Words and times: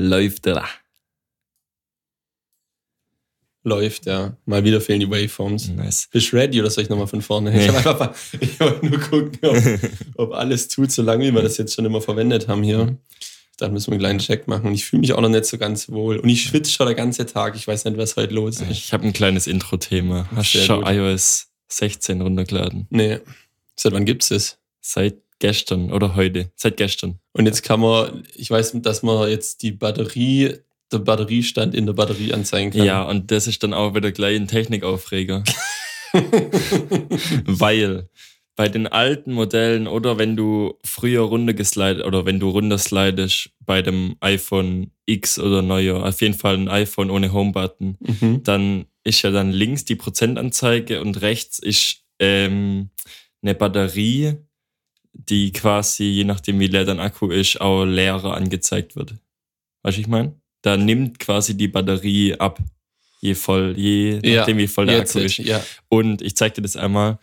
Läuft 0.00 0.46
da. 0.46 0.64
Läuft, 3.64 4.06
ja. 4.06 4.36
Mal 4.46 4.62
wieder 4.62 4.80
fehlen 4.80 5.00
die 5.00 5.10
Waveforms. 5.10 5.70
Nice. 5.70 6.08
Bist 6.12 6.30
du 6.30 6.36
ready 6.36 6.60
oder 6.60 6.70
soll 6.70 6.84
ich 6.84 6.88
nochmal 6.88 7.08
von 7.08 7.20
vorne? 7.20 7.50
Nee. 7.50 7.66
Ich, 7.66 7.74
einfach 7.74 8.14
ich 8.38 8.60
wollte 8.60 8.86
nur 8.86 9.00
gucken, 9.00 9.38
ob, 9.42 9.56
ob 10.28 10.34
alles 10.34 10.68
tut, 10.68 10.92
so 10.92 11.02
lange 11.02 11.26
wie 11.26 11.34
wir 11.34 11.42
das 11.42 11.58
jetzt 11.58 11.74
schon 11.74 11.84
immer 11.84 12.00
verwendet 12.00 12.46
haben 12.46 12.62
hier. 12.62 12.96
Dann 13.56 13.72
müssen 13.72 13.88
wir 13.88 13.94
einen 13.94 14.00
kleinen 14.00 14.18
Check 14.20 14.46
machen. 14.46 14.68
Und 14.68 14.74
ich 14.74 14.84
fühle 14.84 15.00
mich 15.00 15.14
auch 15.14 15.20
noch 15.20 15.30
nicht 15.30 15.46
so 15.46 15.58
ganz 15.58 15.88
wohl. 15.88 16.18
Und 16.18 16.28
ich 16.28 16.44
schwitze 16.44 16.70
schon 16.70 16.86
den 16.86 16.96
ganzen 16.96 17.26
Tag. 17.26 17.56
Ich 17.56 17.66
weiß 17.66 17.84
nicht, 17.86 17.98
was 17.98 18.14
heute 18.14 18.34
los 18.34 18.60
ist. 18.60 18.70
Ich 18.70 18.92
habe 18.92 19.04
ein 19.04 19.12
kleines 19.12 19.48
Intro-Thema. 19.48 20.28
Hast 20.32 20.54
du 20.54 20.58
schon 20.58 20.84
gut. 20.84 20.92
iOS 20.92 21.48
16 21.72 22.20
runtergeladen? 22.20 22.86
Nee. 22.90 23.18
Seit 23.74 23.92
wann 23.92 24.04
gibt's 24.04 24.28
das? 24.28 24.58
Seit 24.80 25.16
gestern 25.40 25.92
oder 25.92 26.14
heute? 26.14 26.52
Seit 26.54 26.76
gestern. 26.76 27.18
Und 27.38 27.46
jetzt 27.46 27.62
kann 27.62 27.78
man, 27.80 28.24
ich 28.34 28.50
weiß, 28.50 28.72
dass 28.82 29.02
man 29.04 29.30
jetzt 29.30 29.62
die 29.62 29.70
Batterie, 29.70 30.56
der 30.90 30.98
Batteriestand 30.98 31.72
in 31.74 31.86
der 31.86 31.92
Batterie 31.92 32.32
anzeigen 32.34 32.72
kann. 32.72 32.84
Ja, 32.84 33.02
und 33.04 33.30
das 33.30 33.46
ist 33.46 33.62
dann 33.62 33.72
auch 33.74 33.94
wieder 33.94 34.10
gleich 34.10 34.34
ein 34.36 34.48
Technikaufreger. 34.48 35.44
Weil 37.44 38.08
bei 38.56 38.68
den 38.68 38.88
alten 38.88 39.32
Modellen 39.34 39.86
oder 39.86 40.18
wenn 40.18 40.34
du 40.34 40.74
früher 40.84 41.20
runtergeslidet 41.22 42.04
oder 42.04 42.26
wenn 42.26 42.40
du 42.40 42.48
runterslidest 42.50 43.50
bei 43.60 43.82
dem 43.82 44.16
iPhone 44.20 44.90
X 45.06 45.38
oder 45.38 45.62
neuer, 45.62 46.04
auf 46.04 46.20
jeden 46.20 46.34
Fall 46.34 46.56
ein 46.56 46.68
iPhone 46.68 47.10
ohne 47.10 47.32
Home-Button, 47.32 47.98
Mhm. 48.00 48.42
dann 48.42 48.86
ist 49.04 49.22
ja 49.22 49.30
dann 49.30 49.52
links 49.52 49.84
die 49.84 49.94
Prozentanzeige 49.94 51.00
und 51.00 51.20
rechts 51.22 51.60
ist 51.60 52.02
ähm, 52.18 52.90
eine 53.42 53.54
Batterie, 53.54 54.34
die 55.12 55.52
quasi, 55.52 56.04
je 56.04 56.24
nachdem 56.24 56.58
wie 56.60 56.66
leer 56.68 56.84
dein 56.84 57.00
Akku 57.00 57.30
ist, 57.30 57.60
auch 57.60 57.84
leerer 57.84 58.34
angezeigt 58.34 58.96
wird. 58.96 59.14
Weißt 59.82 59.96
du, 59.96 60.00
ich 60.00 60.08
meine? 60.08 60.34
Da 60.62 60.76
nimmt 60.76 61.18
quasi 61.18 61.56
die 61.56 61.68
Batterie 61.68 62.34
ab, 62.34 62.58
je 63.20 63.34
voll, 63.34 63.74
je 63.76 64.20
Ja, 64.22 64.38
nachdem 64.40 64.58
wie 64.58 64.66
voll 64.66 64.86
der 64.86 65.00
Akku 65.00 65.18
ist. 65.20 65.38
ja. 65.38 65.62
Und 65.88 66.22
ich 66.22 66.36
zeig 66.36 66.54
dir 66.54 66.62
das 66.62 66.76
einmal. 66.76 67.18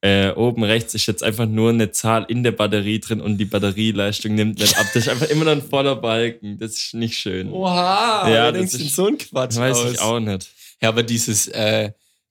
Äh, 0.00 0.30
oben 0.30 0.62
rechts 0.62 0.94
ist 0.94 1.06
jetzt 1.06 1.24
einfach 1.24 1.46
nur 1.46 1.70
eine 1.70 1.90
Zahl 1.90 2.24
in 2.28 2.44
der 2.44 2.52
Batterie 2.52 3.00
drin 3.00 3.20
und 3.20 3.36
die 3.36 3.44
Batterieleistung 3.46 4.34
nimmt 4.36 4.60
nicht 4.60 4.78
ab. 4.78 4.86
Das 4.94 5.02
ist 5.04 5.08
einfach 5.08 5.26
immer 5.28 5.44
noch 5.44 5.52
ein 5.52 5.62
voller 5.62 5.96
Balken. 5.96 6.56
Das 6.58 6.76
ist 6.76 6.94
nicht 6.94 7.18
schön. 7.18 7.50
Oha, 7.50 8.30
Ja, 8.32 8.52
das 8.52 8.74
ist- 8.74 8.94
so 8.94 9.06
ein 9.08 9.18
Quatsch 9.18 9.56
weiß 9.56 9.76
aus. 9.76 9.92
ich 9.92 10.00
auch 10.00 10.20
nicht. 10.20 10.48
Ja, 10.80 10.90
aber 10.90 11.02
dieses, 11.02 11.48
äh, 11.48 11.90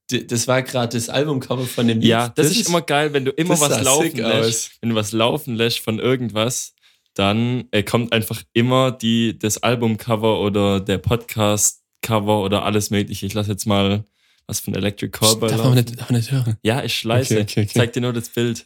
das 0.09 0.47
war 0.47 0.61
gerade 0.63 0.97
das 0.97 1.09
Albumcover 1.09 1.65
von 1.65 1.87
dem 1.87 1.99
Lied. 1.99 2.09
Ja, 2.09 2.29
das, 2.29 2.51
ist 2.51 2.69
immer 2.69 2.81
geil, 2.81 3.13
wenn 3.13 3.25
du 3.25 3.31
immer 3.31 3.55
das 3.55 3.61
was 3.61 3.83
laufen 3.83 4.17
lässt. 4.17 4.71
Wenn 4.81 4.89
du 4.89 4.95
was 4.95 5.11
laufen 5.11 5.55
lässt 5.55 5.79
von 5.79 5.99
irgendwas, 5.99 6.73
dann 7.13 7.65
äh, 7.71 7.83
kommt 7.83 8.13
einfach 8.13 8.43
immer 8.53 8.91
die, 8.91 9.37
das 9.37 9.61
Albumcover 9.63 10.39
oder 10.39 10.79
der 10.79 10.97
Podcast-Cover 10.99 12.41
oder 12.41 12.63
alles 12.63 12.89
mögliche. 12.89 13.25
Ich 13.25 13.33
lasse 13.33 13.51
jetzt 13.51 13.65
mal 13.65 14.05
was 14.45 14.61
von 14.61 14.75
Electric 14.75 15.11
Callboy 15.11 15.49
Darf 15.49 15.57
laufen. 15.57 15.75
man 15.75 15.83
nicht, 15.83 15.99
darf 15.99 16.09
man 16.09 16.19
nicht 16.19 16.31
hören. 16.31 16.57
Ja, 16.63 16.79
ist 16.79 16.93
scheiße. 16.93 17.33
Okay, 17.33 17.43
okay, 17.43 17.61
okay. 17.63 17.79
Zeig 17.79 17.93
dir 17.93 18.01
nur 18.01 18.13
das 18.13 18.29
Bild. 18.29 18.65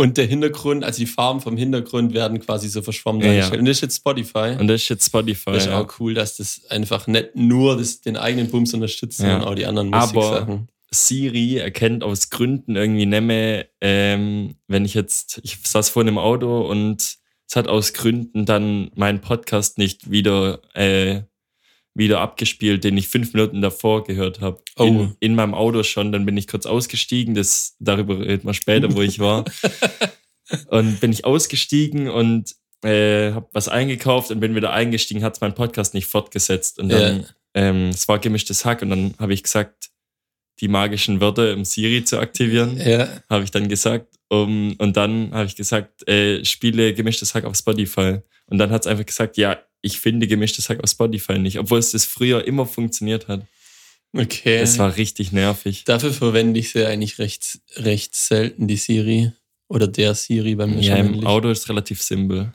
Und 0.00 0.16
der 0.16 0.26
Hintergrund, 0.26 0.84
also 0.84 1.00
die 1.00 1.06
Farben 1.06 1.40
vom 1.40 1.56
Hintergrund 1.56 2.14
werden 2.14 2.38
quasi 2.38 2.68
so 2.68 2.82
verschwommen 2.82 3.20
Ja, 3.20 3.32
ja. 3.32 3.48
Und 3.52 3.64
das 3.64 3.78
ist 3.78 3.80
jetzt 3.80 3.96
Spotify. 3.96 4.56
Und 4.56 4.68
das 4.68 4.82
ist 4.82 4.88
jetzt 4.90 5.06
Spotify. 5.06 5.50
das 5.50 5.64
ist 5.64 5.70
ja. 5.70 5.80
auch 5.80 5.92
cool, 5.98 6.14
dass 6.14 6.36
das 6.36 6.60
einfach 6.68 7.08
nicht 7.08 7.34
nur 7.34 7.76
das, 7.76 8.00
den 8.00 8.16
eigenen 8.16 8.48
Bums 8.48 8.72
unterstützt, 8.72 9.18
sondern 9.18 9.42
auch 9.42 9.56
die 9.56 9.66
anderen 9.66 9.92
Aber- 9.92 10.14
Musiksachen. 10.14 10.68
Siri 10.90 11.56
erkennt 11.56 12.02
aus 12.04 12.30
Gründen 12.30 12.76
irgendwie 12.76 13.06
nicht 13.06 13.22
mehr, 13.22 13.66
ähm, 13.80 14.54
wenn 14.68 14.84
ich 14.84 14.94
jetzt, 14.94 15.40
ich 15.42 15.58
saß 15.62 15.90
vorhin 15.90 16.08
im 16.08 16.16
Auto 16.18 16.60
und 16.66 17.18
es 17.46 17.56
hat 17.56 17.66
aus 17.66 17.92
Gründen 17.92 18.46
dann 18.46 18.90
meinen 18.94 19.20
Podcast 19.20 19.78
nicht 19.78 20.10
wieder, 20.10 20.60
äh, 20.74 21.22
wieder 21.94 22.20
abgespielt, 22.20 22.84
den 22.84 22.96
ich 22.96 23.08
fünf 23.08 23.32
Minuten 23.32 23.60
davor 23.60 24.04
gehört 24.04 24.40
habe. 24.40 24.60
Oh. 24.76 24.84
In, 24.84 25.16
in 25.20 25.34
meinem 25.34 25.54
Auto 25.54 25.82
schon, 25.82 26.12
dann 26.12 26.24
bin 26.26 26.36
ich 26.36 26.46
kurz 26.46 26.64
ausgestiegen, 26.66 27.34
das, 27.34 27.76
darüber 27.80 28.20
reden 28.20 28.46
wir 28.46 28.54
später, 28.54 28.94
wo 28.94 29.02
ich 29.02 29.18
war. 29.18 29.44
und 30.68 31.00
bin 31.00 31.12
ich 31.12 31.24
ausgestiegen 31.24 32.08
und 32.08 32.54
äh, 32.84 33.32
habe 33.32 33.48
was 33.52 33.68
eingekauft 33.68 34.30
und 34.30 34.40
bin 34.40 34.54
wieder 34.54 34.72
eingestiegen, 34.72 35.24
hat 35.24 35.40
mein 35.40 35.54
Podcast 35.54 35.94
nicht 35.94 36.06
fortgesetzt. 36.06 36.78
Und 36.78 36.90
dann, 36.90 37.20
Ja. 37.20 37.24
ähm, 37.54 37.88
es 37.88 38.06
war 38.06 38.18
gemischtes 38.18 38.64
Hack 38.64 38.82
und 38.82 38.90
dann 38.90 39.14
habe 39.18 39.34
ich 39.34 39.42
gesagt, 39.42 39.90
die 40.60 40.68
magischen 40.68 41.20
Wörter 41.20 41.52
im 41.52 41.64
Siri 41.64 42.04
zu 42.04 42.18
aktivieren, 42.18 42.76
Ja. 42.78 43.08
habe 43.28 43.44
ich 43.44 43.50
dann 43.50 43.68
gesagt. 43.68 44.14
Um, 44.30 44.74
und 44.76 44.96
dann 44.98 45.32
habe 45.32 45.46
ich 45.46 45.56
gesagt, 45.56 46.06
äh, 46.06 46.44
spiele 46.44 46.92
gemischtes 46.92 47.34
Hack 47.34 47.44
auf 47.44 47.56
Spotify. 47.56 48.18
Und 48.44 48.58
dann 48.58 48.70
hat 48.70 48.82
es 48.82 48.86
einfach 48.86 49.06
gesagt, 49.06 49.38
ja, 49.38 49.58
ich 49.80 50.00
finde 50.00 50.26
gemischtes 50.26 50.68
Hack 50.68 50.82
auf 50.82 50.90
Spotify 50.90 51.38
nicht, 51.38 51.58
obwohl 51.58 51.78
es 51.78 51.92
das 51.92 52.04
früher 52.04 52.46
immer 52.46 52.66
funktioniert 52.66 53.28
hat. 53.28 53.46
Okay. 54.12 54.56
Es 54.58 54.78
war 54.78 54.96
richtig 54.96 55.32
nervig. 55.32 55.84
Dafür 55.84 56.12
verwende 56.12 56.58
ich 56.58 56.70
sie 56.70 56.86
eigentlich 56.86 57.18
recht, 57.18 57.60
recht 57.76 58.14
selten, 58.16 58.66
die 58.66 58.76
Siri. 58.76 59.32
Oder 59.68 59.86
der 59.86 60.14
Siri 60.14 60.54
bei 60.54 60.66
mir 60.66 60.80
Ja, 60.80 60.96
im. 60.96 61.26
Auto 61.26 61.50
ist 61.50 61.60
es 61.60 61.68
relativ 61.68 62.02
simpel. 62.02 62.52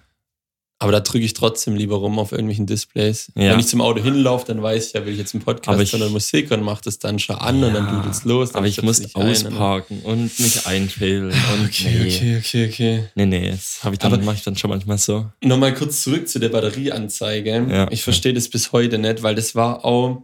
Aber 0.84 0.92
da 0.92 1.00
drücke 1.00 1.24
ich 1.24 1.34
trotzdem 1.34 1.76
lieber 1.76 1.96
rum 1.96 2.20
auf 2.20 2.34
irgendwelchen 2.34 2.66
Displays. 2.66 3.32
Ja. 3.36 3.52
Wenn 3.52 3.60
ich 3.62 3.68
zum 3.68 3.80
Auto 3.80 4.02
hinlaufe, 4.04 4.46
dann 4.48 4.62
weiß 4.62 4.88
ich 4.88 4.94
ja, 4.94 5.06
will 5.06 5.14
ich 5.14 5.20
jetzt 5.20 5.34
einen 5.34 5.42
Podcast 5.44 5.80
ich- 5.82 5.90
sondern 5.92 6.12
Musik 6.12 6.52
und 6.52 6.62
mache 6.62 6.82
das 6.84 7.00
dann 7.00 7.20
schon 7.20 7.38
an 7.38 7.64
und 7.64 7.74
dann 7.74 7.86
Ja, 7.86 7.96
dudelt's 7.96 8.26
los. 8.26 8.54
Aber 8.54 8.68
ich 8.68 8.82
muss 8.82 8.98
sich 8.98 9.16
ein 9.16 9.22
und- 9.22 9.32
ausparken 9.32 10.02
und 10.04 10.40
mich 10.40 10.68
einfällen. 10.68 11.32
Und 11.54 11.66
Okay, 11.68 12.00
nee. 12.04 12.16
okay, 12.16 12.38
okay, 12.40 12.68
okay. 12.70 13.04
Nee, 13.16 13.26
nee, 13.26 13.50
das 13.52 13.80
ich 13.92 13.98
dann, 14.00 14.26
mache 14.26 14.36
ich 14.36 14.44
dann 14.44 14.58
schon 14.58 14.70
manchmal 14.72 14.98
so. 14.98 15.26
Nochmal 15.42 15.74
kurz 15.74 16.02
zurück 16.04 16.28
zu 16.28 16.40
der 16.40 16.50
Batterieanzeige. 16.50 17.66
Ja. 17.70 17.88
Ich 17.92 18.04
verstehe 18.04 18.34
das 18.34 18.50
bis 18.50 18.74
heute 18.74 18.98
nicht, 18.98 19.24
weil 19.24 19.36
das 19.36 19.56
war 19.56 19.86
auch 19.86 20.22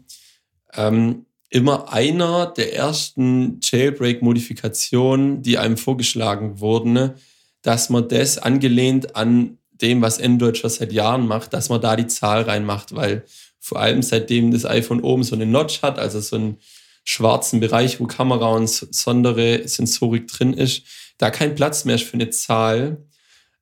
ähm, 0.74 1.26
immer 1.50 1.91
einer 1.94 2.47
der 2.47 2.76
ersten 2.76 3.59
Jailbreak-Modifikationen, 3.64 5.41
die 5.41 5.58
einem 5.58 5.78
vorgeschlagen 5.78 6.59
wurden, 6.59 7.12
dass 7.62 7.90
man 7.90 8.08
das 8.08 8.38
angelehnt 8.38 9.16
an 9.16 9.58
dem, 9.81 10.01
was 10.01 10.17
schon 10.17 10.69
seit 10.69 10.91
Jahren 10.91 11.28
macht, 11.28 11.53
dass 11.53 11.69
man 11.69 11.81
da 11.81 11.95
die 11.95 12.07
Zahl 12.07 12.44
reinmacht, 12.44 12.95
weil 12.95 13.23
vor 13.59 13.79
allem 13.79 14.01
seitdem 14.01 14.51
das 14.51 14.66
iPhone 14.66 15.01
oben 15.01 15.23
so 15.23 15.35
eine 15.35 15.45
Notch 15.45 15.81
hat, 15.81 16.00
also 16.00 16.19
so 16.19 16.35
einen 16.35 16.57
schwarzen 17.03 17.59
Bereich, 17.59 18.00
wo 18.00 18.06
Kamera 18.06 18.50
und 18.50 18.69
so- 18.69 18.88
sondere 18.91 19.67
Sensorik 19.67 20.28
drin 20.28 20.53
ist, 20.53 20.84
da 21.17 21.29
kein 21.31 21.56
Platz 21.56 21.85
mehr 21.85 21.95
ist 21.95 22.03
für 22.03 22.13
eine 22.13 22.29
Zahl, 22.29 23.06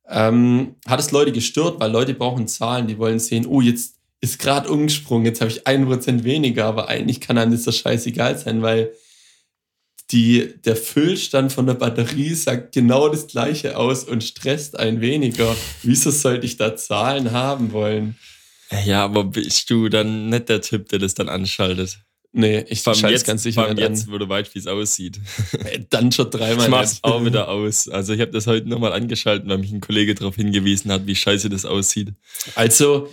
ähm, 0.10 0.76
hat 0.88 1.00
es 1.00 1.12
Leute 1.12 1.32
gestört, 1.32 1.80
weil 1.80 1.92
Leute 1.92 2.14
brauchen 2.14 2.48
Zahlen, 2.48 2.88
die 2.88 2.98
wollen 2.98 3.20
sehen, 3.20 3.46
oh, 3.46 3.62
jetzt 3.62 3.96
ist 4.22 4.40
gerade 4.40 4.70
umgesprungen, 4.70 5.26
jetzt 5.26 5.42
habe 5.42 5.52
ich 5.52 5.68
1% 5.68 6.24
weniger, 6.24 6.66
aber 6.66 6.88
eigentlich 6.88 7.22
kann 7.22 7.38
einem 7.38 7.52
das 7.52 7.64
doch 7.64 7.74
scheißegal 7.74 8.38
sein, 8.38 8.62
weil 8.62 8.92
die, 10.12 10.54
der 10.64 10.76
Füllstand 10.76 11.52
von 11.52 11.68
der 11.68 11.74
Batterie 11.74 12.34
sagt 12.34 12.74
genau 12.74 13.10
das 13.10 13.28
gleiche 13.28 13.78
aus 13.78 14.04
und 14.04 14.24
stresst 14.24 14.80
ein 14.80 15.02
weniger. 15.02 15.56
Wieso 15.84 16.12
sollte 16.12 16.46
ich 16.46 16.58
da 16.58 16.76
Zahlen 16.76 17.32
haben 17.32 17.72
wollen? 17.74 18.16
Ja, 18.86 19.04
aber 19.04 19.26
bist 19.26 19.70
du 19.70 19.90
dann 19.90 20.30
nicht 20.30 20.50
der 20.50 20.62
Typ, 20.62 20.90
der 20.90 21.00
das 21.00 21.14
dann 21.14 21.30
anschaltet? 21.30 22.00
Nee, 22.34 22.66
ich 22.68 22.82
schalte 22.84 23.14
es 23.14 23.24
ganz 23.24 23.44
sicher 23.44 23.68
nicht 23.74 23.80
jetzt, 23.80 24.12
wo 24.12 24.18
du 24.18 24.28
weißt, 24.30 24.54
wie 24.54 24.60
es 24.60 24.68
aussieht. 24.68 25.20
an. 25.54 25.86
Dann 25.90 26.12
schon 26.12 26.30
dreimal. 26.30 26.66
Ich 26.66 26.72
mach's 26.72 27.00
auch 27.02 27.24
wieder 27.26 27.48
aus. 27.48 27.88
Also 27.88 28.14
ich 28.14 28.22
habe 28.22 28.32
das 28.32 28.46
heute 28.48 28.70
nochmal 28.70 28.94
angeschaltet, 28.94 29.48
weil 29.48 29.58
mich 29.58 29.72
ein 29.72 29.82
Kollege 29.82 30.14
darauf 30.14 30.36
hingewiesen 30.36 30.92
hat, 30.92 31.08
wie 31.08 31.16
scheiße 31.16 31.50
das 31.50 31.66
aussieht. 31.66 32.14
Also, 32.54 33.12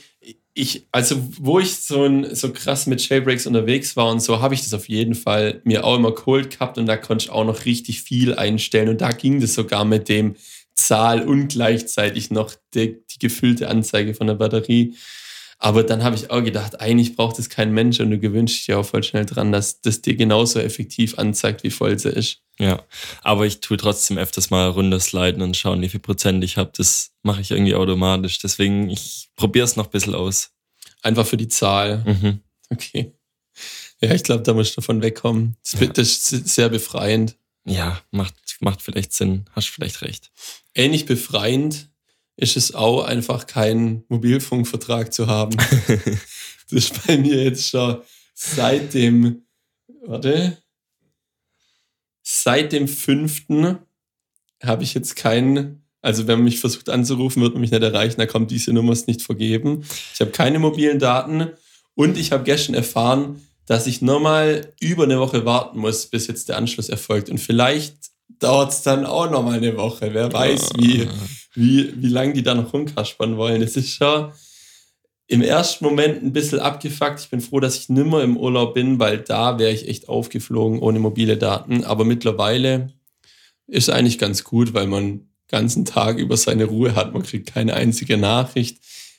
ich, 0.55 0.87
also, 0.93 1.17
wo 1.41 1.59
ich 1.59 1.77
so, 1.77 2.05
ein, 2.05 2.35
so 2.35 2.53
krass 2.53 2.87
mit 2.87 3.07
Jailbreaks 3.07 3.47
unterwegs 3.47 3.97
war 3.97 4.11
und 4.11 4.21
so, 4.21 4.41
habe 4.41 4.55
ich 4.55 4.63
das 4.63 4.73
auf 4.73 4.89
jeden 4.89 5.17
Fall 5.17 5.61
mir 5.65 5.85
auch 5.85 5.97
immer 5.97 6.13
cold 6.13 6.51
gehabt 6.51 6.79
und 6.79 6.87
da 6.87 6.97
konnte 6.97 7.25
ich 7.25 7.31
auch 7.31 7.45
noch 7.45 7.65
richtig 7.65 8.03
viel 8.03 8.35
einstellen 8.35 8.89
und 8.89 9.01
da 9.01 9.11
ging 9.11 9.41
das 9.41 9.55
sogar 9.55 9.85
mit 9.85 10.09
dem 10.09 10.37
Zahl 10.75 11.27
und 11.27 11.49
gleichzeitig 11.49 12.31
noch 12.31 12.55
die, 12.73 13.03
die 13.11 13.19
gefüllte 13.19 13.69
Anzeige 13.69 14.15
von 14.15 14.29
der 14.29 14.35
Batterie. 14.35 14.95
Aber 15.65 15.83
dann 15.83 16.05
habe 16.05 16.15
ich 16.15 16.31
auch 16.31 16.45
gedacht, 16.45 16.81
eigentlich 16.81 17.17
braucht 17.17 17.39
es 17.39 17.49
kein 17.49 17.73
Mensch 17.73 17.99
und 17.99 18.11
du 18.11 18.19
gewünschst 18.19 18.59
dich 18.59 18.67
ja 18.67 18.77
auch 18.77 18.85
voll 18.85 19.03
schnell 19.03 19.25
dran, 19.25 19.51
dass 19.51 19.81
das 19.81 20.03
dir 20.03 20.15
genauso 20.15 20.59
effektiv 20.61 21.19
anzeigt, 21.19 21.63
wie 21.63 21.71
voll 21.71 21.99
sie 21.99 22.11
ist. 22.11 22.43
Ja, 22.59 22.83
aber 23.23 23.47
ich 23.47 23.61
tue 23.61 23.79
trotzdem 23.79 24.19
öfters 24.19 24.51
mal 24.51 24.69
runtersliden 24.69 25.41
und 25.41 25.57
schauen, 25.57 25.81
wie 25.81 25.89
viel 25.89 26.01
Prozent 26.01 26.45
ich 26.45 26.59
habe. 26.59 26.71
Das 26.77 27.13
mache 27.23 27.41
ich 27.41 27.51
irgendwie 27.51 27.75
automatisch. 27.75 28.39
Deswegen, 28.41 28.91
ich 28.91 29.31
probiere 29.37 29.65
es 29.65 29.77
noch 29.77 29.87
ein 29.87 29.91
bisschen 29.91 30.15
aus. 30.15 30.51
Einfach 31.03 31.27
für 31.27 31.39
die 31.39 31.49
Zahl. 31.49 32.05
Mhm. 32.07 32.41
Okay. 32.71 33.13
Ja, 34.03 34.13
ich 34.15 34.23
glaube, 34.23 34.43
da 34.43 34.53
musst 34.53 34.77
du 34.77 34.81
davon 34.83 35.01
wegkommen. 35.01 35.57
Das, 35.63 35.81
Ja. 35.81 35.87
das 35.87 36.33
ist 36.33 36.49
sehr 36.49 36.69
befreiend. 36.69 37.37
Ja, 37.65 38.01
macht, 38.11 38.35
macht 38.61 38.83
vielleicht 38.83 39.15
Sinn. 39.15 39.47
Hast 39.53 39.69
vielleicht 39.69 40.03
recht. 40.03 40.31
ähnlich 40.75 41.07
befreiend 41.07 41.89
ist 42.37 42.57
es 42.57 42.75
auch 42.75 43.05
einfach 43.05 43.47
keinen 43.47 44.05
Mobilfunkvertrag 44.09 45.13
zu 45.13 45.27
haben. 45.27 45.57
das 45.87 46.73
ist 46.73 47.07
bei 47.07 47.17
mir 47.17 47.45
jetzt 47.45 47.71
schon 47.71 47.99
seit 48.35 48.95
dem, 48.95 49.43
warte, 50.05 50.59
seit 52.23 52.73
dem 52.73 52.89
fünften 52.89 53.79
habe 54.63 54.83
ich 54.83 54.95
jetzt 54.95 55.15
keinen, 55.17 55.85
Also 56.01 56.27
wenn 56.27 56.39
man 56.39 56.45
mich 56.45 56.61
versucht 56.61 56.89
anzurufen, 56.89 57.43
wird 57.43 57.53
man 57.53 57.61
mich 57.61 57.71
nicht 57.71 57.83
erreichen, 57.83 58.19
da 58.19 58.27
kommt 58.27 58.51
diese 58.51 58.73
Nummer 58.73 58.93
ist 58.93 59.07
nicht 59.07 59.23
vergeben. 59.23 59.85
Ich 60.13 60.21
habe 60.21 60.31
keine 60.31 60.59
mobilen 60.59 60.99
Daten 60.99 61.51
und 61.95 62.17
ich 62.17 62.33
habe 62.33 62.45
gestern 62.45 62.75
erfahren, 62.75 63.47
dass 63.67 63.87
ich 63.87 64.03
nochmal 64.03 64.73
über 64.81 65.05
eine 65.05 65.21
Woche 65.21 65.45
warten 65.45 65.79
muss, 65.79 66.07
bis 66.07 66.27
jetzt 66.27 66.49
der 66.49 66.57
Anschluss 66.59 66.89
erfolgt. 66.89 67.31
Und 67.31 67.39
vielleicht 67.39 67.97
dauert 68.39 68.73
es 68.73 68.83
dann 68.83 69.07
auch 69.07 69.31
nochmal 69.31 69.57
eine 69.57 69.77
Woche. 69.77 70.13
Wer 70.13 70.33
weiß, 70.33 70.71
wie, 70.77 71.09
wie, 71.55 71.93
wie 71.97 72.09
lange 72.09 72.33
die 72.35 72.43
da 72.43 72.55
noch 72.55 72.73
rumkaspern 72.73 73.37
wollen. 73.37 73.61
Das 73.61 73.77
ist 73.77 73.91
schon 73.95 74.33
im 75.27 75.41
ersten 75.43 75.85
Moment 75.85 76.23
ein 76.23 76.33
bisschen 76.33 76.59
abgefuckt. 76.61 77.21
Ich 77.21 77.31
bin 77.31 77.41
froh, 77.41 77.61
dass 77.61 77.79
ich 77.79 77.89
nimmer 77.89 78.23
im 78.23 78.37
Urlaub 78.37 78.75
bin, 78.75 78.99
weil 78.99 79.19
da 79.19 79.59
wäre 79.59 79.73
ich 79.73 79.89
echt 79.89 80.09
aufgeflogen 80.09 80.81
ohne 80.81 80.99
mobile 80.99 81.37
Daten. 81.37 81.85
Aber 81.85 82.05
mittlerweile 82.05 82.93
ist 83.67 83.89
eigentlich 83.89 84.19
ganz 84.19 84.45
gut, 84.45 84.75
weil 84.75 84.87
man 84.87 85.05
den 85.05 85.29
ganzen 85.49 85.85
Tag 85.85 86.19
über 86.19 86.37
seine 86.37 86.65
Ruhe 86.67 86.95
hat. 86.95 87.15
Man 87.15 87.23
kriegt 87.23 87.53
keine 87.55 87.75
einzige 87.75 88.17
Nachricht. 88.19 88.79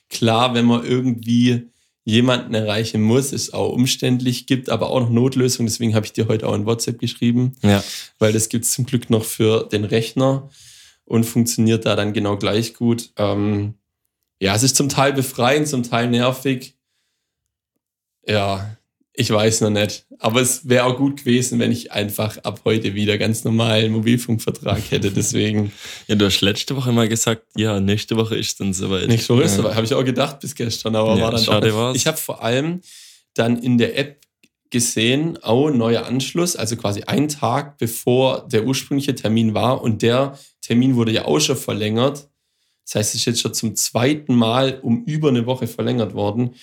Klar, 0.09 0.53
wenn 0.53 0.65
man 0.65 0.85
irgendwie 0.85 1.69
jemanden 2.03 2.53
erreichen 2.53 3.01
muss, 3.01 3.31
ist 3.33 3.55
auch 3.55 3.71
umständlich, 3.73 4.45
gibt 4.45 4.69
aber 4.69 4.91
auch 4.91 4.99
noch 4.99 5.09
Notlösungen. 5.09 5.65
Deswegen 5.67 5.95
habe 5.95 6.05
ich 6.05 6.13
dir 6.13 6.27
heute 6.27 6.47
auch 6.47 6.53
in 6.53 6.67
WhatsApp 6.67 6.99
geschrieben, 6.99 7.53
Ja. 7.63 7.83
weil 8.19 8.31
das 8.31 8.49
gibt 8.49 8.65
es 8.65 8.73
zum 8.73 8.85
Glück 8.85 9.09
noch 9.09 9.23
für 9.25 9.67
den 9.71 9.83
Rechner 9.85 10.49
und 11.05 11.23
funktioniert 11.25 11.85
da 11.85 11.95
dann 11.95 12.13
genau 12.13 12.37
gleich 12.37 12.73
gut. 12.73 13.11
Ähm, 13.17 13.75
ja, 14.39 14.53
es 14.55 14.63
ist 14.63 14.75
zum 14.75 14.89
Teil 14.89 15.13
befreiend, 15.13 15.67
zum 15.67 15.83
Teil 15.83 16.09
nervig. 16.09 16.75
Ja, 18.27 18.75
ich 19.13 19.29
weiß 19.29 19.61
noch 19.61 19.69
nicht. 19.69 20.05
Aber 20.19 20.41
es 20.41 20.67
wäre 20.67 20.85
auch 20.85 20.97
gut 20.97 21.19
gewesen, 21.19 21.59
wenn 21.59 21.71
ich 21.71 21.91
einfach 21.93 22.37
ab 22.39 22.61
heute 22.65 22.95
wieder 22.95 23.17
ganz 23.17 23.43
normalen 23.43 23.91
Mobilfunkvertrag 23.93 24.81
hätte. 24.91 25.11
Deswegen, 25.11 25.71
Ja, 26.07 26.15
du 26.15 26.25
hast 26.25 26.41
letzte 26.41 26.75
Woche 26.75 26.91
mal 26.91 27.07
gesagt, 27.07 27.43
ja, 27.55 27.79
nächste 27.79 28.17
Woche 28.17 28.35
ist 28.35 28.59
dann 28.59 28.73
soweit. 28.73 29.07
nicht 29.07 29.23
so 29.25 29.39
ist, 29.39 29.57
ja. 29.57 29.73
habe 29.75 29.85
ich 29.85 29.93
auch 29.93 30.03
gedacht 30.03 30.39
bis 30.41 30.53
gestern, 30.55 30.95
aber 30.95 31.15
Ja, 31.17 31.23
war 31.23 31.31
dann 31.31 31.43
schade 31.43 31.69
doch. 31.69 31.77
war's. 31.77 31.95
Ich 31.95 32.07
habe 32.07 32.17
vor 32.17 32.43
allem 32.43 32.81
dann 33.35 33.57
in 33.61 33.77
der 33.77 33.97
App 33.97 34.24
gesehen, 34.75 35.39
oh, 35.41 35.69
neuer 35.69 36.05
Anschluss, 36.05 36.57
also 36.57 36.75
quasi 36.75 37.03
einen 37.03 37.29
Tag 37.29 37.77
bevor 37.77 38.45
der 38.49 38.65
ursprüngliche 38.65 39.15
Termin 39.15 39.53
war 39.53 39.81
und 39.81 40.01
der 40.01 40.37
Termin 40.59 40.97
wurde 40.97 41.13
ja 41.13 41.23
auch 41.23 41.39
schon 41.39 41.55
verlängert. 41.55 42.27
Das 42.83 42.95
heißt, 42.95 43.15
es 43.15 43.21
ist 43.21 43.25
jetzt 43.25 43.41
schon 43.41 43.53
zum 43.53 43.75
zweiten 43.77 44.35
Mal 44.35 44.79
um 44.81 45.05
über 45.05 45.29
eine 45.29 45.45
Woche 45.45 45.67
verlängert 45.67 46.13
worden. 46.13 46.55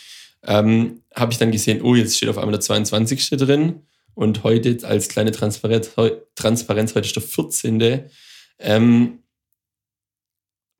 Ähm, 0.44 1.00
habe 1.14 1.32
ich 1.32 1.38
dann 1.38 1.53
gesehen, 1.53 1.81
oh, 1.81 1.94
jetzt 1.94 2.19
steht 2.19 2.29
auf 2.29 2.37
einmal 2.37 2.53
der 2.53 2.61
22. 2.61 3.31
drin 3.31 3.81
und 4.12 4.44
heute 4.44 4.87
als 4.87 5.09
kleine 5.09 5.32
Transparenz, 5.32 5.93
Transparenz 6.35 6.94
heute 6.94 7.06
ist 7.06 7.17
der 7.17 7.23
14. 7.23 8.11
Ähm, 8.59 9.20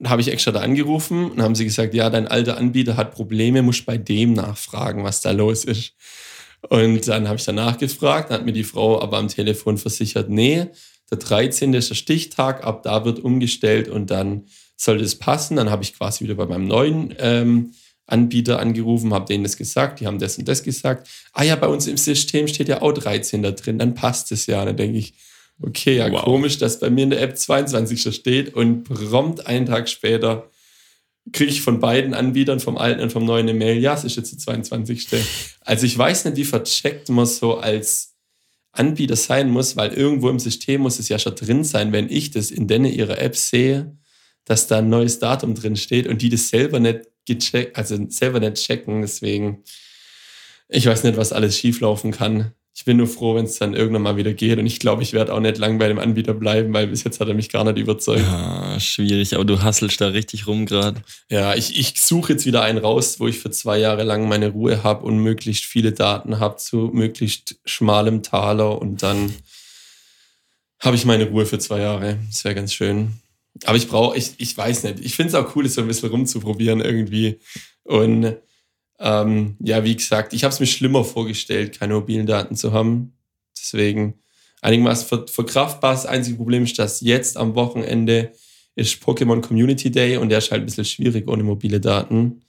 habe 0.05 0.21
ich 0.21 0.29
extra 0.29 0.51
da 0.51 0.61
angerufen 0.61 1.31
und 1.31 1.41
haben 1.41 1.55
sie 1.55 1.65
gesagt, 1.65 1.95
ja, 1.95 2.11
dein 2.11 2.29
alter 2.29 2.59
Anbieter 2.59 2.99
hat 2.99 3.15
Probleme, 3.15 3.63
musst 3.63 3.87
bei 3.87 3.97
dem 3.97 4.35
nachfragen, 4.35 5.03
was 5.03 5.23
da 5.23 5.31
los 5.31 5.65
ist. 5.65 5.95
Und 6.69 7.09
dann 7.09 7.29
habe 7.29 7.39
ich 7.39 7.45
danach 7.45 7.79
gefragt, 7.79 8.31
dann 8.31 8.39
hat 8.39 8.47
mir 8.47 8.53
die 8.53 8.65
Frau 8.65 9.01
aber 9.01 9.19
am 9.19 9.29
Telefon 9.29 9.79
versichert, 9.79 10.31
nee, 10.31 10.67
der 11.11 11.19
13. 11.19 11.75
ist 11.75 11.91
der 11.91 11.95
Stichtag, 11.95 12.65
ab 12.65 12.83
da 12.83 13.05
wird 13.05 13.21
umgestellt 13.21 13.89
und 13.89 14.11
dann 14.11 14.47
sollte 14.77 15.05
es 15.05 15.19
passen. 15.19 15.57
Dann 15.57 15.71
habe 15.71 15.83
ich 15.83 15.95
quasi 15.97 16.25
wieder 16.25 16.35
bei 16.37 16.47
meinem 16.47 16.67
neuen 16.67 17.15
ähm, 17.19 17.75
Anbieter 18.07 18.59
angerufen, 18.61 19.13
habe 19.13 19.27
denen 19.27 19.45
das 19.45 19.57
gesagt, 19.57 20.01
die 20.01 20.07
haben 20.07 20.19
das 20.19 20.39
und 20.39 20.49
das 20.49 20.63
gesagt. 20.63 21.09
Ah 21.33 21.43
ja, 21.43 21.57
bei 21.57 21.67
uns 21.67 21.87
im 21.87 21.97
System 21.97 22.49
steht 22.49 22.69
ja 22.69 22.81
auch 22.83 22.93
13 22.93 23.43
da 23.43 23.51
drin, 23.51 23.79
dann 23.79 23.95
passt 23.95 24.33
es 24.33 24.47
ja. 24.47 24.65
Dann 24.65 24.77
denke 24.77 24.99
ich, 24.99 25.15
okay, 25.61 25.97
ja, 25.97 26.11
Wow. 26.11 26.23
komisch, 26.25 26.59
dass 26.59 26.81
bei 26.81 26.91
mir 26.91 27.05
in 27.05 27.11
der 27.11 27.21
App 27.23 27.37
22 27.37 28.15
steht 28.15 28.55
und 28.55 28.85
prompt 28.85 29.47
einen 29.47 29.67
Tag 29.67 29.89
später 29.89 30.51
kriege 31.31 31.51
ich 31.51 31.63
von 31.63 31.79
beiden 31.79 32.15
Anbietern, 32.15 32.59
vom 32.59 32.77
alten 32.77 33.01
und 33.01 33.13
vom 33.13 33.25
neuen, 33.25 33.49
eine 33.49 33.57
Mail, 33.57 33.79
ja, 33.79 33.95
es 33.95 34.05
ist 34.05 34.17
jetzt 34.17 34.33
der 34.33 34.39
22. 34.39 35.09
Also 35.61 35.87
ich 35.87 35.97
weiß 35.97 36.25
nicht, 36.25 36.37
wie 36.37 36.45
vercheckt 36.45 37.09
man 37.09 37.27
so 37.27 37.59
als 37.59 38.17
Anbieter 38.73 39.17
sein 39.17 39.51
muss, 39.51 39.77
weil 39.77 39.93
irgendwo 39.93 40.31
im 40.31 40.39
System 40.39 40.81
muss 40.81 40.99
es 40.99 41.09
ja 41.09 41.19
schon 41.19 41.35
drin 41.37 41.63
sein, 41.63 41.93
wenn 41.93 42.09
ich 42.11 42.31
das 42.31 42.51
in 42.51 42.67
denen 42.67 42.87
ihrer 42.87 43.19
App 43.21 43.37
sehe, 43.37 43.97
dass 44.45 44.67
da 44.67 44.79
ein 44.79 44.89
neues 44.89 45.19
Datum 45.19 45.55
drin 45.55 45.77
steht 45.77 46.07
und 46.07 46.23
die 46.23 46.31
das 46.31 46.49
selber 46.49 46.81
nicht 46.81 47.03
gecheckt, 47.27 47.77
also 47.77 47.97
selber 48.09 48.41
nicht 48.41 48.55
checken. 48.55 49.03
Deswegen, 49.03 49.63
ich 50.69 50.87
weiß 50.87 51.05
nicht, 51.05 51.17
was 51.17 51.33
alles 51.33 51.57
schieflaufen 51.57 52.11
kann. 52.11 52.53
Ich 52.75 52.87
bin 52.87 52.97
nur 52.97 53.07
froh, 53.07 53.35
wenn 53.35 53.45
es 53.45 53.59
dann 53.59 53.75
irgendwann 53.75 54.03
mal 54.03 54.17
wieder 54.17 54.33
geht. 54.33 54.59
Und 54.59 54.67
ich 54.67 54.81
glaube, 54.81 55.03
ich 55.03 55.13
werde 55.13 55.35
auch 55.35 55.41
nicht 55.41 55.59
lang 55.59 55.79
bei 55.79 55.89
dem 55.89 55.99
Anbieter 55.99 56.33
bleiben, 56.33 56.73
weil 56.73 56.87
bis 56.87 57.05
jetzt 57.05 57.21
hat 57.21 57.29
er 57.29 57.35
mich 57.35 57.51
gar 57.51 57.65
nicht 57.65 57.77
überzeugt. 57.77 58.23
Ja, 58.23 58.81
schwierig, 58.81 59.35
aber 59.35 59.45
du 59.45 59.63
hasselst 59.63 60.01
da 60.01 60.09
richtig 60.09 60.47
rum 60.47 60.65
gerade. 60.65 61.03
Ja, 61.29 61.55
ich, 61.55 61.79
ich 61.79 62.01
suche 62.01 62.33
jetzt 62.33 62.47
wieder 62.47 62.63
einen 62.63 62.79
raus, 62.79 63.21
wo 63.21 63.29
ich 63.29 63.39
für 63.39 63.51
zwei 63.51 63.79
Jahre 63.79 64.05
lang 64.05 64.27
meine 64.27 64.49
Ruhe 64.49 64.83
habe 64.83 65.05
und 65.05 65.19
möglichst 65.19 65.65
viele 65.65 65.93
Daten 65.93 66.39
habe 66.39 66.57
zu 66.57 66.91
möglichst 66.95 67.57
schmalem 67.67 68.23
Taler 68.23 68.81
und 68.81 69.03
dann 69.03 69.35
habe 70.81 70.97
ich 70.97 71.05
meine 71.05 71.29
Ruhe 71.29 71.45
für 71.45 71.59
zwei 71.59 71.81
Jahre. 71.81 72.19
Das 72.31 72.43
wäre 72.45 72.55
ganz 72.55 72.73
schön. 72.73 73.13
Aber 73.65 73.77
ich 73.77 73.89
brauche, 73.89 74.17
ich, 74.17 74.33
ich 74.39 74.57
weiß 74.57 74.85
nicht, 74.85 75.01
ich 75.01 75.15
finde 75.15 75.29
es 75.29 75.35
auch 75.35 75.55
cool, 75.55 75.67
es 75.67 75.75
so 75.75 75.83
ein 75.83 75.89
bisschen 75.89 76.09
rumzuprobieren 76.09 76.81
irgendwie. 76.81 77.39
Und 77.85 78.37
ähm, 78.99 79.57
ja, 79.61 79.83
wie 79.85 79.97
gesagt, 79.97 80.33
ich 80.33 80.45
habe 80.45 80.53
es 80.55 80.61
mir 80.61 80.67
schlimmer 80.67 81.05
vorgestellt, 81.05 81.79
keine 81.79 81.95
mobilen 81.95 82.27
Daten 82.27 82.57
zu 82.57 82.73
haben. 82.73 83.13
Deswegen 83.57 84.15
einigermaßen 84.61 85.07
ver 85.09 85.27
verkraftbar. 85.27 85.93
Das 85.95 86.07
einzige 86.07 86.37
Problem 86.37 86.65
ist, 86.65 86.79
dass 86.79 87.01
jetzt 87.01 87.37
am 87.37 87.55
Wochenende 87.55 88.33
ist 88.75 89.03
Pokémon 89.03 89.41
Community 89.43 89.91
Day 89.91 90.17
und 90.17 90.29
der 90.31 90.39
ist 90.39 90.51
halt 90.51 90.63
ein 90.63 90.67
bisschen 90.67 90.85
schwierig 90.85 91.29
ohne 91.29 91.43
mobile 91.43 91.81
Daten. 91.81 92.43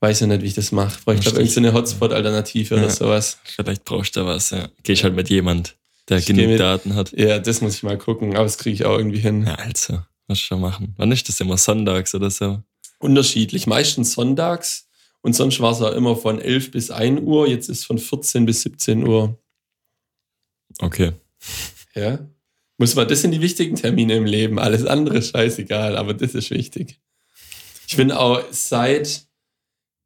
Weiß 0.00 0.20
ja 0.20 0.26
nicht, 0.26 0.42
wie 0.42 0.46
ich 0.46 0.54
das 0.54 0.72
mache. 0.72 0.98
Brauche 1.04 1.16
ich 1.16 1.20
glaube 1.22 1.38
irgendeine 1.40 1.72
Hotspot-Alternative 1.74 2.74
oder 2.74 2.84
Ja. 2.84 2.90
sowas. 2.90 3.38
Vielleicht 3.44 3.84
brauchst 3.84 4.16
du 4.16 4.20
da 4.20 4.26
was, 4.26 4.50
ja. 4.50 4.68
Geh 4.82 4.94
ich 4.94 5.04
halt 5.04 5.14
mit 5.14 5.28
jemand, 5.30 5.76
der 6.08 6.18
Ich 6.18 6.26
genug 6.26 6.46
mit- 6.46 6.60
Daten 6.60 6.94
hat. 6.96 7.12
Ja, 7.12 7.38
das 7.38 7.60
muss 7.60 7.74
ich 7.76 7.82
mal 7.84 7.98
gucken, 7.98 8.34
aber 8.34 8.44
das 8.44 8.58
kriege 8.58 8.74
ich 8.74 8.84
auch 8.84 8.96
irgendwie 8.98 9.20
hin. 9.20 9.44
Ja, 9.46 9.54
also, 9.54 10.00
was 10.26 10.40
schon 10.40 10.60
machen. 10.60 10.94
Wann 10.96 11.12
ist 11.12 11.28
das 11.28 11.38
immer? 11.40 11.56
Sonntags 11.56 12.14
oder 12.16 12.30
so? 12.30 12.60
Unterschiedlich. 12.98 13.66
Meistens 13.68 14.12
sonntags 14.12 14.88
und 15.22 15.34
sonst 15.34 15.60
war 15.60 15.72
es 15.72 15.80
auch 15.80 15.92
immer 15.92 16.16
von 16.16 16.40
11 16.40 16.72
bis 16.72 16.90
1 16.90 17.20
Uhr. 17.22 17.48
Jetzt 17.48 17.68
ist 17.68 17.84
von 17.84 17.98
14 17.98 18.44
bis 18.44 18.62
17 18.62 19.06
Uhr. 19.06 19.38
Okay. 20.80 21.12
Ja. 21.94 22.18
Muss 22.76 22.96
man, 22.96 23.06
das 23.06 23.22
sind 23.22 23.30
die 23.30 23.40
wichtigen 23.40 23.76
Termine 23.76 24.16
im 24.16 24.24
Leben. 24.24 24.58
Alles 24.58 24.84
andere 24.84 25.18
ist 25.18 25.30
scheißegal, 25.30 25.96
aber 25.96 26.14
das 26.14 26.34
ist 26.34 26.50
wichtig. 26.50 27.00
Ich 27.86 27.96
bin 27.96 28.10
auch 28.10 28.42
seit, 28.50 29.26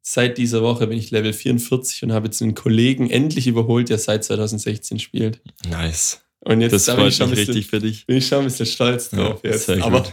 seit 0.03 0.37
dieser 0.37 0.61
Woche 0.61 0.85
bin 0.85 0.99
ich 0.99 1.09
Level 1.09 1.33
44 1.33 2.03
und 2.03 2.11
habe 2.11 2.27
jetzt 2.27 2.41
einen 2.41 2.53
Kollegen 2.53 3.09
endlich 3.09 3.47
überholt, 3.47 3.89
der 3.89 3.97
seit 3.97 4.23
2016 4.23 4.99
spielt. 4.99 5.41
Nice. 5.67 6.21
Und 6.41 6.61
jetzt 6.61 6.71
Das 6.73 6.85
da 6.85 6.93
bin 6.93 7.01
freut 7.01 7.11
ich 7.11 7.17
schon 7.17 7.29
mich 7.29 7.39
ein 7.39 7.45
bisschen, 7.47 7.53
richtig 7.55 7.69
für 7.69 7.79
dich. 7.79 8.05
bin 8.05 8.17
ich 8.17 8.27
schon 8.27 8.39
ein 8.39 8.43
bisschen 8.45 8.65
stolz 8.65 9.09
Ja, 9.11 9.17
drauf 9.17 9.39
jetzt. 9.43 9.65
sehr 9.65 9.75
gut. 9.77 9.85
Aber 9.85 10.05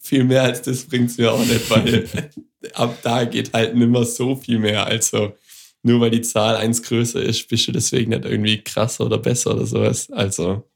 viel 0.00 0.24
mehr 0.24 0.42
als 0.44 0.62
das 0.62 0.84
bringt 0.84 1.10
es 1.10 1.18
mir 1.18 1.32
auch 1.32 1.44
nicht, 1.44 1.68
weil 1.70 2.08
ab 2.74 2.96
da 3.02 3.24
geht 3.24 3.52
halt 3.52 3.74
nimmer 3.74 4.04
so 4.04 4.36
viel 4.36 4.58
mehr. 4.58 4.86
Also 4.86 5.36
nur 5.82 6.00
weil 6.00 6.10
die 6.10 6.22
Zahl 6.22 6.56
eins 6.56 6.82
größer 6.82 7.20
ist, 7.20 7.48
bist 7.48 7.66
du 7.66 7.72
deswegen 7.72 8.10
nicht 8.10 8.24
irgendwie 8.24 8.62
krasser 8.62 9.04
oder 9.06 9.18
besser 9.18 9.54
oder 9.54 9.66
sowas. 9.66 10.08
Also, 10.12 10.70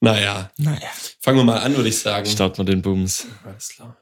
naja. 0.00 0.50
Naja. 0.58 0.78
Fangen 1.20 1.38
wir 1.38 1.44
mal 1.44 1.58
an, 1.58 1.76
würde 1.76 1.88
ich 1.88 1.98
sagen. 1.98 2.24
Starten 2.26 2.58
wir 2.58 2.64
den 2.64 2.80
Bums. 2.82 3.26
Alles 3.44 3.68
klar. 3.70 3.96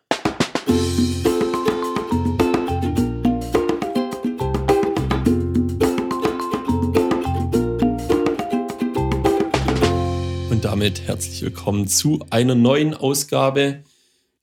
Damit 10.87 11.01
herzlich 11.09 11.43
willkommen 11.43 11.89
zu 11.89 12.25
einer 12.31 12.55
neuen 12.55 12.95
Ausgabe 12.95 13.83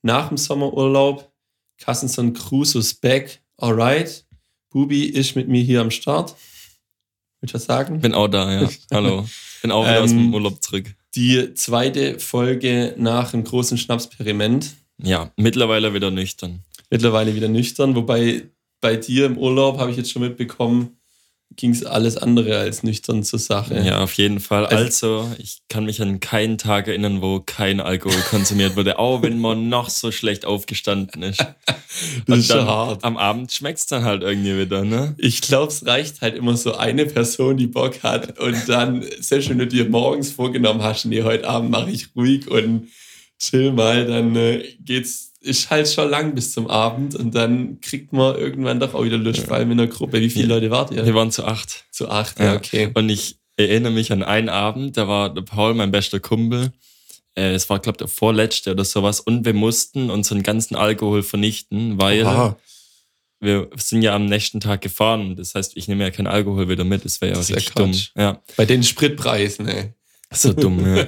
nach 0.02 0.28
dem 0.28 0.36
Sommerurlaub. 0.36 1.32
Kassenson 1.78 2.34
Cruises 2.34 2.92
back. 2.92 3.40
Alright. 3.56 4.26
Bubi 4.68 5.04
ist 5.06 5.36
mit 5.36 5.48
mir 5.48 5.62
hier 5.62 5.80
am 5.80 5.90
Start. 5.90 6.34
Willst 7.40 7.54
du 7.54 7.56
was 7.56 7.64
sagen? 7.64 7.98
Bin 8.02 8.12
auch 8.12 8.28
da, 8.28 8.60
ja. 8.60 8.68
Hallo. 8.92 9.26
Bin 9.62 9.70
auch 9.70 9.86
wieder 9.86 10.02
aus 10.02 10.10
Ähm, 10.10 10.18
dem 10.18 10.34
Urlaub 10.34 10.62
zurück. 10.62 10.94
Die 11.14 11.54
zweite 11.54 12.18
Folge 12.20 12.94
nach 12.98 13.30
dem 13.30 13.42
großen 13.42 13.78
Schnapsperiment. 13.78 14.74
Ja, 14.98 15.32
mittlerweile 15.38 15.94
wieder 15.94 16.10
nüchtern. 16.10 16.62
mittlerweile 16.90 17.34
wieder 17.34 17.48
nüchtern. 17.48 17.96
Wobei 17.96 18.50
bei 18.82 18.96
dir 18.96 19.24
im 19.24 19.38
Urlaub 19.38 19.78
habe 19.78 19.90
ich 19.92 19.96
jetzt 19.96 20.10
schon 20.10 20.20
mitbekommen, 20.20 20.98
ging 21.56 21.70
es 21.70 21.84
alles 21.84 22.16
andere 22.16 22.58
als 22.58 22.82
nüchtern 22.82 23.22
zur 23.22 23.38
Sache. 23.38 23.80
Ja, 23.80 24.02
auf 24.02 24.14
jeden 24.14 24.40
Fall. 24.40 24.66
Also- 24.66 25.30
ich 25.38 25.62
kann 25.68 25.84
mich 25.84 26.02
an 26.02 26.20
keinen 26.20 26.58
Tag 26.58 26.88
erinnern, 26.88 27.22
wo 27.22 27.40
kein 27.40 27.80
Alkohol 27.80 28.20
konsumiert 28.30 28.76
wurde, 28.76 28.98
auch 28.98 29.22
wenn 29.22 29.38
man 29.38 29.68
noch 29.68 29.88
so 29.88 30.10
schlecht 30.10 30.44
aufgestanden 30.44 31.22
ist. 31.22 31.38
das 32.26 32.38
ist 32.38 32.50
Und 32.50 32.58
dann 32.58 32.66
hart. 32.66 33.04
Am 33.04 33.16
Abend 33.16 33.52
schmeckt 33.52 33.78
es 33.78 33.86
dann 33.86 34.04
halt 34.04 34.22
irgendwie 34.22 34.58
wieder, 34.58 34.84
ne? 34.84 35.14
Ich 35.18 35.40
glaube, 35.42 35.68
es 35.72 35.86
reicht 35.86 36.20
halt 36.20 36.34
immer 36.34 36.56
so 36.56 36.74
eine 36.74 37.06
Person, 37.06 37.56
die 37.56 37.68
Bock 37.68 38.02
hat. 38.02 38.38
Und 38.38 38.68
dann, 38.68 39.04
selbst 39.20 39.48
wenn 39.48 39.58
du 39.58 39.66
dir 39.66 39.88
morgens 39.88 40.32
vorgenommen 40.32 40.82
hast, 40.82 41.04
nee, 41.04 41.22
heute 41.22 41.48
Abend 41.48 41.70
mache 41.70 41.90
ich 41.90 42.08
ruhig 42.16 42.48
und 42.50 42.88
chill 43.38 43.72
mal, 43.72 44.06
dann 44.06 44.34
äh, 44.36 44.64
geht's, 44.80 45.33
ist 45.44 45.70
halt 45.70 45.88
schon 45.88 46.08
lang 46.08 46.34
bis 46.34 46.52
zum 46.52 46.68
Abend 46.68 47.14
und 47.14 47.34
dann 47.34 47.80
kriegt 47.80 48.12
man 48.12 48.36
irgendwann 48.36 48.80
doch 48.80 48.94
auch 48.94 49.04
wieder 49.04 49.18
Lust, 49.18 49.40
ja. 49.40 49.44
vor 49.44 49.56
allem 49.56 49.70
in 49.72 49.78
der 49.78 49.86
Gruppe. 49.88 50.20
Wie 50.20 50.30
viele 50.30 50.48
ja. 50.48 50.54
Leute 50.54 50.70
wart 50.70 50.90
ihr? 50.90 51.04
Wir 51.04 51.14
waren 51.14 51.30
zu 51.30 51.44
acht. 51.44 51.84
Zu 51.90 52.08
acht, 52.08 52.40
ja, 52.40 52.54
okay. 52.56 52.90
Und 52.94 53.10
ich 53.10 53.36
erinnere 53.56 53.92
mich 53.92 54.10
an 54.10 54.22
einen 54.22 54.48
Abend, 54.48 54.96
da 54.96 55.06
war 55.06 55.32
der 55.32 55.42
Paul, 55.42 55.74
mein 55.74 55.90
bester 55.90 56.18
Kumpel, 56.18 56.72
äh, 57.36 57.52
es 57.52 57.68
war, 57.68 57.78
glaube 57.78 57.96
ich, 57.96 57.98
der 57.98 58.08
vorletzte 58.08 58.72
oder 58.72 58.84
sowas, 58.84 59.20
und 59.20 59.44
wir 59.44 59.52
mussten 59.54 60.10
unseren 60.10 60.42
ganzen 60.42 60.76
Alkohol 60.76 61.22
vernichten, 61.22 62.00
weil 62.00 62.22
Oha. 62.22 62.56
wir 63.40 63.68
sind 63.76 64.02
ja 64.02 64.14
am 64.14 64.24
nächsten 64.24 64.60
Tag 64.60 64.80
gefahren. 64.80 65.36
Das 65.36 65.54
heißt, 65.54 65.76
ich 65.76 65.88
nehme 65.88 66.04
ja 66.04 66.10
keinen 66.10 66.26
Alkohol 66.26 66.68
wieder 66.68 66.84
mit. 66.84 67.04
Das 67.04 67.20
wäre 67.20 67.32
ja 67.32 67.38
das 67.38 67.50
richtig 67.50 67.74
dumm. 67.74 67.92
Ja. 68.16 68.40
Bei 68.56 68.64
den 68.64 68.82
Spritpreisen, 68.82 69.68
ey. 69.68 69.92
So 70.32 70.52
dumm, 70.52 70.96
ja. 70.96 71.06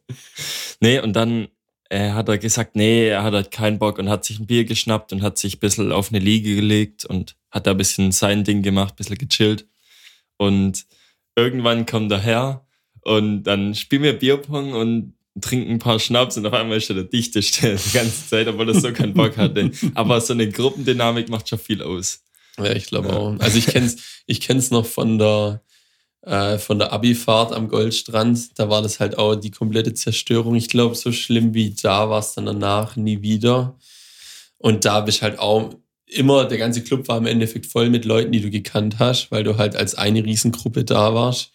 nee, 0.80 1.00
und 1.00 1.14
dann 1.14 1.48
äh, 1.88 2.10
hat 2.10 2.28
er 2.28 2.38
gesagt, 2.38 2.76
nee, 2.76 3.08
er 3.08 3.22
hat 3.22 3.34
halt 3.34 3.50
keinen 3.50 3.78
Bock 3.78 3.98
und 3.98 4.08
hat 4.08 4.24
sich 4.24 4.38
ein 4.38 4.46
Bier 4.46 4.64
geschnappt 4.64 5.12
und 5.12 5.22
hat 5.22 5.38
sich 5.38 5.56
ein 5.56 5.60
bisschen 5.60 5.92
auf 5.92 6.10
eine 6.10 6.18
Liege 6.18 6.54
gelegt 6.54 7.04
und 7.04 7.36
hat 7.50 7.66
da 7.66 7.72
ein 7.72 7.76
bisschen 7.76 8.12
sein 8.12 8.44
Ding 8.44 8.62
gemacht, 8.62 8.94
ein 8.94 8.96
bisschen 8.96 9.18
gechillt. 9.18 9.66
Und 10.36 10.86
irgendwann 11.36 11.86
kommt 11.86 12.12
er 12.12 12.20
her 12.20 12.66
und 13.02 13.44
dann 13.44 13.74
spielen 13.74 14.02
wir 14.02 14.18
Bierpong 14.18 14.74
und 14.74 15.14
trinken 15.40 15.72
ein 15.72 15.78
paar 15.78 15.98
Schnaps 15.98 16.36
und 16.36 16.46
auf 16.46 16.52
einmal 16.52 16.78
ist 16.78 16.90
er 16.90 16.96
der 16.96 17.04
dichteste 17.04 17.76
die 17.76 17.92
ganze 17.92 18.28
Zeit, 18.28 18.48
obwohl 18.48 18.68
er 18.68 18.80
so 18.80 18.92
keinen 18.92 19.14
Bock 19.14 19.36
hatte. 19.36 19.70
Aber 19.94 20.20
so 20.20 20.32
eine 20.32 20.48
Gruppendynamik 20.48 21.28
macht 21.28 21.48
schon 21.48 21.58
viel 21.58 21.82
aus. 21.82 22.22
Ja, 22.58 22.72
ich 22.72 22.86
glaube 22.86 23.08
ja. 23.08 23.14
auch. 23.14 23.38
Also 23.38 23.58
ich 23.58 23.66
kenn's, 23.66 24.22
ich 24.26 24.40
kenn's 24.40 24.70
noch 24.70 24.84
von 24.84 25.18
der, 25.18 25.62
äh, 26.28 26.58
von 26.58 26.78
der 26.78 26.92
Abifahrt 26.92 27.52
am 27.52 27.68
Goldstrand. 27.68 28.58
Da 28.58 28.68
war 28.68 28.82
das 28.82 29.00
halt 29.00 29.16
auch 29.16 29.34
die 29.34 29.50
komplette 29.50 29.94
Zerstörung. 29.94 30.54
Ich 30.54 30.68
glaube, 30.68 30.94
so 30.94 31.10
schlimm 31.10 31.54
wie 31.54 31.70
da 31.70 32.10
war 32.10 32.20
es 32.20 32.34
dann 32.34 32.46
danach 32.46 32.96
nie 32.96 33.22
wieder. 33.22 33.78
Und 34.58 34.84
da 34.84 35.00
bist 35.00 35.22
halt 35.22 35.38
auch 35.38 35.70
immer, 36.06 36.44
der 36.44 36.58
ganze 36.58 36.82
Club 36.82 37.08
war 37.08 37.18
im 37.18 37.26
Endeffekt 37.26 37.66
voll 37.66 37.90
mit 37.90 38.04
Leuten, 38.04 38.32
die 38.32 38.40
du 38.40 38.50
gekannt 38.50 38.98
hast, 38.98 39.30
weil 39.30 39.44
du 39.44 39.56
halt 39.56 39.76
als 39.76 39.94
eine 39.94 40.24
Riesengruppe 40.24 40.84
da 40.84 41.14
warst. 41.14 41.52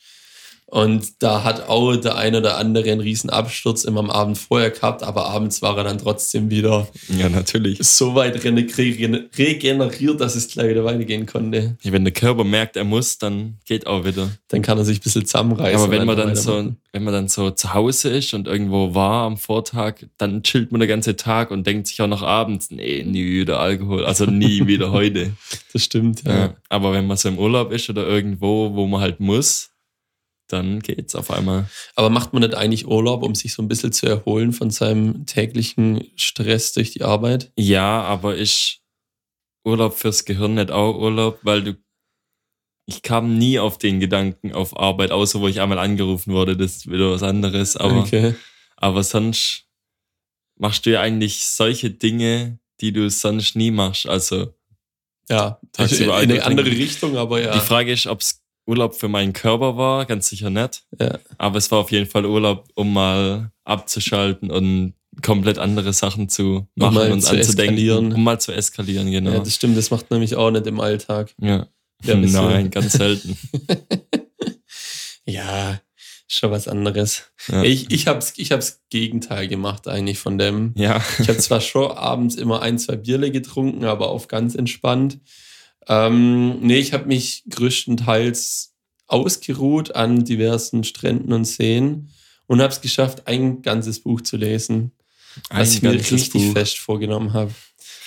Und 0.74 1.22
da 1.22 1.44
hat 1.44 1.70
auch 1.70 1.96
der 1.98 2.18
eine 2.18 2.39
oder 2.39 2.58
andere 2.58 2.92
einen 2.92 3.00
riesen 3.00 3.30
Absturz 3.30 3.84
immer 3.84 4.00
am 4.00 4.10
Abend 4.10 4.39
vorher 4.39 4.72
gehabt, 4.72 5.03
aber 5.03 5.27
abends 5.27 5.62
war 5.62 5.77
er 5.77 5.84
dann 5.84 6.00
trotzdem 6.00 6.50
wieder 6.50 6.88
ja, 7.15 7.30
natürlich. 7.30 7.77
so 7.84 8.15
weit 8.15 8.44
regeneriert, 8.44 10.20
dass 10.20 10.36
es 10.36 10.48
gleich 10.48 10.70
wieder 10.70 10.84
weitergehen 10.84 11.27
konnte. 11.27 11.77
Wenn 11.84 12.03
der 12.03 12.13
Körper 12.13 12.44
merkt, 12.44 12.75
er 12.75 12.86
muss, 12.86 13.20
dann 13.20 13.60
geht 13.68 13.86
auch 13.86 14.03
wieder. 14.03 14.32
Dann 14.48 14.63
kann 14.63 14.80
er 14.80 14.84
sich 14.84 14.98
ein 14.98 15.03
bisschen 15.03 15.27
zusammenreißen. 15.27 15.80
Aber 15.80 15.92
wenn 15.92 16.08
man 16.08 16.18
dann 16.18 16.36
so, 16.36 16.74
wenn 16.92 17.03
man 17.03 17.13
dann 17.13 17.27
so 17.27 17.51
zu 17.51 17.75
Hause 17.75 18.10
ist 18.10 18.34
und 18.34 18.48
irgendwo 18.48 18.96
war 18.96 19.27
am 19.27 19.38
Vortag, 19.38 19.98
dann 20.18 20.42
chillt 20.42 20.72
man 20.72 20.82
den 20.82 20.89
ganzen 20.89 21.15
Tag 21.18 21.51
und 21.51 21.68
denkt 21.68 21.86
sich 21.86 22.01
auch 22.01 22.08
noch 22.08 22.24
abends, 22.24 22.72
nee, 22.72 23.03
nie 23.03 23.42
wieder 23.42 23.60
Alkohol, 23.60 24.06
also 24.06 24.25
nie 24.25 24.65
wieder 24.65 24.92
heute. 24.92 25.34
Das 25.72 25.84
stimmt, 25.84 26.24
ja. 26.25 26.36
ja. 26.36 26.56
Aber 26.70 26.94
wenn 26.94 27.06
man 27.06 27.18
so 27.18 27.30
im 27.30 27.38
Urlaub 27.38 27.72
ist 27.72 27.92
oder 27.92 28.08
irgendwo, 28.08 28.74
wo 28.74 28.88
man 28.88 29.01
halt 29.01 29.20
muss, 29.20 29.70
dann 30.48 30.80
geht's 30.80 31.16
auf 31.16 31.32
einmal. 31.32 31.70
Aber 31.96 32.10
macht 32.10 32.34
man 32.34 32.42
nicht 32.42 32.56
eigentlich 32.56 32.88
Urlaub, 32.88 33.24
um 33.24 33.36
sich 33.36 33.54
so 33.54 33.62
ein 33.62 33.68
bisschen 33.68 33.92
zu 33.92 34.06
erholen 34.06 34.54
von 34.54 34.70
seinem 34.70 35.26
täglichen 35.26 36.06
Stress 36.16 36.74
durch 36.74 36.92
die 36.92 37.04
Arbeit? 37.04 37.52
Ja, 37.58 38.02
aber 38.04 38.38
ich 38.38 38.82
Urlaub 39.66 39.94
fürs 39.96 40.26
Gehirn 40.26 40.56
nicht 40.56 40.72
auch 40.72 40.98
Urlaub, 40.98 41.40
weil 41.44 41.64
du 41.64 41.76
ich 42.86 43.02
kam 43.02 43.38
nie 43.38 43.60
auf 43.60 43.78
den 43.78 44.02
Gedanken 44.02 44.52
auf 44.52 44.78
Arbeit, 44.78 45.12
außer 45.12 45.40
wo 45.40 45.48
ich 45.48 45.62
einmal 45.62 45.80
angerufen 45.80 46.34
wurde, 46.34 46.58
das 46.58 46.78
ist 46.78 46.92
wieder 46.92 47.12
was 47.12 47.24
anderes. 47.24 47.78
Aber, 47.78 48.02
okay. 48.02 48.36
aber 48.76 49.04
sonst 49.04 49.68
machst 50.58 50.86
du 50.86 50.92
ja 50.92 51.02
eigentlich 51.02 51.46
solche 51.46 51.92
Dinge, 51.92 52.60
die 52.82 52.92
du 52.92 53.10
sonst 53.10 53.56
nie 53.56 53.72
machst. 53.72 54.08
Also 54.08 54.54
ja, 55.30 55.60
tagsüber 55.72 56.22
in 56.22 56.32
eine 56.32 56.44
andere 56.44 56.70
Richtung, 56.70 57.18
aber 57.18 57.42
ja. 57.42 57.54
Die 57.54 57.66
Frage 57.66 57.94
ist, 57.94 58.08
ob 58.08 58.20
es 58.20 58.43
Urlaub 58.65 58.96
für 58.96 59.08
meinen 59.08 59.34
Körper 59.34 59.77
war, 59.77 60.05
ganz 60.05 60.29
sicher 60.29 60.50
nicht. 60.50 60.84
Ja. 61.00 61.20
Aber 61.38 61.58
es 61.58 61.70
war 61.72 61.79
auf 61.79 61.91
jeden 61.91 62.10
Fall 62.10 62.25
Urlaub, 62.25 62.70
um 62.75 62.93
mal 62.93 63.51
abzuschalten 63.63 64.51
und 64.51 64.93
komplett 65.22 65.58
andere 65.58 65.93
Sachen 65.93 66.29
zu 66.29 66.67
machen 66.75 66.98
um 66.98 67.12
und 67.12 67.22
zu 67.22 67.36
anzudenken. 67.36 67.75
Eskalieren. 67.75 68.13
Um 68.13 68.24
mal 68.24 68.39
zu 68.39 68.51
eskalieren, 68.51 69.12
genau. 69.12 69.32
Ja, 69.32 69.39
das 69.39 69.55
stimmt, 69.55 69.77
das 69.77 69.91
macht 69.91 70.10
nämlich 70.12 70.36
auch 70.36 70.50
nicht 70.51 70.65
im 70.65 70.79
Alltag. 70.79 71.34
Ja. 71.39 71.67
ja 72.03 72.15
Nein, 72.15 72.72
ganz 72.72 72.93
selten. 72.93 73.38
ja, 75.25 75.79
schon 76.27 76.51
was 76.51 76.67
anderes. 76.67 77.32
Ja. 77.48 77.63
Ich, 77.63 77.91
ich 77.91 78.08
habe 78.08 78.25
ich 78.38 78.51
hab's 78.51 78.82
Gegenteil 78.89 79.48
gemacht 79.48 79.88
eigentlich 79.88 80.20
von 80.20 80.38
dem. 80.38 80.74
Ja. 80.75 81.03
Ich 81.20 81.29
habe 81.29 81.38
zwar 81.38 81.62
schon 81.62 81.91
abends 81.91 82.36
immer 82.36 82.62
ein, 82.62 82.79
zwei 82.79 82.96
Bierle 82.96 83.29
getrunken, 83.29 83.86
aber 83.86 84.10
auf 84.10 84.27
ganz 84.27 84.55
entspannt. 84.55 85.20
Ähm, 85.88 86.60
nee, 86.62 86.80
ich 86.80 86.94
habe 86.94 87.06
mich 87.06 87.44
größtenteils 87.50 88.74
ausgeruht 89.08 89.96
an 89.96 90.24
diversen 90.24 90.84
Stränden 90.84 91.34
und 91.34 91.46
Seen 91.46 92.10
und 92.48 92.62
habe 92.62 92.74
es 92.74 92.82
geschafft, 92.82 93.28
ein 93.28 93.62
ganzes 93.62 94.00
Buch 94.00 94.22
zu 94.22 94.38
lesen, 94.38 94.92
ein 95.50 95.62
was 95.62 95.75
ich 95.75 95.82
mir 95.82 95.92
richtig 95.92 96.32
Buch. 96.32 96.54
fest 96.54 96.80
vorgenommen 96.80 97.34
habe. 97.34 97.54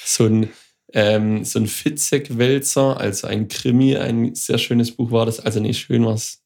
So 0.05 0.27
ein, 0.27 0.51
ähm, 0.93 1.45
so 1.45 1.59
ein 1.59 1.67
Fitzek-Wälzer, 1.67 2.99
also 2.99 3.27
ein 3.27 3.49
Krimi, 3.49 3.97
ein 3.97 4.35
sehr 4.35 4.59
schönes 4.59 4.93
Buch 4.93 5.11
war 5.11 5.27
das. 5.27 5.41
Also 5.41 5.61
nicht 5.61 5.79
schön 5.79 6.05
was. 6.05 6.43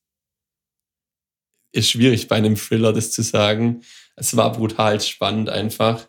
Ist 1.72 1.90
schwierig 1.90 2.26
bei 2.26 2.36
einem 2.36 2.56
Thriller, 2.56 2.92
das 2.92 3.12
zu 3.12 3.22
sagen. 3.22 3.82
Es 4.16 4.36
war 4.36 4.52
brutal 4.52 5.00
spannend 5.00 5.48
einfach. 5.48 6.06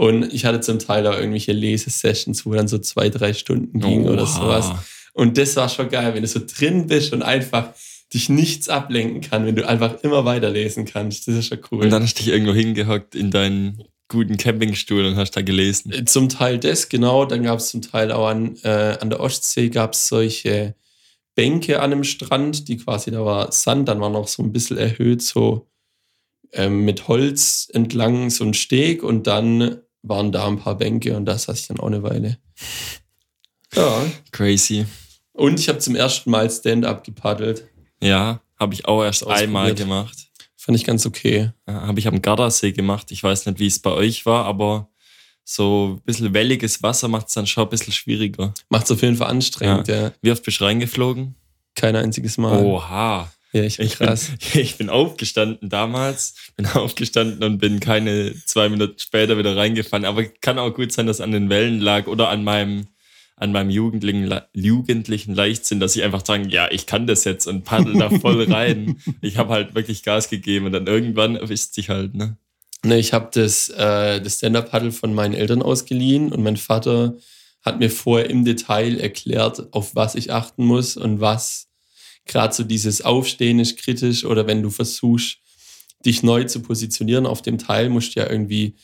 Und 0.00 0.32
ich 0.32 0.46
hatte 0.46 0.62
zum 0.62 0.78
Teil 0.78 1.06
auch 1.06 1.12
irgendwelche 1.12 1.52
Lesesessions, 1.52 2.46
wo 2.46 2.54
dann 2.54 2.68
so 2.68 2.78
zwei, 2.78 3.10
drei 3.10 3.34
Stunden 3.34 3.80
ging 3.80 4.06
Oha. 4.06 4.12
oder 4.14 4.24
sowas. 4.24 4.70
Und 5.12 5.36
das 5.36 5.56
war 5.56 5.68
schon 5.68 5.90
geil, 5.90 6.14
wenn 6.14 6.22
du 6.22 6.26
so 6.26 6.40
drin 6.40 6.86
bist 6.86 7.12
und 7.12 7.20
einfach 7.20 7.74
dich 8.10 8.30
nichts 8.30 8.70
ablenken 8.70 9.20
kann, 9.20 9.44
wenn 9.44 9.56
du 9.56 9.68
einfach 9.68 10.02
immer 10.02 10.24
weiterlesen 10.24 10.86
kannst. 10.86 11.28
Das 11.28 11.34
ist 11.34 11.48
schon 11.48 11.58
cool. 11.70 11.84
Und 11.84 11.90
dann 11.90 12.02
hast 12.02 12.18
du 12.18 12.22
dich 12.22 12.32
irgendwo 12.32 12.54
hingehockt 12.54 13.14
in 13.14 13.30
deinen 13.30 13.84
guten 14.08 14.38
Campingstuhl 14.38 15.04
und 15.04 15.16
hast 15.16 15.32
da 15.32 15.42
gelesen. 15.42 15.92
Äh, 15.92 16.06
zum 16.06 16.30
Teil 16.30 16.58
das, 16.58 16.88
genau. 16.88 17.26
Dann 17.26 17.42
gab 17.42 17.58
es 17.58 17.68
zum 17.68 17.82
Teil 17.82 18.10
auch 18.10 18.28
an, 18.28 18.56
äh, 18.62 18.96
an 19.00 19.10
der 19.10 19.20
Ostsee 19.20 19.68
gab 19.68 19.92
es 19.92 20.08
solche 20.08 20.76
Bänke 21.34 21.80
an 21.80 21.92
einem 21.92 22.04
Strand, 22.04 22.68
die 22.68 22.78
quasi, 22.78 23.10
da 23.10 23.22
war 23.22 23.52
Sand, 23.52 23.86
dann 23.90 24.00
war 24.00 24.08
noch 24.08 24.28
so 24.28 24.42
ein 24.42 24.50
bisschen 24.50 24.78
erhöht, 24.78 25.20
so 25.20 25.66
ähm, 26.54 26.86
mit 26.86 27.06
Holz 27.06 27.68
entlang 27.70 28.30
so 28.30 28.44
ein 28.44 28.54
Steg 28.54 29.02
und 29.02 29.26
dann 29.26 29.82
waren 30.02 30.32
da 30.32 30.46
ein 30.46 30.58
paar 30.58 30.76
Bänke 30.76 31.16
und 31.16 31.26
da 31.26 31.36
saß 31.36 31.60
ich 31.60 31.66
dann 31.68 31.80
auch 31.80 31.86
eine 31.86 32.02
Weile. 32.02 32.38
Ja. 33.74 34.04
Crazy. 34.32 34.86
Und 35.32 35.60
ich 35.60 35.68
habe 35.68 35.78
zum 35.78 35.94
ersten 35.94 36.30
Mal 36.30 36.50
Stand-up 36.50 37.04
gepaddelt. 37.04 37.68
Ja, 38.02 38.40
habe 38.58 38.74
ich 38.74 38.86
auch 38.86 39.02
erst 39.02 39.26
einmal 39.26 39.74
gemacht. 39.74 40.16
Fand 40.56 40.76
ich 40.76 40.84
ganz 40.84 41.06
okay. 41.06 41.52
Ja, 41.66 41.86
habe 41.86 41.98
ich 41.98 42.06
am 42.06 42.20
Gardasee 42.20 42.72
gemacht. 42.72 43.10
Ich 43.10 43.22
weiß 43.22 43.46
nicht, 43.46 43.58
wie 43.58 43.66
es 43.66 43.78
bei 43.78 43.92
euch 43.92 44.26
war, 44.26 44.44
aber 44.44 44.90
so 45.44 45.96
ein 45.96 46.02
bisschen 46.02 46.34
welliges 46.34 46.82
Wasser 46.82 47.08
macht 47.08 47.28
es 47.28 47.34
dann 47.34 47.46
schon 47.46 47.64
ein 47.64 47.70
bisschen 47.70 47.92
schwieriger. 47.92 48.52
Macht 48.68 48.84
es 48.84 48.90
auf 48.90 49.02
jeden 49.02 49.16
Fall 49.16 49.28
anstrengend, 49.28 49.88
ja. 49.88 50.02
ja. 50.02 50.12
Wie 50.20 50.30
oft 50.30 50.42
bist 50.44 50.60
du 50.60 50.64
reingeflogen? 50.64 51.34
Kein 51.74 51.96
einziges 51.96 52.36
Mal. 52.36 52.62
Oha. 52.62 53.30
Ja, 53.52 53.64
ich 53.64 53.78
bin 53.78 53.86
ich. 53.86 53.98
Bin, 53.98 54.18
ich 54.54 54.76
bin 54.76 54.90
aufgestanden 54.90 55.68
damals, 55.68 56.34
bin 56.56 56.66
aufgestanden 56.66 57.42
und 57.42 57.58
bin 57.58 57.80
keine 57.80 58.34
zwei 58.46 58.68
Minuten 58.68 58.98
später 58.98 59.38
wieder 59.38 59.56
reingefallen. 59.56 60.04
Aber 60.04 60.24
kann 60.24 60.58
auch 60.58 60.74
gut 60.74 60.92
sein, 60.92 61.06
dass 61.06 61.20
an 61.20 61.32
den 61.32 61.48
Wellen 61.50 61.80
lag 61.80 62.06
oder 62.06 62.28
an 62.28 62.44
meinem, 62.44 62.86
an 63.36 63.52
meinem 63.52 63.70
jugendlichen, 63.70 64.32
jugendlichen 64.52 65.34
Leichtsinn, 65.34 65.80
dass 65.80 65.96
ich 65.96 66.02
einfach 66.02 66.24
sagen, 66.24 66.48
ja, 66.48 66.68
ich 66.70 66.86
kann 66.86 67.06
das 67.06 67.24
jetzt 67.24 67.46
und 67.46 67.64
paddel 67.64 67.94
da 67.98 68.10
voll 68.10 68.44
rein. 68.52 69.00
ich 69.20 69.36
habe 69.36 69.52
halt 69.52 69.74
wirklich 69.74 70.02
Gas 70.02 70.28
gegeben 70.28 70.66
und 70.66 70.72
dann 70.72 70.86
irgendwann 70.86 71.36
erwischt 71.36 71.74
sich 71.74 71.88
halt, 71.88 72.14
ne? 72.14 72.36
Ne, 72.82 72.98
ich 72.98 73.12
habe 73.12 73.28
das, 73.32 73.68
äh, 73.68 74.22
das 74.22 74.38
Stand-Up-Paddle 74.38 74.92
von 74.92 75.12
meinen 75.12 75.34
Eltern 75.34 75.60
ausgeliehen 75.60 76.32
und 76.32 76.42
mein 76.42 76.56
Vater 76.56 77.14
hat 77.62 77.78
mir 77.78 77.90
vorher 77.90 78.30
im 78.30 78.46
Detail 78.46 78.98
erklärt, 78.98 79.72
auf 79.72 79.94
was 79.94 80.14
ich 80.14 80.32
achten 80.32 80.64
muss 80.64 80.96
und 80.96 81.20
was 81.20 81.69
gerade 82.30 82.54
so 82.54 82.62
dieses 82.62 83.02
Aufstehen 83.02 83.58
ist 83.58 83.76
kritisch 83.76 84.24
oder 84.24 84.46
wenn 84.46 84.62
du 84.62 84.70
versuchst, 84.70 85.38
dich 86.06 86.22
neu 86.22 86.44
zu 86.44 86.60
positionieren 86.60 87.26
auf 87.26 87.42
dem 87.42 87.58
Teil, 87.58 87.90
musst 87.90 88.14
du 88.16 88.20
ja 88.20 88.30
irgendwie 88.30 88.76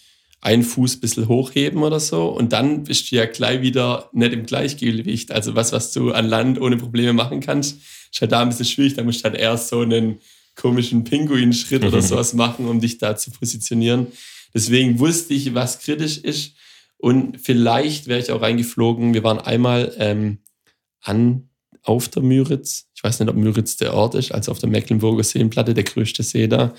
einen 0.42 0.62
Fuß 0.62 0.96
ein 0.96 1.00
bisschen 1.00 1.28
hochheben 1.28 1.82
oder 1.82 1.98
so 1.98 2.28
und 2.28 2.52
dann 2.52 2.84
bist 2.84 3.10
du 3.10 3.16
ja 3.16 3.24
gleich 3.24 3.62
wieder 3.62 4.10
nicht 4.12 4.32
im 4.32 4.44
Gleichgewicht. 4.44 5.32
Also 5.32 5.54
was, 5.54 5.72
was 5.72 5.92
du 5.92 6.12
an 6.12 6.28
Land 6.28 6.60
ohne 6.60 6.76
Probleme 6.76 7.14
machen 7.14 7.40
kannst, 7.40 7.78
ist 8.12 8.20
halt 8.20 8.32
da 8.32 8.42
ein 8.42 8.48
bisschen 8.48 8.66
schwierig. 8.66 8.94
Da 8.94 9.02
musst 9.02 9.20
du 9.20 9.24
halt 9.24 9.36
erst 9.36 9.68
so 9.68 9.80
einen 9.80 10.20
komischen 10.54 11.04
Pinguin-Schritt 11.04 11.84
oder 11.84 12.02
sowas 12.02 12.34
machen, 12.34 12.66
um 12.66 12.80
dich 12.80 12.98
da 12.98 13.16
zu 13.16 13.30
positionieren. 13.30 14.08
Deswegen 14.52 14.98
wusste 14.98 15.34
ich, 15.34 15.54
was 15.54 15.78
kritisch 15.78 16.18
ist 16.18 16.54
und 16.98 17.40
vielleicht 17.40 18.06
wäre 18.06 18.20
ich 18.20 18.30
auch 18.30 18.42
reingeflogen. 18.42 19.14
Wir 19.14 19.22
waren 19.22 19.38
einmal 19.38 19.94
ähm, 19.98 20.38
an 21.02 21.45
auf 21.86 22.08
der 22.08 22.22
Müritz. 22.22 22.86
Ich 22.94 23.02
weiß 23.02 23.20
nicht, 23.20 23.28
ob 23.28 23.36
Müritz 23.36 23.76
der 23.76 23.94
Ort 23.94 24.14
ist, 24.14 24.32
also 24.32 24.52
auf 24.52 24.58
der 24.58 24.68
Mecklenburger 24.68 25.24
Seenplatte, 25.24 25.74
der 25.74 25.84
größte 25.84 26.22
See 26.22 26.48
da. 26.48 26.74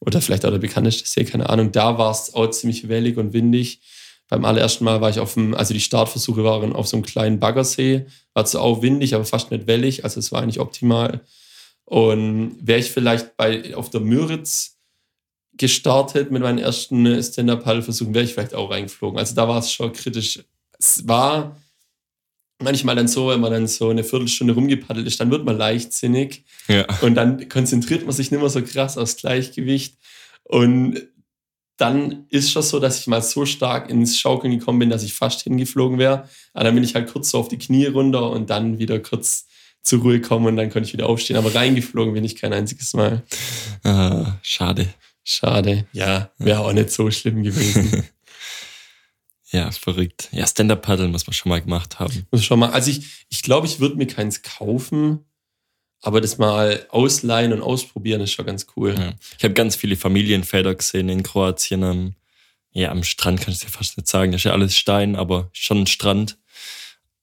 oder 0.00 0.20
vielleicht 0.20 0.44
auch 0.44 0.50
der 0.50 0.58
bekannteste 0.58 1.08
See, 1.08 1.24
keine 1.24 1.48
Ahnung. 1.48 1.72
Da 1.72 1.98
war 1.98 2.10
es 2.10 2.34
auch 2.34 2.48
ziemlich 2.50 2.88
wellig 2.88 3.16
und 3.16 3.32
windig. 3.32 3.80
Beim 4.28 4.44
allerersten 4.44 4.84
Mal 4.84 5.00
war 5.00 5.10
ich 5.10 5.20
auf 5.20 5.34
dem, 5.34 5.54
also 5.54 5.74
die 5.74 5.80
Startversuche 5.80 6.44
waren 6.44 6.72
auf 6.72 6.86
so 6.86 6.96
einem 6.96 7.04
kleinen 7.04 7.38
Baggersee, 7.38 8.06
war 8.34 8.44
zwar 8.44 8.62
auch 8.62 8.82
windig, 8.82 9.14
aber 9.14 9.24
fast 9.24 9.50
nicht 9.50 9.66
wellig, 9.66 10.04
also 10.04 10.20
es 10.20 10.32
war 10.32 10.42
eigentlich 10.42 10.60
optimal. 10.60 11.20
Und 11.84 12.56
wäre 12.60 12.80
ich 12.80 12.90
vielleicht 12.90 13.36
bei, 13.36 13.76
auf 13.76 13.90
der 13.90 14.00
Müritz 14.00 14.78
gestartet 15.54 16.30
mit 16.30 16.42
meinen 16.42 16.58
ersten 16.58 17.22
Stand-Up-Paddle-Versuchen, 17.22 18.14
wäre 18.14 18.24
ich 18.24 18.32
vielleicht 18.32 18.54
auch 18.54 18.70
reingeflogen. 18.70 19.18
Also 19.18 19.34
da 19.34 19.48
war 19.48 19.58
es 19.58 19.72
schon 19.72 19.92
kritisch. 19.92 20.40
Es 20.78 21.06
war 21.06 21.56
manchmal 22.62 22.96
dann 22.96 23.08
so, 23.08 23.28
wenn 23.28 23.40
man 23.40 23.52
dann 23.52 23.66
so 23.66 23.88
eine 23.88 24.04
Viertelstunde 24.04 24.54
rumgepaddelt 24.54 25.06
ist, 25.06 25.20
dann 25.20 25.30
wird 25.30 25.44
man 25.44 25.56
leichtsinnig. 25.56 26.44
Ja. 26.68 26.86
Und 27.00 27.14
dann 27.14 27.48
konzentriert 27.48 28.04
man 28.04 28.12
sich 28.12 28.30
nicht 28.30 28.40
mehr 28.40 28.48
so 28.48 28.62
krass 28.62 28.98
aufs 28.98 29.16
Gleichgewicht. 29.16 29.98
Und 30.44 31.02
dann 31.76 32.26
ist 32.28 32.52
schon 32.52 32.62
so, 32.62 32.78
dass 32.78 33.00
ich 33.00 33.06
mal 33.06 33.22
so 33.22 33.44
stark 33.44 33.90
ins 33.90 34.18
Schaukeln 34.18 34.56
gekommen 34.58 34.78
bin, 34.78 34.90
dass 34.90 35.02
ich 35.02 35.14
fast 35.14 35.42
hingeflogen 35.42 35.98
wäre. 35.98 36.28
Aber 36.52 36.64
dann 36.64 36.74
bin 36.74 36.84
ich 36.84 36.94
halt 36.94 37.12
kurz 37.12 37.30
so 37.30 37.38
auf 37.38 37.48
die 37.48 37.58
Knie 37.58 37.86
runter 37.86 38.30
und 38.30 38.50
dann 38.50 38.78
wieder 38.78 39.00
kurz 39.00 39.46
zur 39.82 40.00
Ruhe 40.02 40.20
kommen 40.20 40.46
und 40.46 40.56
dann 40.56 40.70
konnte 40.70 40.86
ich 40.86 40.92
wieder 40.92 41.08
aufstehen. 41.08 41.36
Aber 41.36 41.54
reingeflogen 41.54 42.14
bin 42.14 42.24
ich 42.24 42.36
kein 42.36 42.52
einziges 42.52 42.94
Mal. 42.94 43.22
Ah, 43.82 44.38
schade. 44.42 44.86
Schade. 45.24 45.86
Ja, 45.92 46.30
wäre 46.38 46.60
auch 46.60 46.72
nicht 46.72 46.90
so 46.90 47.10
schlimm 47.10 47.42
gewesen. 47.42 48.04
Ja, 49.52 49.70
verrückt. 49.70 50.28
Ja, 50.32 50.46
Stand-Up-Paddle 50.46 51.08
muss 51.08 51.26
man 51.26 51.34
schon 51.34 51.50
mal 51.50 51.60
gemacht 51.60 52.00
haben. 52.00 52.26
Muss 52.30 52.44
schon 52.44 52.58
mal. 52.58 52.70
Also 52.70 52.90
ich, 52.90 53.26
ich 53.28 53.42
glaube, 53.42 53.66
ich 53.66 53.80
würde 53.80 53.96
mir 53.96 54.06
keins 54.06 54.40
kaufen, 54.40 55.26
aber 56.00 56.22
das 56.22 56.38
mal 56.38 56.86
ausleihen 56.88 57.52
und 57.52 57.60
ausprobieren 57.60 58.22
ist 58.22 58.32
schon 58.32 58.46
ganz 58.46 58.66
cool. 58.76 58.94
Ja. 58.98 59.12
Ich 59.36 59.44
habe 59.44 59.52
ganz 59.52 59.76
viele 59.76 59.96
Familienväter 59.96 60.74
gesehen 60.74 61.10
in 61.10 61.22
Kroatien. 61.22 61.84
Am, 61.84 62.14
ja, 62.72 62.90
am 62.90 63.04
Strand 63.04 63.42
kann 63.42 63.52
ich 63.52 63.60
dir 63.60 63.68
fast 63.68 63.98
nicht 63.98 64.08
sagen. 64.08 64.32
Das 64.32 64.40
ist 64.40 64.44
ja 64.44 64.52
alles 64.52 64.74
Stein, 64.74 65.16
aber 65.16 65.50
schon 65.52 65.82
ein 65.82 65.86
Strand. 65.86 66.38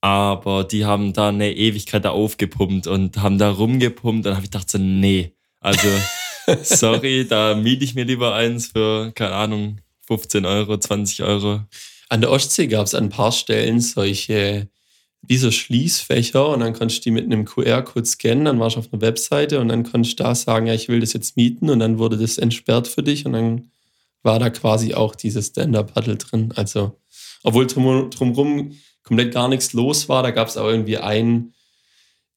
Aber 0.01 0.63
die 0.63 0.85
haben 0.85 1.13
da 1.13 1.29
eine 1.29 1.53
Ewigkeit 1.53 2.05
da 2.05 2.11
aufgepumpt 2.11 2.85
und 2.85 3.17
haben 3.17 3.39
da 3.39 3.49
rumgepumpt. 3.49 4.27
Und 4.27 4.35
habe 4.35 4.45
ich 4.45 4.51
gedacht 4.51 4.69
so, 4.69 4.77
nee. 4.77 5.33
Also, 5.59 5.87
sorry, 6.63 7.27
da 7.27 7.55
miete 7.55 7.83
ich 7.83 7.95
mir 7.95 8.05
lieber 8.05 8.35
eins 8.35 8.67
für, 8.67 9.11
keine 9.13 9.33
Ahnung, 9.33 9.81
15 10.07 10.45
Euro, 10.45 10.77
20 10.77 11.23
Euro. 11.23 11.61
An 12.09 12.21
der 12.21 12.31
Ostsee 12.31 12.67
gab 12.67 12.87
es 12.87 12.95
an 12.95 13.05
ein 13.05 13.09
paar 13.09 13.31
Stellen 13.31 13.79
solche, 13.79 14.67
wie 15.21 15.37
so 15.37 15.51
Schließfächer 15.51 16.49
und 16.49 16.61
dann 16.61 16.73
konntest 16.73 17.01
du 17.01 17.09
die 17.09 17.11
mit 17.11 17.25
einem 17.25 17.45
QR-Code 17.45 18.05
scannen, 18.05 18.45
dann 18.45 18.59
warst 18.59 18.75
du 18.75 18.79
auf 18.79 18.91
einer 18.91 19.01
Webseite 19.01 19.59
und 19.59 19.69
dann 19.69 19.83
konntest 19.83 20.19
du 20.19 20.23
da 20.23 20.33
sagen, 20.33 20.67
ja, 20.67 20.73
ich 20.73 20.87
will 20.87 20.99
das 20.99 21.13
jetzt 21.13 21.37
mieten 21.37 21.69
und 21.69 21.79
dann 21.79 21.99
wurde 21.99 22.17
das 22.17 22.37
entsperrt 22.37 22.87
für 22.87 23.03
dich 23.03 23.25
und 23.25 23.33
dann 23.33 23.71
war 24.23 24.39
da 24.39 24.49
quasi 24.49 24.93
auch 24.95 25.15
dieses 25.15 25.47
Stand-Up-Paddle 25.47 26.17
drin. 26.17 26.51
Also, 26.55 26.99
obwohl 27.43 27.67
drum, 27.67 28.09
drumherum 28.09 28.75
komplett 29.03 29.33
gar 29.33 29.47
nichts 29.47 29.73
los 29.73 30.09
war, 30.09 30.23
da 30.23 30.31
gab 30.31 30.47
es 30.47 30.57
auch 30.57 30.67
irgendwie 30.67 30.97
ein, 30.97 31.53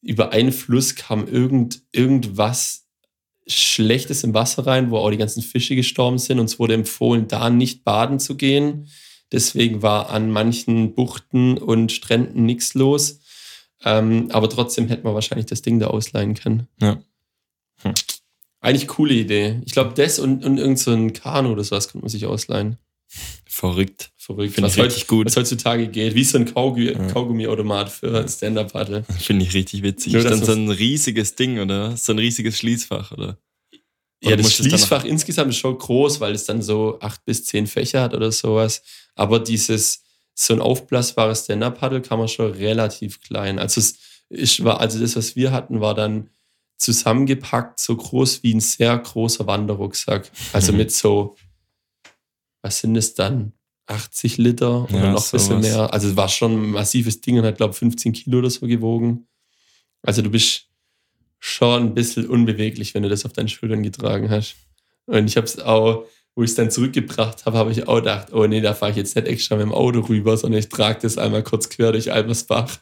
über 0.01 0.31
einen 0.31 0.51
Fluss 0.51 0.95
kam 0.95 1.27
irgend, 1.27 1.81
irgendwas 1.91 2.85
Schlechtes 3.47 4.23
im 4.23 4.33
Wasser 4.33 4.65
rein, 4.65 4.91
wo 4.91 4.97
auch 4.97 5.09
die 5.09 5.17
ganzen 5.17 5.41
Fische 5.41 5.75
gestorben 5.75 6.17
sind. 6.17 6.39
Uns 6.39 6.59
wurde 6.59 6.73
empfohlen, 6.73 7.27
da 7.27 7.49
nicht 7.49 7.83
baden 7.83 8.19
zu 8.19 8.35
gehen. 8.35 8.87
Deswegen 9.33 9.81
war 9.81 10.11
an 10.11 10.29
manchen 10.31 10.93
Buchten 10.93 11.57
und 11.57 11.91
Stränden 11.91 12.45
nichts 12.45 12.73
los. 12.75 13.19
Ähm, 13.83 14.29
aber 14.31 14.49
trotzdem 14.49 14.87
hätte 14.87 15.03
man 15.03 15.13
wahrscheinlich 15.13 15.47
das 15.47 15.61
Ding 15.61 15.79
da 15.79 15.87
ausleihen 15.87 16.35
können. 16.35 16.67
Ja. 16.79 17.01
Hm. 17.81 17.93
Eigentlich 18.61 18.87
coole 18.87 19.13
Idee. 19.13 19.59
Ich 19.65 19.73
glaube, 19.73 19.93
das 19.93 20.19
und, 20.19 20.45
und 20.45 20.57
irgend 20.57 20.79
so 20.79 20.91
ein 20.91 21.11
Kanu 21.11 21.51
oder 21.51 21.65
sowas 21.65 21.89
könnte 21.89 22.05
man 22.05 22.09
sich 22.09 22.25
ausleihen. 22.25 22.77
Verrückt. 23.45 24.11
Verrückt. 24.15 24.53
Finde 24.53 24.67
Was, 24.69 24.77
ich 24.77 24.83
richtig 24.83 25.07
gut. 25.07 25.25
was 25.27 25.35
heutzutage 25.35 25.87
geht. 25.87 26.15
Wie 26.15 26.23
so 26.23 26.37
ein 26.37 26.45
Kaugummi, 26.45 26.91
Ja. 26.93 27.07
Kaugummi-Automat 27.07 27.89
für 27.89 28.27
Stand-Up-Paddle. 28.27 29.03
Finde 29.19 29.45
ich 29.45 29.53
richtig 29.53 29.83
witzig. 29.83 30.13
Nur, 30.13 30.23
dann 30.23 30.43
so 30.43 30.53
ein 30.53 30.69
riesiges 30.69 31.35
Ding, 31.35 31.59
oder? 31.59 31.97
So 31.97 32.13
ein 32.13 32.19
riesiges 32.19 32.57
Schließfach, 32.57 33.11
oder? 33.11 33.37
Ja, 34.23 34.35
das 34.35 34.53
Schließfach 34.53 35.03
insgesamt 35.05 35.49
ist 35.51 35.57
schon 35.57 35.77
groß, 35.77 36.19
weil 36.19 36.33
es 36.33 36.45
dann 36.45 36.61
so 36.61 36.97
acht 37.01 37.23
bis 37.25 37.45
zehn 37.45 37.67
Fächer 37.67 38.01
hat 38.01 38.13
oder 38.13 38.31
sowas. 38.31 38.81
Aber 39.15 39.39
dieses, 39.39 40.03
so 40.33 40.53
ein 40.53 40.61
aufblasbares 40.61 41.43
Stand-Up-Paddle 41.45 42.01
kann 42.01 42.19
man 42.19 42.27
schon 42.27 42.51
relativ 42.51 43.21
klein. 43.21 43.59
Also 43.59 43.79
es 43.81 43.97
ist, 44.29 44.63
war, 44.63 44.79
also 44.79 44.99
das, 44.99 45.15
was 45.15 45.35
wir 45.35 45.51
hatten, 45.51 45.81
war 45.81 45.93
dann 45.93 46.29
zusammengepackt, 46.77 47.79
so 47.79 47.95
groß 47.95 48.43
wie 48.43 48.53
ein 48.53 48.59
sehr 48.59 48.97
großer 48.97 49.45
Wanderrucksack. 49.47 50.31
Also 50.53 50.71
Mhm. 50.71 50.77
mit 50.79 50.91
so, 50.91 51.35
was 52.61 52.79
sind 52.79 52.95
es 52.95 53.13
dann? 53.13 53.53
80 53.87 54.37
Liter 54.37 54.85
oder 54.85 54.97
Ja, 54.97 55.11
noch 55.11 55.25
ein 55.25 55.31
bisschen 55.31 55.59
mehr. 55.59 55.93
Also 55.93 56.09
es 56.09 56.15
war 56.15 56.29
schon 56.29 56.53
ein 56.53 56.69
massives 56.71 57.19
Ding 57.19 57.37
und 57.37 57.45
hat, 57.45 57.57
glaube 57.57 57.73
ich, 57.73 57.77
15 57.79 58.13
Kilo 58.13 58.39
oder 58.39 58.49
so 58.49 58.65
gewogen. 58.65 59.27
Also 60.01 60.21
du 60.21 60.29
bist 60.29 60.67
schon 61.45 61.83
ein 61.83 61.93
bisschen 61.93 62.25
unbeweglich, 62.25 62.93
wenn 62.93 63.03
du 63.03 63.09
das 63.09 63.25
auf 63.25 63.33
deinen 63.33 63.49
Schultern 63.49 63.83
getragen 63.83 64.29
hast. 64.29 64.55
Und 65.07 65.27
ich 65.27 65.35
habe 65.35 65.45
es 65.45 65.59
auch, 65.59 66.05
wo 66.35 66.43
ich 66.43 66.51
es 66.51 66.55
dann 66.55 66.71
zurückgebracht 66.71 67.45
habe, 67.45 67.57
habe 67.57 67.69
ich 67.69 67.85
auch 67.85 67.97
gedacht, 67.97 68.31
oh 68.31 68.47
nee, 68.47 68.61
da 68.61 68.73
fahre 68.73 68.91
ich 68.91 68.97
jetzt 68.97 69.13
nicht 69.17 69.27
extra 69.27 69.57
mit 69.57 69.63
dem 69.63 69.73
Auto 69.73 69.99
rüber, 69.99 70.37
sondern 70.37 70.59
ich 70.59 70.69
trage 70.69 70.99
das 71.01 71.17
einmal 71.17 71.43
kurz 71.43 71.67
quer 71.67 71.91
durch 71.91 72.13
Albersbach. 72.13 72.79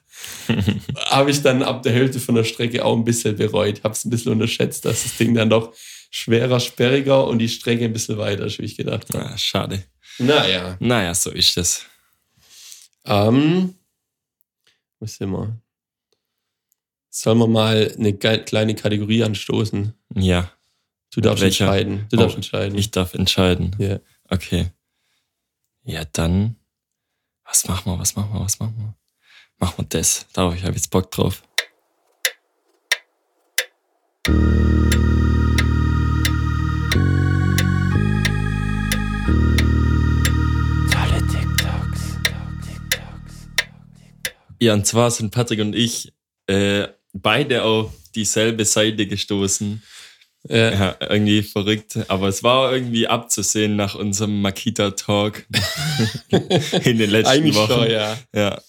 habe 1.08 1.32
ich 1.32 1.42
dann 1.42 1.64
ab 1.64 1.82
der 1.82 1.92
Hälfte 1.92 2.20
von 2.20 2.36
der 2.36 2.44
Strecke 2.44 2.86
auch 2.86 2.96
ein 2.96 3.04
bisschen 3.04 3.36
bereut, 3.36 3.84
habe 3.84 3.96
es 3.96 4.06
ein 4.06 4.12
bisschen 4.12 4.32
unterschätzt, 4.32 4.86
dass 4.86 5.02
das 5.02 5.18
Ding 5.18 5.34
dann 5.34 5.50
doch 5.50 5.74
schwerer, 6.12 6.60
sperriger 6.60 7.26
und 7.26 7.40
die 7.40 7.50
Strecke 7.50 7.86
ein 7.86 7.94
bisschen 7.94 8.20
weiter 8.20 8.46
ist, 8.46 8.60
wie 8.60 8.66
ich 8.66 8.78
gedacht 8.78 9.12
habe. 9.12 9.26
Ah, 9.26 9.38
schade. 9.40 9.84
Naja. 10.20 10.78
Naja, 10.80 11.16
so 11.16 11.32
ist 11.32 11.58
das. 11.58 11.84
Ähm, 13.06 13.74
wo 15.00 15.08
sind 15.08 15.32
wir? 15.32 15.60
Sollen 17.14 17.40
wir 17.40 17.48
mal 17.48 17.94
eine 17.98 18.14
kleine 18.14 18.74
Kategorie 18.74 19.24
anstoßen? 19.24 19.94
Ja, 20.16 20.50
Du 21.14 21.20
darfst 21.20 21.44
welcher? 21.44 21.66
entscheiden. 21.66 22.08
Du 22.10 22.16
Oh, 22.16 22.22
darfst 22.22 22.38
entscheiden. 22.38 22.78
ich 22.78 22.90
darf 22.92 23.14
entscheiden. 23.14 23.76
ja. 23.80 24.00
Okay. 24.30 24.72
Ja, 25.84 26.06
dann. 26.14 26.56
Was 27.44 27.68
machen 27.68 27.92
wir, 27.92 28.00
was 28.00 28.16
machen 28.16 28.32
wir, 28.34 28.40
was 28.40 28.60
machen 28.60 28.76
wir? 28.78 28.96
Machen 29.58 29.74
wir 29.80 29.86
das. 29.90 30.26
Darauf 30.32 30.56
ich 30.56 30.64
habe 30.64 30.74
jetzt 30.76 30.90
Bock 30.90 31.12
drauf. 31.12 31.44
Tolle 40.92 41.20
TikToks. 41.28 42.20
Ja, 44.60 44.74
und 44.74 44.86
zwar 44.86 45.10
sind 45.12 45.32
Patrick 45.32 45.60
und 45.60 45.76
ich 45.76 46.14
äh, 46.48 46.88
beide 47.14 47.64
auf 47.64 47.92
dieselbe 48.16 48.66
Seite 48.66 49.08
gestoßen. 49.08 49.82
Ja. 50.50 50.72
Ja, 50.72 50.96
irgendwie 51.02 51.44
verrückt. 51.44 52.00
Aber 52.08 52.28
es 52.28 52.42
war 52.42 52.74
irgendwie 52.74 53.08
abzusehen 53.08 53.76
nach 53.76 53.94
unserem 53.94 54.42
Makita-Talk 54.42 55.46
in 56.84 56.98
den 56.98 57.12
letzten 57.12 57.32
Eigentlich 57.32 57.56
Wochen. 57.56 57.74
schon, 57.74 57.92
ja. 57.92 58.18
Ja. 58.34 58.60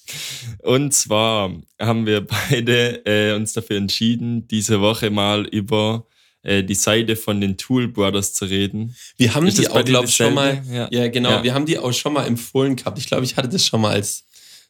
Und 0.59 0.92
zwar 0.92 1.50
haben 1.81 2.05
wir 2.05 2.26
beide 2.26 3.07
äh, 3.07 3.35
uns 3.35 3.55
dafür 3.55 3.78
entschieden, 3.78 4.46
diese 4.48 4.83
Woche 4.83 5.09
mal 5.09 5.46
über 5.46 6.07
äh, 6.42 6.62
die 6.62 6.74
Seite 6.74 7.16
von 7.16 7.40
den 7.40 7.57
Tool 7.57 7.88
Brothers 7.88 8.35
zu 8.35 8.44
reden. 8.44 8.94
Wir 9.16 9.35
haben 9.35 9.46
Ist 9.46 9.59
die 9.59 9.68
auch, 9.68 9.83
glaube 9.83 10.09
ich, 10.09 10.14
schon 10.14 10.35
mal. 10.35 10.62
Ja. 10.70 10.88
Ja, 10.90 11.09
genau. 11.09 11.31
Ja. 11.31 11.42
Wir 11.42 11.55
haben 11.55 11.66
die 11.66 11.78
auch 11.78 11.92
schon 11.92 12.12
mal 12.12 12.26
empfohlen 12.26 12.76
gehabt. 12.76 12.98
Ich 12.98 13.07
glaube, 13.07 13.24
ich 13.24 13.37
hatte 13.37 13.48
das 13.48 13.64
schon 13.64 13.81
mal 13.81 13.92
als 13.92 14.26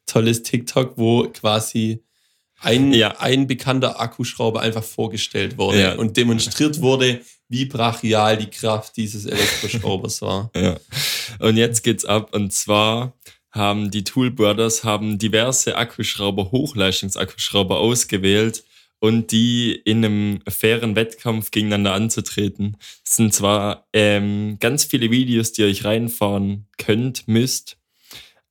tolles 0.06 0.42
TikTok, 0.44 0.96
wo 0.96 1.24
quasi 1.28 2.04
ein, 2.62 2.92
Ja. 2.92 3.16
ein 3.20 3.46
bekannter 3.46 4.00
Akkuschrauber 4.00 4.60
einfach 4.60 4.84
vorgestellt 4.84 5.58
wurde 5.58 5.80
Ja. 5.80 5.94
und 5.94 6.16
demonstriert 6.16 6.80
wurde, 6.80 7.20
wie 7.48 7.66
brachial 7.66 8.38
die 8.38 8.48
Kraft 8.50 8.96
dieses 8.96 9.26
Elektroschraubers 9.26 10.22
war. 10.22 10.50
Ja. 10.56 10.76
Und 11.38 11.56
jetzt 11.56 11.82
geht's 11.82 12.04
ab. 12.04 12.34
Und 12.34 12.52
zwar 12.52 13.12
haben 13.50 13.90
die 13.90 14.04
Tool 14.04 14.30
Brothers 14.30 14.82
haben 14.84 15.18
diverse 15.18 15.76
Akkuschrauber, 15.76 16.50
Hochleistungsakkuschrauber 16.52 17.78
ausgewählt 17.78 18.64
und 18.98 19.32
die 19.32 19.72
in 19.84 20.04
einem 20.04 20.40
fairen 20.48 20.94
Wettkampf 20.96 21.50
gegeneinander 21.50 21.92
anzutreten. 21.92 22.76
Es 23.04 23.16
sind 23.16 23.34
zwar 23.34 23.86
ähm, 23.92 24.56
ganz 24.60 24.84
viele 24.84 25.10
Videos, 25.10 25.52
die 25.52 25.62
ihr 25.62 25.68
euch 25.68 25.84
reinfahren 25.84 26.66
könnt, 26.78 27.26
müsst, 27.28 27.76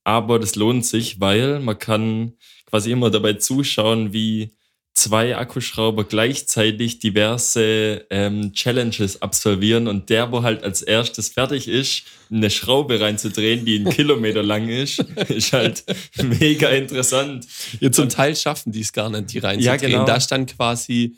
aber 0.04 0.38
das 0.40 0.56
lohnt 0.56 0.86
sich, 0.86 1.20
weil 1.20 1.60
man 1.62 1.80
kann 1.80 2.34
quasi 2.72 2.92
immer 2.92 3.12
dabei 3.12 3.34
zuschauen, 3.34 4.14
wie 4.14 4.52
zwei 4.94 5.38
Akkuschrauber 5.38 6.04
gleichzeitig 6.04 7.00
diverse 7.00 8.06
ähm, 8.10 8.54
Challenges 8.54 9.22
absolvieren 9.22 9.88
und 9.88 10.10
der, 10.10 10.32
wo 10.32 10.44
halt 10.44 10.64
als 10.64 10.82
erstes 10.82 11.30
fertig 11.30 11.68
ist, 11.68 12.04
eine 12.30 12.50
Schraube 12.50 13.00
reinzudrehen, 13.00 13.64
die 13.64 13.76
einen 13.76 13.90
Kilometer 13.96 14.44
lang 14.44 14.68
ist, 14.68 15.00
ist 15.30 15.54
halt 15.54 15.84
mega 16.22 16.70
interessant. 16.70 17.48
Ja, 17.80 17.92
zum 17.92 18.10
Teil 18.10 18.36
schaffen 18.36 18.72
die 18.72 18.82
es 18.82 18.92
gar 18.92 19.10
nicht, 19.10 19.32
die 19.32 19.40
reinzudrehen. 19.40 19.82
Ja, 19.82 19.88
genau. 20.00 20.06
Da 20.06 20.20
stand 20.20 20.56
quasi, 20.56 21.16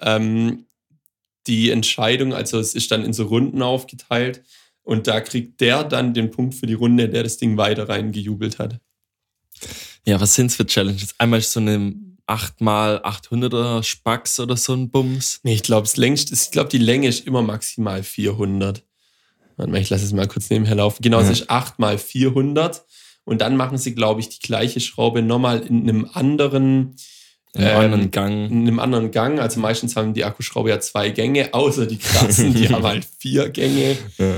ähm, 0.00 0.66
die 1.46 1.70
Entscheidung, 1.70 2.32
also 2.32 2.58
es 2.58 2.74
ist 2.74 2.90
dann 2.90 3.04
in 3.04 3.12
so 3.12 3.24
Runden 3.24 3.62
aufgeteilt 3.62 4.42
und 4.82 5.06
da 5.06 5.20
kriegt 5.20 5.60
der 5.60 5.84
dann 5.84 6.14
den 6.14 6.30
Punkt 6.30 6.54
für 6.54 6.66
die 6.66 6.74
Runde, 6.74 7.08
der 7.08 7.22
das 7.22 7.36
Ding 7.36 7.56
weiter 7.56 7.88
reingejubelt 7.88 8.58
hat. 8.58 8.80
Ja, 10.06 10.20
was 10.20 10.34
sind's 10.34 10.56
für 10.56 10.66
Challenges? 10.66 11.14
Einmal 11.18 11.40
so 11.40 11.60
eine 11.60 11.94
8x800er 12.26 13.82
Spacks 13.82 14.40
oder 14.40 14.56
so 14.56 14.74
ein 14.74 14.90
Bums. 14.90 15.40
Nee, 15.42 15.54
ich 15.54 15.62
glaube, 15.62 15.88
ich 15.88 16.50
glaube, 16.50 16.68
die 16.68 16.78
Länge 16.78 17.08
ist 17.08 17.26
immer 17.26 17.42
maximal 17.42 18.02
400. 18.02 18.82
Warte 19.56 19.70
mal, 19.70 19.80
ich 19.80 19.90
lasse 19.90 20.04
es 20.04 20.12
mal 20.12 20.26
kurz 20.26 20.50
nebenher 20.50 20.74
laufen. 20.74 21.02
Genau, 21.02 21.20
ja. 21.20 21.30
es 21.30 21.40
ist 21.40 21.50
8x400 21.50 22.82
und 23.24 23.40
dann 23.40 23.56
machen 23.56 23.78
sie, 23.78 23.94
glaube 23.94 24.20
ich, 24.20 24.28
die 24.28 24.40
gleiche 24.40 24.80
Schraube 24.80 25.22
nochmal 25.22 25.60
in 25.60 25.88
einem 25.88 26.08
anderen 26.12 26.96
in 27.54 27.62
einem 27.62 27.70
ähm, 27.70 27.84
anderen 27.84 28.10
Gang. 28.10 28.50
In 28.50 28.60
einem 28.62 28.78
anderen 28.80 29.10
Gang. 29.12 29.38
Also 29.38 29.60
meistens 29.60 29.94
haben 29.94 30.12
die 30.12 30.24
Akkuschrauber 30.24 30.70
ja 30.70 30.80
zwei 30.80 31.10
Gänge, 31.10 31.54
außer 31.54 31.86
die 31.86 31.98
krassen, 31.98 32.52
die 32.52 32.68
haben 32.72 32.82
halt 32.82 33.06
vier 33.18 33.48
Gänge. 33.50 33.96
Ja. 34.18 34.36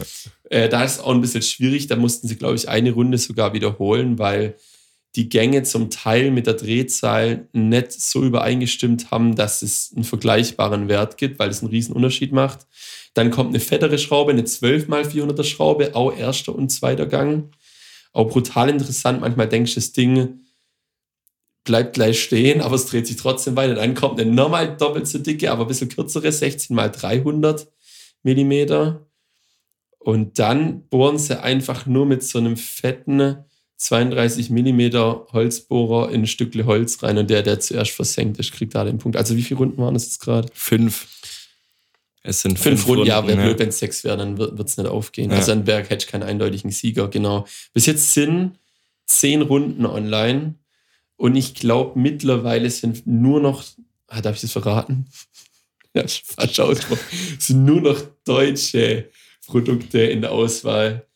Äh, 0.51 0.69
da 0.69 0.85
ist 0.85 1.01
auch 1.01 1.13
ein 1.13 1.23
bisschen 1.23 1.43
schwierig. 1.43 1.87
Da 1.87 1.97
mussten 1.97 2.29
sie, 2.29 2.37
glaube 2.37 2.57
ich, 2.57 2.69
eine 2.69 2.93
Runde 2.93 3.17
sogar 3.17 3.55
wiederholen, 3.55 4.19
weil 4.19 4.57
die 5.17 5.31
Gänge 5.31 5.63
zum 5.63 5.91
Teil 5.91 6.31
mit 6.31 6.47
der 6.47 6.55
Drehzahl 6.55 7.49
nicht 7.53 7.91
so 7.93 8.23
übereingestimmt 8.23 9.11
haben, 9.11 9.35
dass 9.35 9.63
es 9.63 9.93
einen 9.95 10.05
vergleichbaren 10.05 10.89
Wert 10.89 11.17
gibt, 11.17 11.39
weil 11.39 11.49
es 11.49 11.63
einen 11.63 11.71
riesen 11.71 11.97
Unterschied 11.97 12.33
macht. 12.33 12.67
Dann 13.15 13.31
kommt 13.31 13.49
eine 13.49 13.61
fettere 13.61 13.99
Schraube, 13.99 14.33
eine 14.33 14.43
12x400er 14.43 15.45
Schraube, 15.45 15.95
auch 15.95 16.15
erster 16.15 16.55
und 16.55 16.69
zweiter 16.69 17.07
Gang. 17.07 17.51
Auch 18.13 18.29
brutal 18.29 18.69
interessant. 18.69 19.23
Manchmal 19.23 19.49
denkst 19.49 19.73
du, 19.73 19.81
das 19.81 19.93
Ding 19.93 20.41
bleibt 21.65 21.95
gleich 21.95 22.23
stehen, 22.23 22.61
aber 22.61 22.77
es 22.77 22.87
dreht 22.87 23.07
sich 23.07 23.17
trotzdem 23.17 23.57
weiter. 23.57 23.75
Dann 23.75 23.95
kommt 23.95 24.21
eine 24.21 24.31
normal 24.31 24.77
doppelt 24.77 25.09
so 25.09 25.19
dicke, 25.19 25.51
aber 25.51 25.65
ein 25.65 25.69
bisschen 25.69 25.89
kürzere, 25.89 26.31
16 26.31 26.79
x 26.79 27.01
300 27.01 27.67
Millimeter. 28.23 29.07
Und 29.99 30.39
dann 30.39 30.87
bohren 30.89 31.19
sie 31.19 31.43
einfach 31.43 31.87
nur 31.87 32.05
mit 32.05 32.23
so 32.23 32.39
einem 32.39 32.57
fetten 32.57 33.45
32 33.79 34.51
Millimeter 34.51 35.27
Holzbohrer 35.33 36.11
in 36.11 36.23
ein 36.23 36.27
Stückle 36.27 36.65
Holz 36.65 37.03
rein 37.03 37.19
und 37.19 37.29
der, 37.29 37.43
der 37.43 37.61
zuerst 37.61 37.91
versenkt 37.91 38.39
ist, 38.39 38.53
kriegt 38.53 38.75
da 38.75 38.85
den 38.85 38.99
Punkt. 38.99 39.17
Also 39.17 39.37
wie 39.37 39.43
viele 39.43 39.59
Runden 39.59 39.83
waren 39.83 39.95
das 39.95 40.05
jetzt 40.05 40.21
gerade? 40.21 40.49
Fünf. 40.55 41.07
Es 42.23 42.41
sind 42.41 42.59
fünf, 42.59 42.81
fünf 42.81 42.89
Runden. 42.89 43.01
Runden. 43.01 43.09
Ja, 43.09 43.27
wäre 43.27 43.39
ja. 43.39 43.45
blöd, 43.45 43.59
wenn 43.59 43.69
es 43.69 43.79
sechs 43.79 44.03
wäre, 44.03 44.17
dann 44.17 44.39
wird 44.39 44.61
es 44.61 44.77
nicht 44.77 44.89
aufgehen. 44.89 45.31
Ja. 45.31 45.37
Also 45.37 45.53
ein 45.53 45.65
Berg 45.65 45.91
hätte 45.91 46.07
keinen 46.07 46.23
eindeutigen 46.23 46.71
Sieger, 46.71 47.09
genau. 47.09 47.47
Bis 47.73 47.87
jetzt 47.87 48.15
sind 48.15 48.59
zehn 49.07 49.43
Runden 49.43 49.87
online 49.87 50.55
und 51.17 51.37
ich 51.37 51.55
glaube 51.55 51.99
mittlerweile 51.99 52.71
sind 52.71 53.07
nur 53.07 53.41
noch, 53.41 53.63
ah, 54.09 54.21
darf 54.21 54.37
ich 54.37 54.41
das 54.41 54.53
verraten? 54.53 55.07
ja, 55.95 56.05
falsch 56.07 56.59
ausgesprochen. 56.59 57.05
sind 57.39 57.65
nur 57.65 57.81
noch 57.81 58.01
deutsche 58.25 59.11
Produkte 59.47 60.01
in 60.01 60.23
der 60.23 60.33
Auswahl. 60.33 61.07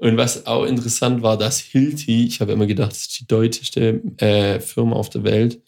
Und 0.00 0.16
was 0.16 0.46
auch 0.46 0.64
interessant 0.64 1.20
war, 1.20 1.36
dass 1.36 1.60
Hilti, 1.60 2.24
ich 2.24 2.40
habe 2.40 2.52
immer 2.52 2.66
gedacht, 2.66 2.92
das 2.92 3.02
ist 3.02 3.20
die 3.20 3.26
deutscheste 3.26 4.00
äh, 4.16 4.58
Firma 4.58 4.96
auf 4.96 5.10
der 5.10 5.24
Welt, 5.24 5.60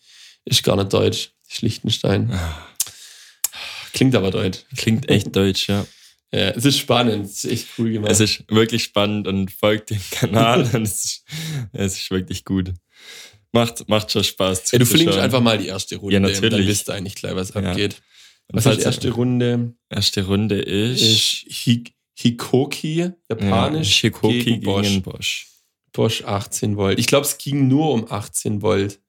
ist 0.46 0.62
gar 0.62 0.74
nicht 0.74 0.90
deutsch, 0.90 1.32
Schlichtenstein. 1.48 2.32
Klingt 3.92 4.14
aber 4.14 4.30
deutsch. 4.30 4.60
Klingt 4.74 5.08
echt 5.10 5.36
deutsch, 5.36 5.68
ja. 5.68 5.86
Ja, 6.34 6.48
es 6.48 6.64
ist 6.64 6.78
spannend, 6.78 7.26
es 7.26 7.44
ist 7.44 7.52
echt 7.52 7.66
cool 7.76 7.92
gemacht. 7.92 8.10
Es 8.10 8.18
ist 8.20 8.44
wirklich 8.48 8.84
spannend 8.84 9.28
und 9.28 9.50
folgt 9.50 9.90
dem 9.90 10.00
Kanal 10.10 10.62
und 10.72 10.84
es 10.84 11.04
ist, 11.04 11.24
es 11.74 11.92
ist 11.98 12.10
wirklich 12.10 12.46
gut. 12.46 12.72
Macht, 13.52 13.86
macht 13.86 14.10
schon 14.10 14.24
Spaß. 14.24 14.72
Ja, 14.72 14.78
du 14.78 14.86
flinkst 14.86 15.18
einfach 15.18 15.42
mal 15.42 15.58
die 15.58 15.66
erste 15.66 15.96
Runde. 15.96 16.14
Ja, 16.14 16.20
natürlich. 16.20 16.50
Dann 16.50 16.66
wisst 16.66 16.88
ihr 16.88 16.94
eigentlich 16.94 17.16
gleich, 17.16 17.34
was 17.34 17.54
abgeht. 17.54 18.00
Was 18.48 18.64
ist 18.64 18.78
die 18.78 18.82
erste 18.82 19.10
Runde? 19.10 19.74
Erste 19.90 20.24
Runde 20.24 20.58
ist, 20.58 21.02
ist 21.02 21.44
Hikoki, 22.14 23.10
japanisch. 23.28 24.02
Ja, 24.02 24.08
Hikoki 24.08 24.44
gegen 24.44 24.62
Bosch. 24.62 24.88
Gegen 24.88 25.02
Bosch. 25.02 25.46
Bosch 25.92 26.24
18 26.24 26.76
Volt. 26.76 26.98
Ich 26.98 27.06
glaube, 27.06 27.26
es 27.26 27.38
ging 27.38 27.68
nur 27.68 27.92
um 27.92 28.10
18 28.10 28.62
Volt. 28.62 29.00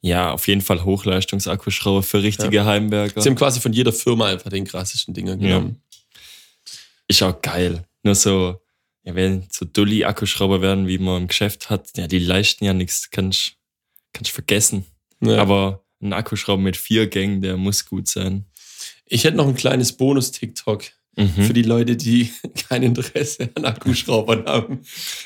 Ja, 0.00 0.32
auf 0.32 0.48
jeden 0.48 0.60
Fall 0.60 0.84
Hochleistungsakkuschrauber 0.84 2.02
für 2.02 2.22
richtige 2.22 2.56
ja. 2.56 2.64
Heimwerker. 2.64 3.20
Sie 3.20 3.28
haben 3.28 3.36
quasi 3.36 3.60
von 3.60 3.72
jeder 3.72 3.92
Firma 3.92 4.26
einfach 4.26 4.50
den 4.50 4.64
krassesten 4.64 5.14
Dinger 5.14 5.36
genommen. 5.36 5.80
Ja. 5.92 5.98
Ist 7.08 7.22
auch 7.22 7.40
geil. 7.40 7.84
Nur 8.02 8.16
so, 8.16 8.60
ja, 9.04 9.14
wenn 9.14 9.46
so 9.50 9.64
Dulli-Akkuschrauber 9.64 10.60
werden, 10.60 10.88
wie 10.88 10.98
man 10.98 11.22
im 11.22 11.28
Geschäft 11.28 11.70
hat, 11.70 11.96
ja, 11.96 12.08
die 12.08 12.18
leisten 12.18 12.64
ja 12.64 12.72
nichts, 12.72 13.10
kannst 13.10 13.54
du 14.12 14.24
vergessen. 14.24 14.86
Ja. 15.20 15.38
Aber 15.38 15.84
ein 16.00 16.12
Akkuschrauber 16.12 16.60
mit 16.60 16.76
vier 16.76 17.06
Gängen, 17.06 17.40
der 17.40 17.56
muss 17.56 17.86
gut 17.86 18.08
sein. 18.08 18.46
Ich 19.06 19.22
hätte 19.22 19.36
noch 19.36 19.46
ein 19.46 19.54
kleines 19.54 19.96
Bonus-TikTok. 19.96 20.84
Mhm. 21.16 21.28
Für 21.28 21.52
die 21.52 21.62
Leute, 21.62 21.96
die 21.96 22.30
kein 22.68 22.82
Interesse 22.82 23.50
an 23.54 23.64
Akkuschraubern 23.64 24.46
haben, 24.46 24.80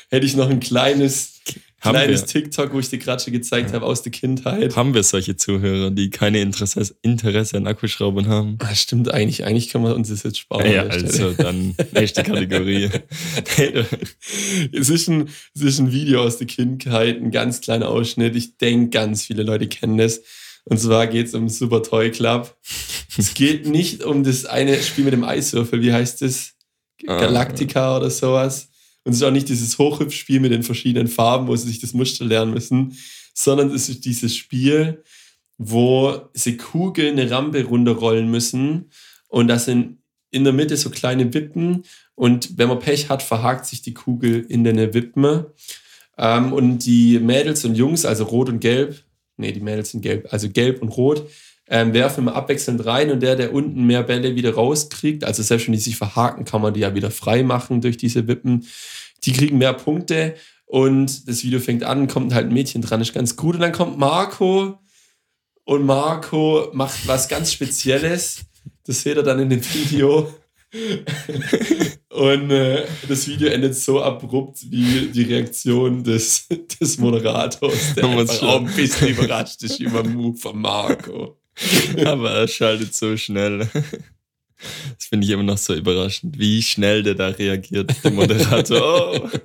hätte 0.09 0.25
ich 0.25 0.35
noch 0.35 0.49
ein 0.49 0.59
kleines, 0.59 1.39
kleines 1.81 2.25
TikTok, 2.25 2.73
wo 2.73 2.79
ich 2.79 2.89
dir 2.89 2.99
gerade 2.99 3.23
schon 3.23 3.31
gezeigt 3.31 3.69
ja. 3.69 3.75
habe 3.75 3.85
aus 3.85 4.01
der 4.01 4.11
Kindheit. 4.11 4.75
Haben 4.75 4.93
wir 4.93 5.03
solche 5.03 5.37
Zuhörer, 5.37 5.89
die 5.91 6.09
keine 6.09 6.41
Interesse, 6.41 6.93
Interesse 7.03 7.55
an 7.55 7.67
Akkuschraubern 7.67 8.27
haben? 8.27 8.57
Ah, 8.59 8.75
stimmt 8.75 9.13
eigentlich. 9.13 9.45
Eigentlich 9.45 9.69
kann 9.69 9.81
man 9.81 9.93
uns 9.93 10.09
das 10.09 10.23
jetzt 10.23 10.39
sparen. 10.39 10.69
Ja, 10.69 10.83
also 10.83 11.31
dann 11.31 11.73
nächste 11.93 12.23
Kategorie. 12.23 12.89
es, 14.73 14.89
ist 14.89 15.07
ein, 15.07 15.29
es 15.55 15.61
ist 15.61 15.79
ein 15.79 15.93
Video 15.93 16.21
aus 16.21 16.37
der 16.37 16.47
Kindheit, 16.47 17.21
ein 17.21 17.31
ganz 17.31 17.61
kleiner 17.61 17.87
Ausschnitt. 17.87 18.35
Ich 18.35 18.57
denke, 18.57 18.89
ganz 18.89 19.23
viele 19.23 19.43
Leute 19.43 19.67
kennen 19.67 19.97
das. 19.97 20.21
Und 20.69 20.79
zwar 20.79 21.07
geht 21.07 21.27
es 21.27 21.33
um 21.33 21.47
Super 21.47 21.81
Toy 21.81 22.11
Club. 22.11 22.55
es 23.17 23.33
geht 23.33 23.67
nicht 23.67 24.03
um 24.03 24.23
das 24.23 24.45
eine 24.45 24.81
Spiel 24.81 25.05
mit 25.05 25.13
dem 25.13 25.23
Eiswürfel, 25.23 25.81
wie 25.81 25.93
heißt 25.93 26.21
das? 26.21 26.53
Ah. 27.05 27.19
Galactica 27.19 27.97
oder 27.97 28.09
sowas. 28.09 28.69
Und 29.03 29.13
es 29.13 29.19
ist 29.19 29.23
auch 29.23 29.31
nicht 29.31 29.49
dieses 29.49 29.77
Hochhüpfspiel 29.77 30.39
mit 30.39 30.51
den 30.51 30.63
verschiedenen 30.63 31.07
Farben, 31.07 31.47
wo 31.47 31.55
sie 31.55 31.67
sich 31.67 31.79
das 31.79 31.93
Muster 31.93 32.25
lernen 32.25 32.53
müssen, 32.53 32.97
sondern 33.33 33.71
es 33.71 33.87
ist 33.87 34.03
dieses 34.03 34.35
Spiel, 34.35 35.03
wo 35.57 36.29
sie 36.33 36.57
Kugeln 36.57 37.17
eine 37.17 37.31
Rampe 37.31 37.63
runterrollen 37.63 38.29
müssen 38.29 38.91
und 39.27 39.47
das 39.47 39.65
sind 39.65 39.99
in 40.31 40.43
der 40.43 40.53
Mitte 40.53 40.75
so 40.75 40.89
kleine 40.89 41.33
Wippen 41.33 41.83
und 42.15 42.57
wenn 42.57 42.67
man 42.67 42.79
Pech 42.79 43.09
hat, 43.09 43.23
verhakt 43.23 43.65
sich 43.67 43.81
die 43.81 43.93
Kugel 43.93 44.45
in 44.49 44.63
den 44.63 44.93
Wippen. 44.93 45.45
Ähm, 46.17 46.51
und 46.51 46.79
die 46.79 47.19
Mädels 47.19 47.63
und 47.63 47.75
Jungs, 47.75 48.05
also 48.05 48.23
Rot 48.23 48.49
und 48.49 48.59
Gelb, 48.59 49.03
nee, 49.37 49.51
die 49.51 49.59
Mädels 49.59 49.91
sind 49.91 50.01
gelb, 50.01 50.27
also 50.31 50.49
gelb 50.49 50.81
und 50.81 50.89
rot, 50.89 51.29
ähm, 51.69 51.93
werfen 51.93 52.23
immer 52.23 52.35
abwechselnd 52.35 52.85
rein 52.85 53.11
und 53.11 53.21
der, 53.21 53.35
der 53.35 53.53
unten 53.53 53.85
mehr 53.85 54.03
Bälle 54.03 54.35
wieder 54.35 54.53
rauskriegt, 54.53 55.23
also 55.23 55.43
selbst 55.43 55.67
wenn 55.67 55.73
die 55.73 55.79
sich 55.79 55.97
verhaken, 55.97 56.45
kann 56.45 56.61
man 56.61 56.73
die 56.73 56.81
ja 56.81 56.95
wieder 56.95 57.11
frei 57.11 57.43
machen 57.43 57.81
durch 57.81 57.97
diese 57.97 58.27
Wippen. 58.27 58.65
Die 59.23 59.33
kriegen 59.33 59.57
mehr 59.57 59.73
Punkte 59.73 60.35
und 60.65 61.27
das 61.27 61.43
Video 61.43 61.59
fängt 61.59 61.83
an, 61.83 62.07
kommt 62.07 62.33
halt 62.33 62.47
ein 62.47 62.53
Mädchen 62.53 62.81
dran, 62.81 63.01
ist 63.01 63.13
ganz 63.13 63.35
gut 63.35 63.55
und 63.55 63.61
dann 63.61 63.71
kommt 63.71 63.97
Marco 63.97 64.79
und 65.65 65.85
Marco 65.85 66.69
macht 66.73 67.07
was 67.07 67.27
ganz 67.27 67.51
Spezielles. 67.51 68.45
Das 68.85 69.01
seht 69.01 69.17
ihr 69.17 69.23
dann 69.23 69.39
in 69.39 69.49
dem 69.49 69.61
Video. 69.73 70.33
Und 72.09 72.51
äh, 72.51 72.85
das 73.07 73.27
Video 73.27 73.49
endet 73.49 73.75
so 73.75 74.01
abrupt 74.01 74.59
wie 74.69 75.09
die 75.13 75.23
Reaktion 75.23 76.03
des, 76.03 76.47
des 76.79 76.97
Moderators, 76.97 77.93
der 77.95 78.05
einfach 78.05 78.41
auch 78.41 78.61
ein 78.61 78.75
bisschen 78.75 79.09
überrascht 79.09 79.63
ist 79.63 79.79
über 79.79 80.03
den 80.03 80.15
Move 80.15 80.37
von 80.37 80.59
Marco. 80.59 81.37
Aber 82.05 82.31
er 82.31 82.47
schaltet 82.47 82.93
so 82.95 83.15
schnell. 83.17 83.59
Das 84.59 85.05
finde 85.07 85.25
ich 85.25 85.31
immer 85.31 85.43
noch 85.43 85.57
so 85.57 85.73
überraschend, 85.73 86.37
wie 86.39 86.61
schnell 86.61 87.03
der 87.03 87.15
da 87.15 87.27
reagiert, 87.27 87.93
der 88.03 88.11
Moderator. 88.11 89.21
Oh. 89.21 89.29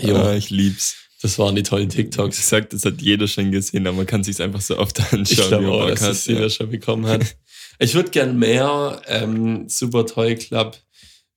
Ja, 0.00 0.34
ich 0.34 0.50
lieb's. 0.50 0.96
Das 1.20 1.38
waren 1.38 1.56
die 1.56 1.62
tollen 1.62 1.88
TikToks. 1.88 2.38
Ich 2.38 2.44
sag, 2.44 2.70
das 2.70 2.84
hat 2.84 3.00
jeder 3.00 3.26
schon 3.26 3.50
gesehen, 3.50 3.86
aber 3.86 3.96
man 3.96 4.06
kann 4.06 4.22
sich 4.22 4.40
einfach 4.40 4.60
so 4.60 4.78
oft 4.78 5.00
anschauen. 5.00 5.22
Ich 5.22 5.48
glaube 5.48 5.72
auch, 5.72 5.88
dass 5.88 6.02
es 6.02 6.26
jeder 6.26 6.48
schon 6.48 6.70
bekommen 6.70 7.06
hat. 7.06 7.34
Ich 7.78 7.94
würde 7.94 8.10
gern 8.10 8.38
mehr 8.38 9.00
ähm, 9.06 9.68
Super 9.68 10.06
Toy 10.06 10.34
Club 10.34 10.78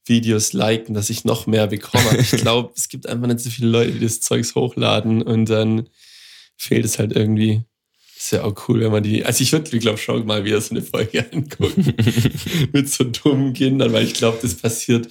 Videos 0.05 0.53
liken, 0.53 0.93
dass 0.93 1.09
ich 1.09 1.25
noch 1.25 1.47
mehr 1.47 1.67
bekomme. 1.67 2.17
ich 2.19 2.31
glaube, 2.31 2.71
es 2.75 2.89
gibt 2.89 3.07
einfach 3.07 3.27
nicht 3.27 3.39
so 3.39 3.49
viele 3.49 3.69
Leute, 3.69 3.91
die 3.91 3.99
das 3.99 4.21
Zeugs 4.21 4.55
hochladen 4.55 5.21
und 5.21 5.45
dann 5.49 5.89
fehlt 6.57 6.85
es 6.85 6.99
halt 6.99 7.13
irgendwie. 7.15 7.61
Ist 8.17 8.31
ja 8.31 8.43
auch 8.43 8.55
cool, 8.67 8.81
wenn 8.81 8.91
man 8.91 9.03
die. 9.03 9.25
Also 9.25 9.41
ich 9.41 9.51
würde, 9.51 9.79
glaube 9.79 9.97
schon 9.97 10.25
mal 10.25 10.45
wieder 10.45 10.61
so 10.61 10.75
eine 10.75 10.83
Folge 10.83 11.25
angucken 11.31 11.93
mit 12.71 12.89
so 12.89 13.03
dummen 13.03 13.53
Kindern, 13.53 13.93
weil 13.93 14.05
ich 14.05 14.13
glaube, 14.13 14.39
das 14.41 14.55
passiert 14.55 15.09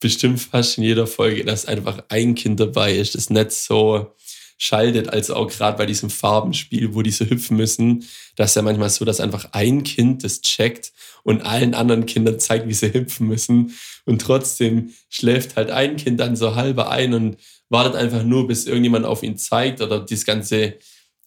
bestimmt 0.00 0.40
fast 0.40 0.78
in 0.78 0.84
jeder 0.84 1.06
Folge, 1.06 1.44
dass 1.44 1.66
einfach 1.66 2.02
ein 2.08 2.34
Kind 2.34 2.58
dabei 2.58 2.96
ist, 2.96 3.14
das 3.14 3.30
nicht 3.30 3.52
so 3.52 4.14
schaltet, 4.58 5.08
also 5.08 5.34
auch 5.34 5.48
gerade 5.48 5.76
bei 5.76 5.86
diesem 5.86 6.10
Farbenspiel, 6.10 6.94
wo 6.94 7.02
die 7.02 7.10
so 7.10 7.24
hüpfen 7.24 7.56
müssen, 7.56 8.04
dass 8.36 8.50
ist 8.52 8.56
ja 8.56 8.62
manchmal 8.62 8.90
so, 8.90 9.04
dass 9.04 9.20
einfach 9.20 9.48
ein 9.52 9.82
Kind 9.82 10.24
das 10.24 10.40
checkt 10.40 10.92
und 11.22 11.42
allen 11.42 11.74
anderen 11.74 12.06
Kindern 12.06 12.38
zeigt, 12.38 12.68
wie 12.68 12.74
sie 12.74 12.92
hüpfen 12.92 13.28
müssen. 13.28 13.74
Und 14.04 14.20
trotzdem 14.20 14.92
schläft 15.08 15.56
halt 15.56 15.70
ein 15.70 15.96
Kind 15.96 16.20
dann 16.20 16.36
so 16.36 16.54
halber 16.54 16.90
ein 16.90 17.14
und 17.14 17.36
wartet 17.68 17.94
einfach 17.94 18.22
nur, 18.22 18.46
bis 18.46 18.66
irgendjemand 18.66 19.06
auf 19.06 19.22
ihn 19.22 19.36
zeigt 19.36 19.80
oder 19.80 20.00
das 20.00 20.24
ganze, 20.24 20.74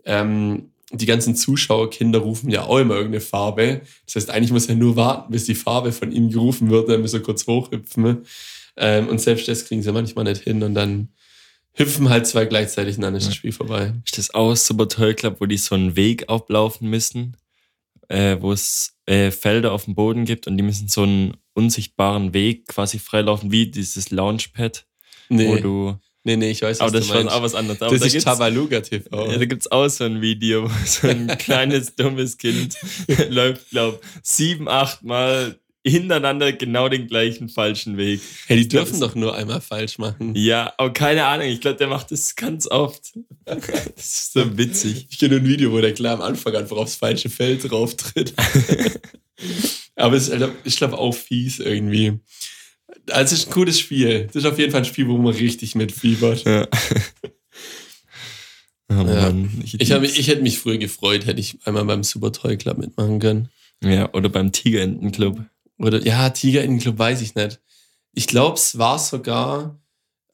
ähm, 0.05 0.71
die 0.91 1.05
ganzen 1.05 1.35
Zuschauerkinder 1.35 2.19
rufen 2.19 2.49
ja 2.49 2.63
auch 2.63 2.77
immer 2.77 2.95
irgendeine 2.95 3.21
Farbe. 3.21 3.81
Das 4.05 4.15
heißt, 4.15 4.29
eigentlich 4.29 4.51
muss 4.51 4.67
er 4.67 4.75
nur 4.75 4.95
warten, 4.95 5.31
bis 5.31 5.45
die 5.45 5.55
Farbe 5.55 5.91
von 5.91 6.11
ihm 6.11 6.29
gerufen 6.29 6.69
wird, 6.69 6.89
dann 6.89 7.01
muss 7.01 7.13
er 7.13 7.21
kurz 7.21 7.47
hochhüpfen. 7.47 8.25
Ähm, 8.77 9.07
und 9.07 9.19
selbst 9.19 9.47
das 9.47 9.65
kriegen 9.65 9.81
sie 9.81 9.91
manchmal 9.91 10.25
nicht 10.25 10.43
hin 10.43 10.61
und 10.61 10.75
dann 10.75 11.09
hüpfen 11.75 12.09
halt 12.09 12.25
zwei 12.27 12.45
gleichzeitig 12.45 12.95
und 12.95 13.01
dann 13.03 13.15
ist 13.15 13.27
das 13.27 13.35
Spiel 13.35 13.51
vorbei. 13.51 13.93
Ist 14.05 14.17
das 14.17 14.33
auch 14.33 14.55
Super 14.55 14.87
Toy 14.87 15.13
Club, 15.13 15.37
wo 15.39 15.45
die 15.45 15.57
so 15.57 15.75
einen 15.75 15.95
Weg 15.95 16.29
ablaufen 16.29 16.89
müssen, 16.89 17.37
äh, 18.07 18.37
wo 18.39 18.51
es 18.51 18.97
äh, 19.05 19.31
Felder 19.31 19.71
auf 19.71 19.85
dem 19.85 19.95
Boden 19.95 20.25
gibt 20.25 20.47
und 20.47 20.57
die 20.57 20.63
müssen 20.63 20.87
so 20.87 21.03
einen 21.03 21.37
unsichtbaren 21.53 22.33
Weg 22.33 22.67
quasi 22.67 22.99
freilaufen, 22.99 23.51
wie 23.51 23.67
dieses 23.67 24.09
Launchpad, 24.11 24.85
Nee, 25.29 25.47
wo 25.47 25.55
du. 25.57 25.99
nee, 26.23 26.35
nee, 26.35 26.51
ich 26.51 26.61
weiß, 26.61 26.79
was 26.79 26.81
Aber 26.81 26.91
das 26.91 27.07
du 27.07 27.13
ist 27.13 27.19
schon 27.19 27.29
auch 27.29 27.41
was 27.41 27.55
anderes. 27.55 27.81
Aber 27.81 27.91
das 27.97 28.11
da 28.11 28.17
ist 28.17 28.23
Tabaluga 28.23 28.81
TV. 28.81 29.31
Ja, 29.31 29.37
da 29.37 29.45
gibt's 29.45 29.71
auch 29.71 29.87
so 29.87 30.03
ein 30.03 30.21
Video, 30.21 30.69
wo 30.69 30.85
so 30.85 31.07
ein 31.07 31.27
kleines, 31.39 31.95
dummes 31.95 32.37
Kind 32.37 32.75
läuft, 33.29 33.69
glaub, 33.69 34.01
sieben, 34.21 34.67
acht 34.69 35.03
Mal 35.03 35.59
hintereinander 35.85 36.51
genau 36.53 36.89
den 36.89 37.07
gleichen 37.07 37.47
falschen 37.49 37.97
Weg. 37.97 38.21
hey, 38.47 38.57
die 38.57 38.63
Ich 38.63 38.69
dürfen 38.69 38.99
doch 38.99 39.13
nur 39.15 39.35
einmal 39.35 39.61
falsch 39.61 39.97
machen. 39.97 40.33
Ja, 40.35 40.73
aber 40.77 40.91
keine 40.93 41.25
Ahnung, 41.25 41.47
ich 41.47 41.61
glaube, 41.61 41.77
der 41.77 41.87
macht 41.87 42.11
das 42.11 42.35
ganz 42.35 42.67
oft. 42.67 43.13
Das 43.45 43.63
ist 43.97 44.33
so 44.33 44.57
witzig. 44.57 45.07
Ich 45.09 45.19
kenne 45.19 45.35
ein 45.35 45.45
Video, 45.47 45.71
wo 45.71 45.79
der 45.79 45.93
klar 45.93 46.15
am 46.15 46.21
Anfang 46.21 46.55
einfach 46.55 46.77
aufs 46.77 46.95
falsche 46.95 47.29
Feld 47.29 47.69
drauf 47.69 47.95
tritt. 47.95 48.33
Aber 49.95 50.15
es 50.15 50.27
ist, 50.27 50.41
halt, 50.41 50.51
ich 50.63 50.77
glaube, 50.77 50.97
auch 50.97 51.13
fies 51.13 51.59
irgendwie. 51.59 52.19
Also 53.11 53.35
es 53.35 53.41
ist 53.41 53.47
ein 53.47 53.51
cooles 53.53 53.79
Spiel. 53.79 54.25
Das 54.27 54.37
ist 54.37 54.45
auf 54.45 54.57
jeden 54.57 54.71
Fall 54.71 54.81
ein 54.81 54.85
Spiel, 54.85 55.07
wo 55.07 55.17
man 55.17 55.33
richtig 55.33 55.75
mitfiebert. 55.75 56.43
Ja. 56.45 56.67
Oh 58.87 58.93
Ja. 58.93 59.03
Mann, 59.03 59.63
Ich, 59.63 59.91
hab, 59.91 60.03
ich 60.03 60.27
hätte 60.27 60.43
mich 60.43 60.59
früher 60.59 60.77
gefreut, 60.77 61.25
hätte 61.25 61.39
ich 61.39 61.57
einmal 61.65 61.85
beim 61.85 62.03
Super 62.03 62.31
Toy 62.31 62.55
Club 62.55 62.77
mitmachen 62.77 63.19
können. 63.19 63.49
ja, 63.83 64.13
oder 64.13 64.29
beim 64.29 64.51
Tigerentenclub. 64.51 65.39
Oder 65.77 66.01
ja, 66.05 66.29
Tiger 66.29 66.63
in 66.63 66.71
den 66.71 66.79
Club 66.79 66.97
weiß 66.97 67.21
ich 67.21 67.35
nicht. 67.35 67.61
Ich 68.13 68.27
glaube, 68.27 68.55
es 68.57 68.77
war 68.77 68.97
sogar 68.99 69.79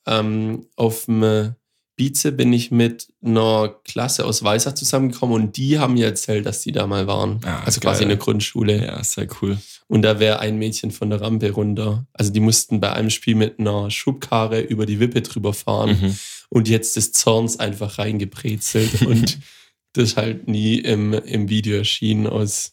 ähm, 0.05 0.67
auf 0.75 1.05
dem 1.05 1.55
Bize 1.97 2.31
bin 2.31 2.51
ich 2.53 2.71
mit 2.71 3.13
einer 3.23 3.75
Klasse 3.83 4.25
aus 4.25 4.43
Weissach 4.43 4.73
zusammengekommen 4.73 5.35
und 5.35 5.57
die 5.57 5.77
haben 5.77 5.93
mir 5.93 6.05
erzählt, 6.07 6.45
dass 6.47 6.61
die 6.61 6.71
da 6.71 6.87
mal 6.87 7.05
waren. 7.05 7.39
Ah, 7.43 7.61
also 7.63 7.79
quasi 7.79 8.03
in 8.03 8.09
geil. 8.09 8.17
der 8.17 8.23
Grundschule. 8.23 8.85
Ja, 8.85 9.03
sehr 9.03 9.27
cool. 9.41 9.57
Und 9.87 10.01
da 10.01 10.19
wäre 10.19 10.39
ein 10.39 10.57
Mädchen 10.57 10.89
von 10.91 11.09
der 11.11 11.21
Rampe 11.21 11.51
runter. 11.51 12.07
Also 12.13 12.31
die 12.31 12.39
mussten 12.39 12.79
bei 12.79 12.91
einem 12.93 13.09
Spiel 13.11 13.35
mit 13.35 13.59
einer 13.59 13.91
Schubkarre 13.91 14.61
über 14.61 14.85
die 14.87 14.99
Wippe 14.99 15.21
drüber 15.21 15.53
fahren 15.53 15.99
Mhm. 16.01 16.17
und 16.49 16.67
jetzt 16.69 16.95
des 16.95 17.11
Zorns 17.11 17.59
einfach 17.59 17.99
reingebrezelt 17.99 19.01
und 19.03 19.37
das 19.93 20.15
halt 20.15 20.47
nie 20.47 20.77
im, 20.79 21.13
im 21.13 21.49
Video 21.49 21.77
erschienen 21.77 22.25
aus, 22.25 22.71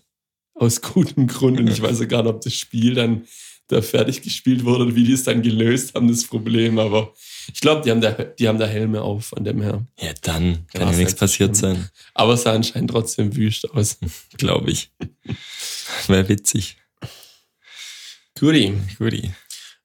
aus 0.59 0.81
gutem 0.83 1.27
Grund. 1.27 1.59
Und 1.61 1.69
ich 1.69 1.81
weiß 1.81 2.01
ja 2.01 2.07
gar 2.07 2.23
nicht, 2.23 2.31
ob 2.35 2.41
das 2.41 2.55
Spiel 2.55 2.95
dann 2.95 3.25
da 3.69 3.83
fertig 3.83 4.23
gespielt 4.23 4.65
wurde 4.65 4.85
oder 4.87 4.95
wie 4.95 5.05
die 5.05 5.13
es 5.13 5.25
dann 5.25 5.43
gelöst 5.43 5.95
haben, 5.95 6.09
das 6.09 6.25
Problem. 6.25 6.79
Aber 6.79 7.13
ich 7.53 7.61
glaube, 7.61 7.83
die, 7.83 7.91
haben 7.91 8.01
da- 8.01 8.13
die 8.13 8.49
haben 8.49 8.59
da 8.59 8.67
Helme 8.67 9.03
auf 9.03 9.27
von 9.27 9.45
dem 9.45 9.61
her. 9.61 9.87
Ja, 10.01 10.13
dann 10.23 10.67
kann 10.73 10.83
Ja, 10.87 10.91
ja 10.93 10.97
nichts 10.97 11.15
passiert 11.15 11.55
sein, 11.55 11.89
Aber 12.15 12.33
es 12.35 12.43
sah 12.43 12.53
anscheinend 12.55 12.91
trotzdem 12.91 13.37
wüst 13.37 13.71
aus. 13.71 13.99
glaube 14.39 14.71
ich. 14.71 14.91
Wäre 16.07 16.29
witzig. 16.29 16.79
Guti. 18.39 18.73
Guti. 18.99 19.31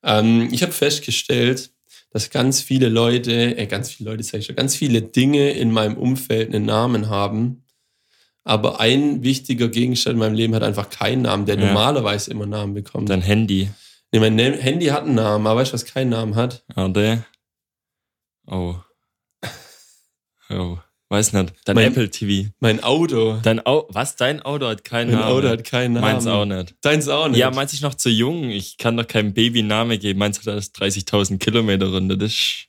Ähm, 0.03 0.49
ich 0.51 0.61
habe 0.63 0.71
festgestellt, 0.71 1.71
dass 2.11 2.29
ganz 2.29 2.61
viele 2.61 2.89
Leute, 2.89 3.57
äh, 3.57 3.65
ganz 3.65 3.91
viele 3.91 4.11
Leute 4.11 4.23
sage 4.23 4.39
ich 4.39 4.45
schon, 4.45 4.55
ganz 4.55 4.75
viele 4.75 5.01
Dinge 5.01 5.51
in 5.51 5.71
meinem 5.71 5.97
Umfeld 5.97 6.53
einen 6.53 6.65
Namen 6.65 7.09
haben. 7.09 7.62
Aber 8.45 8.79
ein 8.81 9.23
wichtiger 9.23 9.69
Gegenstand 9.69 10.13
in 10.15 10.19
meinem 10.19 10.35
Leben 10.35 10.53
hat 10.55 10.63
einfach 10.63 10.89
keinen 10.89 11.21
Namen, 11.23 11.45
der 11.45 11.57
Ja. 11.57 11.67
normalerweise 11.67 12.31
immer 12.31 12.45
Namen 12.45 12.73
bekommt. 12.73 13.09
Dein 13.09 13.21
Handy. 13.21 13.69
nee, 14.11 14.19
mein 14.19 14.37
Handy 14.37 14.87
hat 14.87 15.03
einen 15.03 15.15
Namen, 15.15 15.47
aber 15.47 15.61
weißt 15.61 15.71
du, 15.71 15.75
was 15.75 15.85
keinen 15.85 16.09
Namen 16.09 16.35
hat? 16.35 16.63
Oder? 16.75 17.23
Oh. 18.47 18.75
Oh. 20.49 20.77
Weiß 21.09 21.31
nicht. 21.33 21.53
Dein 21.65 21.75
Mein- 21.75 21.87
Apple 21.91 22.09
TV. 22.09 22.49
Mein 22.59 22.83
Auto. 22.83 23.37
Dein 23.43 23.63
Au 23.65 23.87
was? 23.89 24.15
Dein 24.15 24.41
Auto 24.41 24.65
hat 24.67 24.83
keinen 24.83 25.11
Mein 25.11 25.19
Namen. 25.21 25.31
Auto 25.31 25.47
hat 25.47 25.63
keinen 25.63 25.93
Namen. 25.93 26.05
Meins 26.05 26.27
auch 26.27 26.45
nicht. 26.45 26.75
Deins 26.81 27.07
auch 27.07 27.27
nicht. 27.27 27.37
Ja, 27.37 27.51
meins 27.51 27.71
ist 27.73 27.81
noch 27.81 27.93
zu 27.93 28.09
jung. 28.09 28.49
Ich 28.49 28.77
kann 28.77 28.97
doch 28.97 29.07
keinem 29.07 29.33
Baby 29.33 29.61
Namen 29.63 29.99
geben. 29.99 30.19
Meins 30.19 30.39
hat 30.39 30.47
erst 30.47 30.75
30.000 30.81 31.37
Kilometer 31.37 31.87
runter. 31.91 32.17
Das 32.17 32.31
ist, 32.31 32.65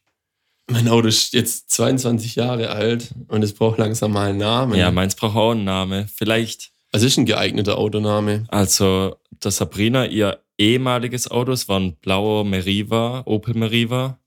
mein 0.70 0.88
Auto 0.88 1.08
ist 1.08 1.32
jetzt 1.34 1.70
22 1.70 2.36
Jahre 2.36 2.70
alt 2.70 3.10
und 3.28 3.42
es 3.42 3.52
braucht 3.52 3.78
langsam 3.78 4.12
mal 4.12 4.30
einen 4.30 4.38
Namen. 4.38 4.78
ja, 4.78 4.90
meins 4.90 5.14
braucht 5.14 5.36
auch 5.36 5.50
einen 5.52 5.64
Namen. 5.64 6.08
Vielleicht, 6.14 6.70
Was 6.92 7.02
ist 7.02 7.18
ein 7.18 7.26
geeigneter 7.26 7.76
Autoname? 7.78 8.44
also, 8.48 9.16
das 9.40 9.56
Sabrina, 9.56 10.06
ihr 10.06 10.40
ehemaliges 10.58 11.30
Auto, 11.30 11.52
es 11.52 11.68
war 11.68 11.80
ein 11.80 11.96
blauer 11.96 12.44
Meriva, 12.44 13.22
Opel 13.26 13.54
Meriva. 13.54 14.18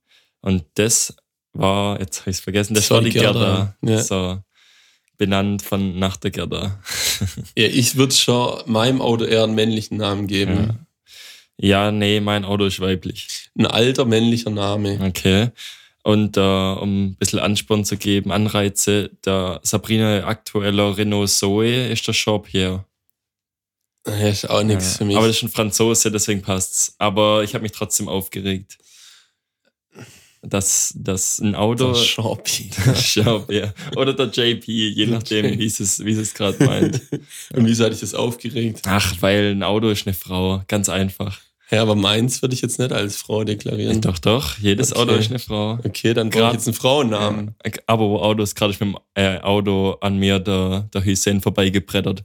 Und 0.41 0.63
das 0.75 1.15
war, 1.53 1.99
jetzt 1.99 2.21
habe 2.21 2.29
ich 2.31 2.37
es 2.37 2.41
vergessen, 2.41 2.73
das, 2.75 2.83
Das 2.83 2.91
war 2.91 3.01
die 3.01 3.09
Gerda. 3.09 3.75
Gerda, 3.81 3.95
ja. 3.95 4.03
So, 4.03 4.39
benannt 5.17 5.61
von 5.63 5.97
nach 5.97 6.17
der 6.17 6.31
Gerda. 6.31 6.79
Ja, 7.57 7.65
ich 7.65 7.95
würde 7.95 8.13
schon 8.13 8.61
meinem 8.67 9.01
Auto 9.01 9.23
eher 9.25 9.43
einen 9.43 9.55
männlichen 9.55 9.97
Namen 9.97 10.27
geben. 10.27 10.85
Ja, 11.57 11.91
nee, 11.91 12.19
mein 12.19 12.45
Auto 12.45 12.65
ist 12.65 12.79
weiblich. 12.79 13.49
Ein 13.57 13.65
alter 13.65 14.05
männlicher 14.05 14.51
Name. 14.51 14.99
Okay. 15.01 15.49
Und 16.07 16.37
äh, 16.37 16.39
um 16.39 17.07
ein 17.07 17.15
bisschen 17.17 17.39
Ansporn 17.39 17.83
zu 17.83 17.97
geben, 17.97 18.31
Anreize, 18.31 19.09
der 19.25 19.59
Sabrina 19.63 20.23
aktueller 20.25 20.95
Renault 20.97 21.29
Zoe 21.29 21.89
ist 21.89 22.07
der 22.07 22.13
Jean-Pierre. 22.13 22.85
Ja, 24.07 24.29
ist 24.29 24.49
auch 24.49 24.63
nichts 24.63 24.93
Ja. 24.93 24.97
für 24.99 25.03
mich. 25.05 25.17
Aber 25.17 25.27
das 25.27 25.35
ist 25.35 25.43
ein 25.43 25.49
Franzose, 25.49 26.09
deswegen 26.09 26.41
passt's. 26.41 26.95
Aber 26.97 27.43
ich 27.43 27.53
habe 27.55 27.63
mich 27.63 27.73
trotzdem 27.73 28.07
aufgeregt. 28.07 28.77
Dass, 30.43 30.93
dass 30.95 31.39
ein 31.39 31.55
Auto. 31.55 31.91
Der 31.91 31.95
Sharpie. 32.01 32.69
Jean-Pierre. 32.95 33.73
Oder 33.97 34.13
der 34.13 34.27
JP, 34.27 34.65
je 34.71 35.07
nachdem, 35.07 35.45
Okay. 35.45 35.59
wie 35.59 35.65
es 35.65 36.05
wie 36.05 36.11
es 36.13 36.33
gerade 36.33 36.63
meint. 36.63 37.01
Und 37.53 37.65
wieso 37.65 37.83
hatte 37.83 37.95
ich 37.95 37.99
das 37.99 38.13
aufgeregt? 38.15 38.83
Ach, 38.85 39.13
weil 39.19 39.51
ein 39.51 39.63
Auto 39.63 39.89
ist 39.89 40.07
eine 40.07 40.13
Frau. 40.13 40.63
Ganz 40.69 40.87
einfach. 40.87 41.41
Ja, 41.69 41.81
aber 41.81 41.95
meins 41.95 42.41
würde 42.41 42.55
ich 42.55 42.61
jetzt 42.61 42.79
nicht 42.79 42.93
als 42.93 43.17
Frau 43.17 43.43
deklarieren. 43.43 43.99
Doch, 43.99 44.19
doch. 44.19 44.57
Jedes 44.59 44.93
Okay. 44.93 45.01
Auto 45.01 45.13
ist 45.15 45.29
eine 45.29 45.39
Frau. 45.39 45.73
Okay, 45.83 46.13
dann 46.13 46.29
brauche 46.29 46.47
ich 46.47 46.53
jetzt 46.53 46.67
einen 46.67 46.73
Frauennamen. 46.75 47.55
Ja. 47.65 47.71
Aber 47.87 48.07
wo 48.09 48.19
Autos 48.19 48.55
gerade 48.55 48.71
ist 48.71 48.79
mit 48.79 48.89
dem 48.93 48.97
äh, 49.15 49.39
Auto 49.39 49.97
an 49.99 50.17
mir 50.17 50.39
der, 50.39 50.89
der 50.93 51.05
Hussein 51.05 51.41
vorbeigebrettert. 51.41 52.23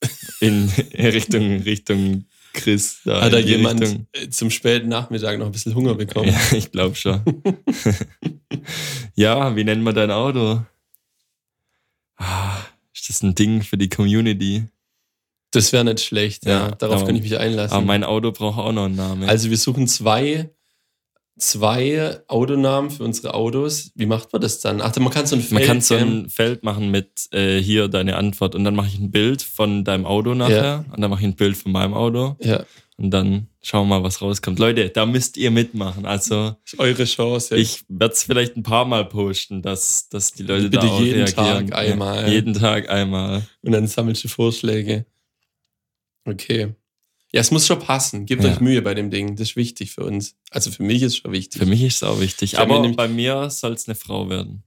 In 0.40 0.70
Richtung, 0.96 1.60
Richtung 1.62 2.26
Chris. 2.52 3.00
Da 3.04 3.20
Hat 3.22 3.32
da 3.32 3.38
jemand 3.38 3.80
Richtung. 3.80 4.06
äh, 4.12 4.28
zum 4.30 4.50
späten 4.50 4.88
Nachmittag 4.88 5.38
noch 5.40 5.46
ein 5.46 5.52
bisschen 5.52 5.74
Hunger 5.74 5.94
bekommen? 5.96 6.28
Ja, 6.28 6.56
ich 6.56 6.70
glaube 6.70 6.94
schon. 6.94 7.20
ja, 9.16 9.56
wie 9.56 9.64
nennt 9.64 9.82
man 9.82 9.94
dein 9.94 10.12
Auto? 10.12 10.62
Ah, 12.16 12.58
ist 12.94 13.08
das 13.08 13.22
ein 13.22 13.34
Ding 13.34 13.62
für 13.62 13.76
die 13.76 13.88
Community? 13.88 14.64
Das 15.52 15.72
wäre 15.72 15.84
nicht 15.84 16.00
schlecht, 16.00 16.44
ja. 16.44 16.68
Ja, 16.68 16.70
Darauf 16.72 16.96
aber- 16.98 17.06
kann 17.06 17.16
ich 17.16 17.22
mich 17.22 17.38
einlassen. 17.38 17.74
Aber 17.76 17.86
mein 17.86 18.04
Auto 18.04 18.32
braucht 18.32 18.58
auch 18.58 18.72
noch 18.72 18.84
einen 18.84 18.96
Namen. 18.96 19.28
also 19.28 19.48
wir 19.50 19.56
suchen 19.56 19.86
zwei, 19.88 20.50
zwei 21.38 22.20
Autonamen 22.28 22.90
für 22.90 23.04
unsere 23.04 23.34
Autos. 23.34 23.90
Wie 23.94 24.06
macht 24.06 24.32
man 24.32 24.42
das 24.42 24.60
dann? 24.60 24.80
Ach, 24.82 24.94
man 24.96 25.10
kann 25.10 25.26
so 25.26 25.36
ein 25.36 25.42
Feld 25.42 25.52
man 25.52 25.62
kann 25.62 25.80
so 25.80 25.94
ein 25.94 26.28
Feld 26.28 26.64
machen 26.64 26.90
mit 26.90 27.28
äh, 27.32 27.58
hier 27.60 27.88
deine 27.88 28.16
Antwort 28.16 28.54
und 28.54 28.64
dann 28.64 28.74
mache 28.74 28.88
ich 28.88 28.98
ein 28.98 29.10
Bild 29.10 29.42
von 29.42 29.84
deinem 29.84 30.04
Auto 30.06 30.34
nachher 30.34 30.84
und 30.92 31.00
dann 31.00 31.10
mache 31.10 31.20
ich 31.20 31.26
ein 31.26 31.36
Bild 31.36 31.56
von 31.56 31.72
meinem 31.72 31.94
Auto 31.94 32.36
Ja, 32.42 32.64
und 32.96 33.10
dann 33.12 33.46
schauen 33.62 33.88
wir 33.88 33.98
mal, 34.00 34.02
was 34.04 34.20
rauskommt. 34.20 34.58
Leute, 34.58 34.88
da 34.90 35.06
müsst 35.06 35.36
ihr 35.36 35.52
mitmachen. 35.52 36.04
Also 36.06 36.56
ist 36.64 36.78
eure 36.80 37.04
Chance. 37.04 37.54
Ja. 37.54 37.62
ich 37.62 37.84
werde 37.88 38.12
es 38.14 38.24
vielleicht 38.24 38.56
ein 38.56 38.64
paar 38.64 38.84
Mal 38.84 39.04
posten, 39.04 39.62
dass, 39.62 40.08
dass 40.08 40.32
die 40.32 40.42
Leute 40.42 40.64
Bitte 40.70 40.86
da 40.86 40.92
auch 40.92 41.00
jeden 41.00 41.22
reagieren. 41.22 41.68
Tag 41.68 41.78
einmal. 41.78 42.22
Ja, 42.22 42.28
jeden 42.28 42.54
Tag 42.54 42.90
einmal. 42.90 43.42
Und 43.62 43.72
dann 43.72 43.86
sammelst 43.86 44.24
du 44.24 44.28
Vorschläge. 44.28 45.06
Okay. 46.28 46.74
Ja, 47.32 47.40
es 47.40 47.50
muss 47.50 47.66
schon 47.66 47.78
passen. 47.78 48.24
Gebt 48.26 48.42
Ja. 48.42 48.50
euch 48.52 48.60
Mühe 48.60 48.80
bei 48.82 48.94
dem 48.94 49.10
Ding. 49.10 49.36
Das 49.36 49.50
ist 49.50 49.56
wichtig 49.56 49.90
für 49.92 50.04
uns. 50.04 50.36
Also 50.50 50.70
für 50.70 50.82
mich 50.82 51.02
ist 51.02 51.12
es 51.12 51.16
schon 51.18 51.32
wichtig. 51.32 51.58
Für 51.60 51.66
mich 51.66 51.82
ist 51.82 51.96
es 51.96 52.02
auch 52.02 52.20
wichtig. 52.20 52.52
Ich 52.52 52.58
mir 52.58 52.62
Aber 52.64 52.80
nämlich- 52.80 52.96
bei 52.96 53.08
mir 53.08 53.50
soll 53.50 53.72
es 53.74 53.86
eine 53.86 53.94
Frau 53.94 54.28
werden. 54.30 54.62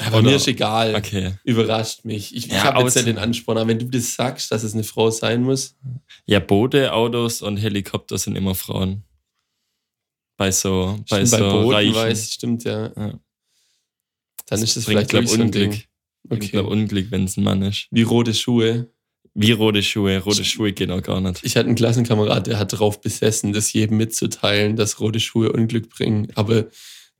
Aber 0.00 0.18
Oder- 0.18 0.30
mir 0.30 0.36
ist 0.36 0.46
egal. 0.46 0.94
Okay. 0.94 1.34
Überrascht 1.44 2.04
mich. 2.04 2.34
Ich, 2.34 2.46
ich 2.46 2.52
Ja, 2.52 2.64
habe 2.64 2.82
jetzt 2.84 2.94
nicht 2.94 3.08
den 3.08 3.18
Ansporn, 3.18 3.58
aber 3.58 3.68
wenn 3.68 3.78
du 3.80 3.86
das 3.86 4.14
sagst, 4.14 4.50
dass 4.52 4.62
es 4.62 4.72
eine 4.74 4.84
Frau 4.84 5.10
sein 5.10 5.42
muss, 5.42 5.76
Ja, 6.24 6.38
Boote, 6.40 6.92
Autos 6.92 7.42
und 7.42 7.56
Helikopter 7.56 8.16
sind 8.16 8.36
immer 8.36 8.54
Frauen. 8.54 9.02
Bei 10.36 10.52
so, 10.52 10.98
bei 11.10 11.26
stimmt, 11.26 11.28
so 11.28 11.36
bei 11.38 11.50
Booten 11.50 11.72
Reichen. 11.72 11.94
weiß, 11.94 12.32
stimmt 12.34 12.64
ja. 12.64 12.92
Ja. 12.96 13.18
Dann 14.46 14.62
ist 14.62 14.76
das 14.76 14.84
bringt, 14.84 14.86
vielleicht 14.86 15.10
glaub, 15.10 15.22
wirklich 15.24 15.30
so 15.30 15.34
ein 15.34 15.40
Unglück. 15.46 15.70
Ding. 15.72 15.82
Bringt, 16.24 16.42
Okay. 16.44 16.50
glaub, 16.52 16.66
Unglück, 16.68 17.10
wenn 17.10 17.24
es 17.24 17.36
ein 17.36 17.42
Mann 17.44 17.62
ist. 17.62 17.88
Wie 17.90 18.02
rote 18.02 18.32
Schuhe. 18.34 18.88
Wie 19.40 19.52
rote 19.52 19.82
Schuhe. 19.84 20.18
Rote 20.18 20.44
Schuhe 20.44 20.72
gehen 20.72 20.90
auch 20.90 21.00
gar 21.02 21.20
nicht. 21.20 21.44
Ich 21.44 21.56
hatte 21.56 21.66
einen 21.66 21.76
Klassenkamerad, 21.76 22.48
der 22.48 22.58
hat 22.58 22.72
darauf 22.72 23.00
besessen, 23.00 23.52
das 23.52 23.72
jedem 23.72 23.96
mitzuteilen, 23.98 24.74
dass 24.74 24.98
rote 24.98 25.20
Schuhe 25.20 25.52
Unglück 25.52 25.88
bringen. 25.90 26.28
Aber 26.34 26.66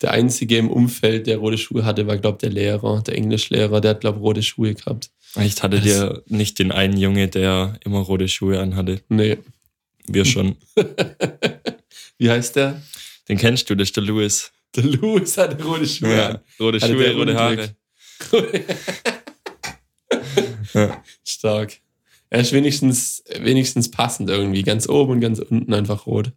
Der 0.00 0.12
einzige 0.12 0.56
im 0.58 0.70
Umfeld, 0.70 1.26
der 1.26 1.38
rote 1.38 1.58
Schuhe 1.58 1.84
hatte, 1.84 2.06
war, 2.06 2.16
glaube 2.18 2.36
ich, 2.36 2.40
der 2.40 2.50
Lehrer, 2.50 3.02
der 3.02 3.16
Englischlehrer, 3.16 3.80
der 3.80 3.90
hat, 3.92 4.00
glaube 4.00 4.18
ich, 4.18 4.22
rote 4.24 4.42
Schuhe 4.44 4.74
gehabt. 4.74 5.10
Echt 5.34 5.62
hatte 5.62 5.80
dir 5.80 6.22
nicht 6.26 6.58
den 6.60 6.70
einen 6.72 6.96
Junge, 6.96 7.26
der 7.28 7.78
immer 7.84 7.98
rote 8.00 8.28
Schuhe 8.28 8.60
anhatte. 8.60 9.00
Nee. 9.08 9.38
Wir 10.06 10.24
schon. 10.24 10.56
Wie 12.18 12.30
heißt 12.30 12.56
der? 12.56 12.80
Den 13.28 13.38
kennst 13.38 13.68
du, 13.70 13.74
das 13.74 13.88
ist 13.88 13.96
der 13.96 14.04
Louis. 14.04 14.50
Der 14.76 14.84
Louis 14.84 15.36
hatte 15.36 15.62
rote 15.64 15.86
Schuhe 15.86 16.16
Ja. 16.16 16.42
Rote 16.60 16.80
Hatte 16.80 16.92
Schuhe, 16.92 17.14
rote 17.14 17.36
Unglück. 17.36 17.74
Haare. 18.32 18.48
Ja. 20.74 21.02
Stark. 21.24 21.78
Er 22.30 22.40
ist 22.40 22.52
wenigstens, 22.52 23.22
wenigstens 23.40 23.90
passend 23.90 24.28
irgendwie. 24.28 24.62
Ganz 24.62 24.88
oben 24.88 25.12
und 25.12 25.20
ganz 25.20 25.38
unten 25.38 25.72
einfach 25.72 26.06
rot. 26.06 26.32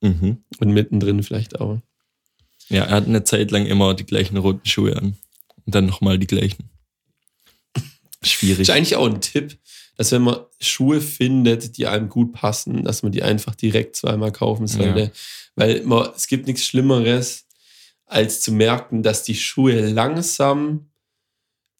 Mhm. 0.00 0.38
Und 0.58 0.70
mittendrin 0.70 1.22
vielleicht 1.22 1.60
auch. 1.60 1.80
Ja, 2.68 2.84
er 2.84 2.96
hat 2.96 3.06
eine 3.06 3.24
Zeit 3.24 3.50
lang 3.50 3.66
immer 3.66 3.94
die 3.94 4.06
gleichen 4.06 4.36
roten 4.36 4.66
Schuhe 4.66 4.96
an. 4.96 5.16
Und 5.64 5.74
dann 5.74 5.86
nochmal 5.86 6.18
die 6.18 6.26
gleichen. 6.26 6.70
Schwierig. 8.22 8.60
Ist 8.60 8.70
eigentlich 8.70 8.96
auch 8.96 9.06
ein 9.06 9.20
Tipp, 9.20 9.58
dass 9.96 10.12
wenn 10.12 10.22
man 10.22 10.40
Schuhe 10.60 11.00
findet, 11.00 11.76
die 11.76 11.86
einem 11.86 12.08
gut 12.08 12.32
passen, 12.32 12.84
dass 12.84 13.02
man 13.02 13.12
die 13.12 13.22
einfach 13.22 13.54
direkt 13.54 13.96
zweimal 13.96 14.32
kaufen 14.32 14.66
sollte. 14.66 15.00
Ja. 15.00 15.10
Weil 15.54 15.82
man, 15.82 16.10
es 16.16 16.26
gibt 16.26 16.46
nichts 16.46 16.64
Schlimmeres, 16.64 17.46
als 18.06 18.40
zu 18.40 18.52
merken, 18.52 19.02
dass 19.02 19.22
die 19.22 19.34
Schuhe 19.34 19.86
langsam 19.88 20.90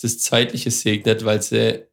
das 0.01 0.19
Zeitliche 0.19 0.71
segnet, 0.71 1.25
weil 1.25 1.43
sie 1.43 1.88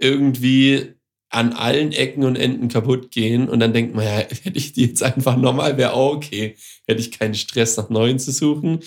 irgendwie 0.00 0.94
an 1.28 1.52
allen 1.52 1.92
Ecken 1.92 2.24
und 2.24 2.34
Enden 2.36 2.68
kaputt 2.68 3.12
gehen 3.12 3.48
und 3.48 3.60
dann 3.60 3.72
denkt 3.72 3.94
man, 3.94 4.04
ja, 4.04 4.10
hätte 4.42 4.58
ich 4.58 4.72
die 4.72 4.86
jetzt 4.86 5.02
einfach 5.02 5.36
normal, 5.36 5.76
wäre 5.76 5.92
auch 5.92 6.16
okay. 6.16 6.56
Hätte 6.86 7.00
ich 7.00 7.12
keinen 7.12 7.34
Stress 7.34 7.76
nach 7.76 7.88
neuen 7.88 8.18
zu 8.18 8.32
suchen 8.32 8.80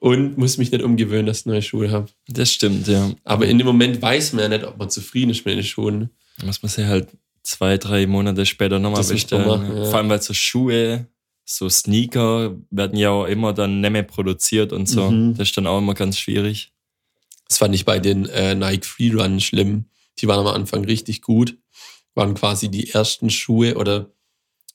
und 0.00 0.36
muss 0.36 0.58
mich 0.58 0.70
nicht 0.70 0.82
umgewöhnen, 0.82 1.26
dass 1.26 1.40
ich 1.40 1.46
neue 1.46 1.62
Schuhe 1.62 1.90
habe. 1.90 2.08
Das 2.28 2.52
stimmt, 2.52 2.86
ja. 2.88 3.10
Aber 3.24 3.46
in 3.46 3.58
dem 3.58 3.66
Moment 3.66 4.00
weiß 4.00 4.34
man 4.34 4.42
ja 4.42 4.48
nicht, 4.48 4.64
ob 4.64 4.78
man 4.78 4.90
zufrieden 4.90 5.30
ist 5.30 5.44
mit 5.46 5.56
den 5.56 5.64
Schuhen. 5.64 6.10
muss 6.44 6.62
man 6.62 6.70
sie 6.70 6.86
halt 6.86 7.08
zwei, 7.42 7.78
drei 7.78 8.06
Monate 8.06 8.44
später 8.44 8.78
nochmal 8.78 9.04
bestellen. 9.04 9.46
machen, 9.46 9.76
ja. 9.76 9.84
Vor 9.86 9.96
allem, 9.96 10.10
weil 10.10 10.20
so 10.20 10.34
Schuhe, 10.34 11.06
so 11.44 11.68
Sneaker 11.68 12.56
werden 12.70 12.98
ja 12.98 13.10
auch 13.10 13.24
immer 13.24 13.54
dann 13.54 13.80
nicht 13.80 13.90
mehr 13.90 14.02
produziert 14.02 14.72
und 14.72 14.86
so. 14.86 15.10
Mhm. 15.10 15.34
Das 15.34 15.48
ist 15.48 15.56
dann 15.56 15.66
auch 15.66 15.78
immer 15.78 15.94
ganz 15.94 16.18
schwierig. 16.18 16.72
Das 17.48 17.58
fand 17.58 17.74
ich 17.74 17.86
bei 17.86 17.98
den 17.98 18.26
äh, 18.26 18.54
Nike 18.54 18.84
Freerun 18.84 19.40
schlimm. 19.40 19.86
Die 20.20 20.28
waren 20.28 20.46
am 20.46 20.54
Anfang 20.54 20.84
richtig 20.84 21.22
gut. 21.22 21.56
Waren 22.14 22.34
quasi 22.34 22.68
die 22.70 22.90
ersten 22.90 23.30
Schuhe 23.30 23.76
oder 23.76 24.10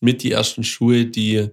mit 0.01 0.23
die 0.23 0.32
ersten 0.32 0.63
Schuhe, 0.63 1.06
die 1.06 1.49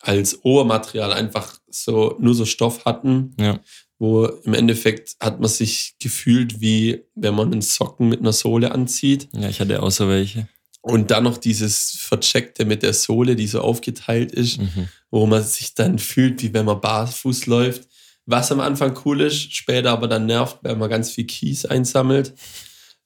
als 0.00 0.44
Obermaterial 0.44 1.12
einfach 1.12 1.58
so 1.70 2.16
nur 2.18 2.34
so 2.34 2.46
Stoff 2.46 2.84
hatten, 2.86 3.34
Ja. 3.38 3.60
wo 3.98 4.24
im 4.26 4.54
Endeffekt 4.54 5.16
hat 5.20 5.40
man 5.40 5.50
sich 5.50 5.94
gefühlt, 6.00 6.60
wie 6.60 7.02
wenn 7.14 7.34
man 7.34 7.52
einen 7.52 7.60
Socken 7.62 8.08
mit 8.08 8.20
einer 8.20 8.32
Sohle 8.32 8.72
anzieht. 8.72 9.28
Ja, 9.34 9.48
ich 9.48 9.60
hatte 9.60 9.82
auch 9.82 9.90
so 9.90 10.08
welche. 10.08 10.48
Und 10.82 11.10
dann 11.10 11.24
noch 11.24 11.36
dieses 11.36 11.90
Vercheckte 11.98 12.64
mit 12.64 12.82
der 12.82 12.94
Sohle, 12.94 13.36
die 13.36 13.46
so 13.46 13.60
aufgeteilt 13.60 14.32
ist. 14.32 14.58
Mhm. 14.58 14.88
wo 15.12 15.26
man 15.26 15.42
sich 15.42 15.74
dann 15.74 15.98
fühlt, 15.98 16.40
wie 16.40 16.54
wenn 16.54 16.64
man 16.64 16.80
barfuß 16.80 17.46
läuft. 17.46 17.88
Was 18.26 18.52
am 18.52 18.60
Anfang 18.60 18.96
cool 19.04 19.22
ist, 19.22 19.52
später 19.52 19.90
aber 19.90 20.06
dann 20.06 20.26
nervt, 20.26 20.58
weil 20.62 20.76
man 20.76 20.88
ganz 20.88 21.10
viel 21.10 21.24
Kies 21.24 21.66
einsammelt. 21.66 22.32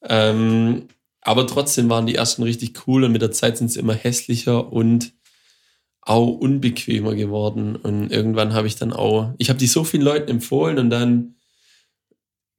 Ähm, 0.08 0.88
aber 1.20 1.46
trotzdem 1.46 1.88
waren 1.88 2.06
die 2.06 2.14
ersten 2.14 2.42
richtig 2.42 2.86
cool 2.86 3.04
und 3.04 3.12
mit 3.12 3.22
der 3.22 3.32
Zeit 3.32 3.56
sind 3.56 3.70
sie 3.70 3.80
immer 3.80 3.94
hässlicher 3.94 4.72
und 4.72 5.12
auch 6.02 6.28
unbequemer 6.28 7.14
geworden. 7.14 7.76
Und 7.76 8.10
irgendwann 8.10 8.52
habe 8.52 8.66
ich 8.66 8.76
dann 8.76 8.92
auch, 8.92 9.32
ich 9.38 9.48
habe 9.48 9.58
die 9.58 9.66
so 9.66 9.84
vielen 9.84 10.02
Leuten 10.02 10.30
empfohlen 10.30 10.78
und 10.78 10.90
dann 10.90 11.36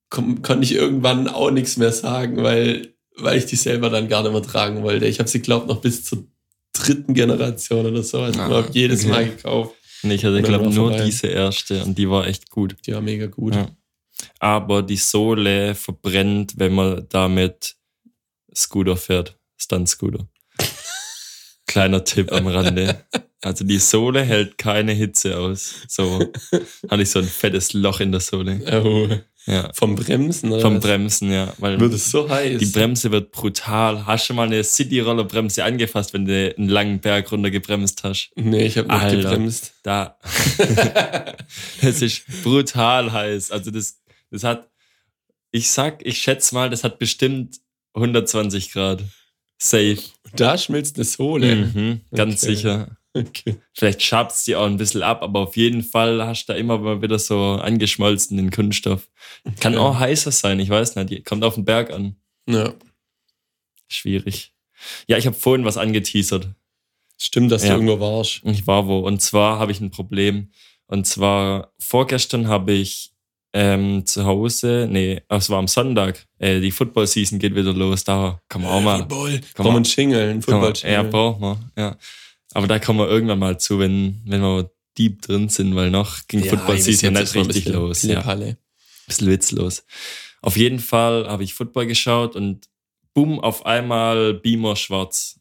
kon 0.10 0.41
konnte 0.41 0.63
ich 0.63 0.73
irgendwann 0.73 1.27
auch 1.27 1.51
nichts 1.51 1.77
mehr 1.77 1.91
sagen, 1.91 2.41
weil, 2.43 2.95
weil 3.17 3.38
ich 3.38 3.45
die 3.45 3.55
selber 3.55 3.89
dann 3.89 4.08
gar 4.08 4.23
nicht 4.23 4.31
mehr 4.31 4.41
tragen 4.41 4.81
wollte. 4.84 5.05
Ich 5.05 5.19
habe 5.19 5.29
sie, 5.29 5.41
glaube 5.41 5.67
noch 5.67 5.81
bis 5.81 6.03
zur 6.03 6.25
dritten 6.73 7.13
Generation 7.13 7.86
oder 7.86 8.03
so. 8.03 8.19
Also 8.19 8.39
Ah, 8.39 8.65
ich 8.67 8.75
jedes 8.75 9.01
okay. 9.03 9.10
Mal 9.12 9.25
gekauft. 9.29 9.75
Nee, 10.03 10.15
ich 10.15 10.25
hatte, 10.25 10.41
glaube 10.41 10.65
nur 10.65 10.89
vorbei. 10.89 11.05
diese 11.05 11.27
erste 11.27 11.84
und 11.84 11.97
die 11.97 12.10
war 12.10 12.27
echt 12.27 12.49
gut. 12.49 12.75
Die 12.86 12.93
war 12.93 13.01
mega 13.01 13.27
gut. 13.27 13.55
Ja. 13.55 13.67
Aber 14.39 14.82
die 14.84 14.97
Sohle 14.97 15.75
verbrennt, 15.75 16.54
wenn 16.58 16.73
man 16.73 17.06
damit 17.10 17.75
Scooter 18.56 18.97
fährt. 18.97 19.38
Stunt-Scooter. 19.58 20.28
Kleiner 21.67 22.04
Tipp 22.04 22.32
am 22.32 22.47
Rande. 22.47 23.06
Also 23.41 23.63
die 23.65 23.80
Sohle 23.80 24.23
hält 24.23 24.58
keine 24.58 24.93
Hitze 24.93 25.38
aus. 25.38 25.73
So 25.88 26.19
hatte 26.89 27.01
ich 27.04 27.10
so 27.10 27.19
ein 27.19 27.25
fettes 27.28 27.73
Loch 27.73 27.99
in 27.99 28.12
der 28.12 28.21
Sohle. 28.21 28.62
Oh, 28.84 29.08
Ja. 29.51 29.71
vom 29.73 29.95
Bremsen 29.95 30.51
oder 30.51 30.62
Vom 30.62 30.75
was? 30.78 30.84
Bremsen, 30.84 31.32
ja. 31.32 31.54
Weil 31.60 31.80
Wird 31.80 31.93
es 31.93 32.10
so 32.10 32.28
heiß. 32.30 32.60
die 32.60 32.65
Bremse 32.67 33.12
wird 33.12 33.32
brutal. 33.32 34.06
Hast 34.06 34.30
du 34.30 34.34
mal 34.34 34.47
eine 34.47 34.63
City-Roller-Bremse 34.63 35.63
angefasst, 35.63 36.13
wenn 36.13 36.25
du 36.25 36.56
einen 36.58 36.69
langen 36.69 36.99
Berg 36.99 37.32
runter 37.32 37.51
gebremst 37.51 38.04
hast? 38.04 38.32
nee, 38.36 38.65
ich 38.65 38.78
habe 38.78 38.88
nicht 38.88 39.01
Alter. 39.04 39.17
gebremst. 39.21 39.73
Da. 39.84 40.17
das 41.82 42.01
ist 42.01 42.23
brutal 42.43 43.12
heiß. 43.12 43.51
Also 43.51 43.69
das, 43.71 43.99
das 44.31 44.43
hat, 44.43 44.69
ich 45.51 45.69
sag, 45.69 46.05
ich 46.05 46.17
schätze 46.21 46.53
mal, 46.55 46.69
das 46.69 46.83
hat 46.83 46.99
bestimmt 46.99 47.59
120 47.93 48.71
Grad. 48.71 49.03
Safe. 49.57 49.97
da 50.35 50.57
schmilzt 50.57 50.97
eine 50.97 51.05
Sohle. 51.05 51.55
Mhm, 51.55 52.01
ganz 52.13 52.43
Okay. 52.43 52.55
sicher. 52.55 52.97
Okay. 53.13 53.55
Vielleicht 53.73 54.01
schabt's 54.03 54.43
die 54.43 54.57
auch 54.57 54.65
ein 54.65 54.75
bisschen 54.75 55.01
ab, 55.01 55.23
aber 55.23 55.39
auf 55.39 55.55
jeden 55.55 55.81
Fall 55.83 56.25
hast 56.25 56.47
du 56.47 56.53
da 56.53 56.59
immer 56.59 56.77
mal 56.77 57.01
wieder 57.01 57.17
so 57.17 57.38
angeschmolzenen 57.53 58.51
Kunststoff. 58.51 59.07
Kann 59.61 59.75
Okay. 59.75 59.81
auch 59.81 59.97
heißer 59.97 60.31
sein, 60.33 60.59
ich 60.59 60.69
weiß 60.69 60.95
nicht. 60.97 61.23
Kommt 61.23 61.45
auf 61.45 61.55
den 61.55 61.63
Berg 61.63 61.91
an. 61.91 62.17
Ja. 62.49 62.73
Schwierig. 63.88 64.53
Ja, 65.07 65.17
ich 65.17 65.25
habe 65.27 65.35
vorhin 65.38 65.65
was 65.65 65.77
angeteasert. 65.77 66.49
Stimmt, 67.17 67.51
dass 67.51 67.63
Ja. 67.63 67.69
du 67.69 67.75
irgendwo 67.75 67.99
warst. 68.01 68.41
Ich 68.43 68.67
war 68.67 68.88
wo. 68.88 68.99
Und 68.99 69.21
zwar 69.21 69.59
habe 69.59 69.71
ich 69.71 69.79
ein 69.79 69.91
Problem. 69.91 70.51
Und 70.88 71.07
zwar 71.07 71.73
vorgestern 71.79 72.47
habe 72.49 72.73
ich 72.73 73.13
ähm, 73.58 74.06
zu 74.06 74.26
Hause, 74.26 74.86
nee, 74.91 75.22
es 75.30 75.50
war 75.50 75.60
am 75.60 75.70
Sonntag, 75.70 76.28
äh, 76.39 76.60
die 76.60 76.72
Football-Season 76.72 77.39
geht 77.39 77.56
wieder 77.56 77.72
los. 77.72 78.04
Da 78.04 78.41
kann 78.50 78.62
man 78.62 78.72
auch 78.72 78.82
mal. 78.82 78.98
Football. 79.00 79.32
Kann 79.39 79.41
Komm 79.56 79.65
man- 79.68 79.76
und 79.78 79.88
Schingeln. 79.88 80.41
Kann 80.41 80.60
man, 80.60 80.76
Football 80.76 80.91
ja, 80.91 81.04
braucht 81.04 81.39
man. 81.39 81.72
Ja. 81.78 81.98
Aber 82.54 82.68
da 82.68 82.80
kommen 82.80 83.00
wir 83.00 83.08
irgendwann 83.08 83.39
mal 83.39 83.58
zu, 83.58 83.80
wenn, 83.80 84.22
wenn 84.26 84.41
wir 84.41 84.70
deep 84.98 85.22
drin 85.22 85.48
sind, 85.48 85.74
weil 85.74 85.89
noch 85.89 86.28
ging 86.28 86.44
Football-Season 86.44 87.13
nicht 87.13 87.34
richtig 87.34 87.65
los. 87.70 88.04
Ja. 88.04 88.22
Pille. 88.22 88.58
bisschen 89.08 89.30
witzlos. 89.30 89.86
Auf 90.41 90.58
jeden 90.58 90.80
Fall 90.80 91.26
habe 91.30 91.46
ich 91.46 91.54
Football 91.54 91.86
geschaut 91.88 92.36
und 92.36 92.68
boom, 93.13 93.39
auf 93.39 93.65
einmal 93.65 94.34
Beamer 94.34 94.76
schwarz. 94.76 95.39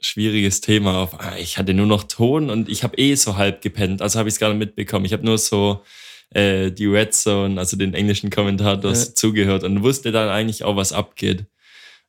Schwieriges 0.00 0.62
Thema. 0.62 1.10
Ah, 1.18 1.36
Ich 1.38 1.58
hatte 1.58 1.74
nur 1.74 1.86
noch 1.86 2.04
Ton 2.04 2.48
und 2.48 2.70
ich 2.70 2.84
habe 2.84 2.96
eh 2.96 3.14
so 3.16 3.36
halb 3.36 3.60
gepennt, 3.60 4.00
also 4.00 4.18
habe 4.18 4.30
ich 4.30 4.36
es 4.36 4.40
gar 4.40 4.48
nicht 4.48 4.58
mitbekommen. 4.60 5.04
Ich 5.04 5.12
habe 5.12 5.26
nur 5.26 5.36
so 5.36 5.82
äh, 6.30 6.70
die 6.70 6.86
Red 6.86 7.14
Zone, 7.14 7.58
also 7.58 7.76
den 7.76 7.94
englischen 7.94 8.30
Kommentators, 8.30 9.08
Ja. 9.08 9.14
zugehört 9.14 9.64
und 9.64 9.82
wusste 9.82 10.12
dann 10.12 10.28
eigentlich 10.28 10.64
auch, 10.64 10.76
was 10.76 10.92
abgeht. 10.92 11.46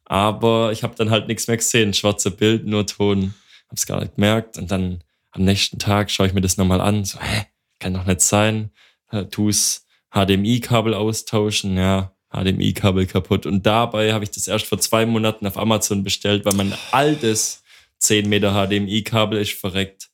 Aber 0.05 0.71
ich 0.71 0.83
habe 0.83 0.95
dann 0.95 1.11
halt 1.11 1.27
nichts 1.27 1.47
mehr 1.47 1.57
gesehen. 1.57 1.93
Schwarze 1.93 2.31
Bild, 2.31 2.65
nur 2.65 2.85
Ton. 2.87 3.33
Hab's 3.69 3.85
gar 3.85 3.99
nicht 4.01 4.15
gemerkt. 4.15 4.57
Und 4.57 4.71
dann 4.71 5.03
am 5.31 5.43
nächsten 5.43 5.77
Tag 5.77 6.09
schaue 6.09 6.27
ich 6.27 6.33
mir 6.33 6.41
das 6.41 6.57
nochmal 6.57 6.81
an. 6.81 7.05
So, 7.05 7.19
hä, 7.19 7.45
kann 7.79 7.93
doch 7.93 8.05
nicht 8.05 8.21
sein. 8.21 8.71
Äh, 9.11 9.25
Tu's 9.25 9.85
HDMI-Kabel 10.11 10.95
austauschen, 10.95 11.77
ja, 11.77 12.11
HDMI-Kabel 12.31 13.05
kaputt. 13.05 13.45
Und 13.45 13.65
dabei 13.67 14.11
habe 14.13 14.23
ich 14.23 14.31
das 14.31 14.47
erst 14.47 14.65
vor 14.65 14.79
zwei 14.79 15.05
Monaten 15.05 15.45
auf 15.45 15.57
Amazon 15.57 16.03
bestellt, 16.03 16.45
weil 16.45 16.55
mein 16.55 16.73
altes 16.91 17.61
10 17.99 18.27
Meter 18.27 18.53
HDMI-Kabel 18.53 19.39
ist 19.39 19.53
verreckt. 19.53 20.08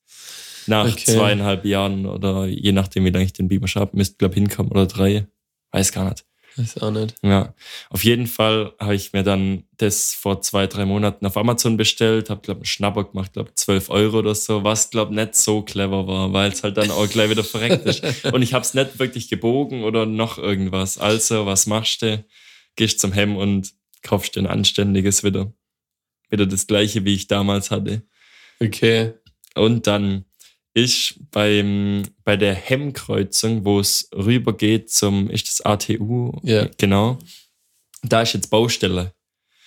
Nach 0.68 0.86
Okay. 0.86 1.14
zweieinhalb 1.14 1.66
Jahren 1.66 2.06
oder 2.06 2.46
je 2.46 2.72
nachdem, 2.72 3.06
wie 3.06 3.10
lange 3.10 3.26
ich 3.26 3.34
den 3.34 3.48
Beamer 3.48 3.68
habe, 3.76 3.98
müsste, 3.98 4.18
glaube 4.18 4.36
hinkommen 4.36 4.72
oder 4.72 4.86
drei. 4.86 5.28
Weiß 5.72 5.92
gar 5.92 6.10
nicht. 6.10 6.26
Weiß 6.58 6.78
auch 6.82 6.92
nicht. 6.92 7.16
Ja, 7.22 7.54
auf 7.90 8.04
jeden 8.06 8.28
Fall 8.28 8.72
habe 8.80 8.96
ich 8.96 9.12
mir 9.12 9.24
dann 9.24 9.66
das 9.78 10.14
vor 10.14 10.42
zwei, 10.42 10.68
drei 10.68 10.86
Monaten 10.86 11.26
auf 11.26 11.36
Amazon 11.36 11.76
bestellt, 11.76 12.30
habe, 12.30 12.42
glaube 12.42 12.60
einen 12.60 12.66
Schnapper 12.66 13.04
gemacht, 13.04 13.34
glaube 13.34 13.54
12 13.54 13.90
Euro 13.90 14.20
oder 14.20 14.34
so, 14.36 14.64
was, 14.64 14.90
glaube 14.90 15.14
nicht 15.14 15.36
so 15.36 15.64
clever 15.64 16.08
war, 16.08 16.32
weil 16.32 16.52
es 16.52 16.64
halt 16.64 16.78
dann 16.78 16.92
auch 16.92 17.10
gleich 17.10 17.30
wieder 17.30 17.44
verreckt 17.44 17.86
ist. 17.86 18.26
Und 18.34 18.42
ich 18.42 18.54
habe 18.54 18.64
es 18.64 18.74
nicht 18.74 19.00
wirklich 19.00 19.28
gebogen 19.28 19.84
oder 19.84 20.06
noch 20.06 20.38
irgendwas. 20.38 20.98
Also, 20.98 21.46
was 21.46 21.68
machst 21.68 22.02
du? 22.02 22.24
Gehst 22.78 23.00
zum 23.00 23.12
Hem 23.12 23.38
und 23.38 23.74
kaufst 24.02 24.36
dir 24.36 24.42
ein 24.42 24.48
anständiges 24.48 25.24
wieder. 25.24 25.54
Wieder 26.30 26.46
das 26.46 26.68
gleiche, 26.68 27.06
wie 27.06 27.14
ich 27.14 27.28
damals 27.28 27.72
hatte. 27.72 28.02
Okay. 28.60 29.14
Und 29.56 29.88
dann 29.88 30.26
ist 30.76 31.16
beim, 31.32 32.04
bei 32.26 32.36
der 32.36 32.54
Hemmkreuzung, 32.54 33.66
wo 33.66 33.80
es 33.80 34.10
rübergeht 34.14 34.92
zum, 34.92 35.30
ist 35.30 35.48
das 35.48 35.62
ATU? 35.62 36.34
Ja. 36.44 36.68
Genau. 36.78 37.18
Da 38.04 38.22
ist 38.22 38.34
jetzt 38.34 38.50
Baustelle. 38.50 39.14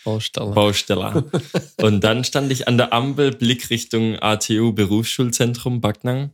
Baustelle. 0.05 0.53
Baustelle. 0.53 1.25
Und 1.81 2.05
dann 2.05 2.25
stand 2.25 2.53
ich 2.53 2.69
an 2.69 2.77
der 2.77 2.93
Ampel, 2.93 3.33
Blick 3.33 3.71
Richtung 3.71 4.19
ATU 4.21 4.73
Berufsschulzentrum 4.73 5.81
Backnang. 5.81 6.33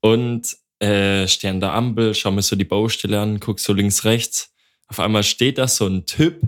und 0.00 0.56
äh, 0.78 1.28
stehe 1.28 1.52
an 1.52 1.60
der 1.60 1.72
Ampel, 1.72 2.14
schau 2.14 2.30
mir 2.30 2.42
so 2.42 2.56
die 2.56 2.64
Baustelle 2.64 3.20
an, 3.20 3.40
guck 3.40 3.60
so 3.60 3.72
links, 3.72 4.04
rechts. 4.04 4.52
Auf 4.88 5.00
einmal 5.00 5.24
steht 5.24 5.58
da 5.58 5.68
so 5.68 5.86
ein 5.86 6.06
Typ. 6.06 6.40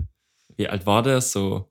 Wie 0.57 0.67
alt 0.67 0.85
war 0.85 1.03
der? 1.03 1.21
So 1.21 1.68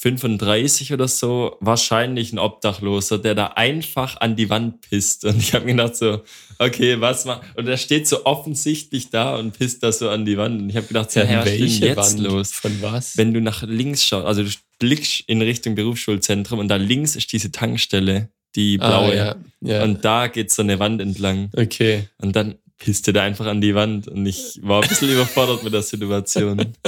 35 0.00 0.92
oder 0.92 1.08
so, 1.08 1.56
wahrscheinlich 1.58 2.32
ein 2.32 2.38
Obdachloser, 2.38 3.18
der 3.18 3.34
da 3.34 3.46
einfach 3.48 4.20
an 4.20 4.36
die 4.36 4.48
Wand 4.48 4.80
pisst. 4.80 5.24
Und 5.24 5.38
ich 5.38 5.54
habe 5.54 5.64
mir 5.64 5.72
gedacht 5.72 5.96
so, 5.96 6.22
okay, 6.60 7.00
was 7.00 7.24
macht... 7.24 7.42
Und 7.56 7.66
er 7.66 7.76
steht 7.76 8.06
so 8.06 8.24
offensichtlich 8.24 9.10
da 9.10 9.34
und 9.34 9.58
pisst 9.58 9.82
da 9.82 9.90
so 9.90 10.08
an 10.08 10.24
die 10.24 10.38
Wand. 10.38 10.62
Und 10.62 10.70
ich 10.70 10.76
habe 10.76 10.86
gedacht, 10.86 11.12
ja, 11.16 11.24
Ja, 11.24 11.40
was 11.40 11.48
ist 11.50 11.80
jetzt 11.80 11.96
Wand? 11.96 12.20
los? 12.20 12.52
Von 12.52 12.80
was? 12.80 13.16
Wenn 13.16 13.34
du 13.34 13.40
nach 13.40 13.64
links 13.64 14.04
schaust, 14.04 14.24
also 14.24 14.44
du 14.44 14.50
blickst 14.78 15.24
in 15.26 15.42
Richtung 15.42 15.74
Berufsschulzentrum 15.74 16.60
und 16.60 16.68
da 16.68 16.76
links 16.76 17.16
ist 17.16 17.32
diese 17.32 17.50
Tankstelle, 17.50 18.28
die 18.54 18.78
blaue. 18.78 19.10
Ah, 19.10 19.14
ja. 19.14 19.36
ja. 19.62 19.82
Und 19.82 20.04
da 20.04 20.28
geht 20.28 20.52
so 20.52 20.62
eine 20.62 20.78
Wand 20.78 21.00
entlang. 21.00 21.50
okay. 21.56 22.08
Und 22.18 22.36
dann 22.36 22.54
pisste 22.78 23.12
der 23.12 23.24
einfach 23.24 23.46
an 23.46 23.60
die 23.60 23.74
Wand. 23.74 24.06
Und 24.06 24.24
ich 24.26 24.60
war 24.62 24.80
ein 24.80 24.88
bisschen 24.88 25.10
überfordert 25.12 25.64
mit 25.64 25.72
der 25.72 25.82
Situation. 25.82 26.74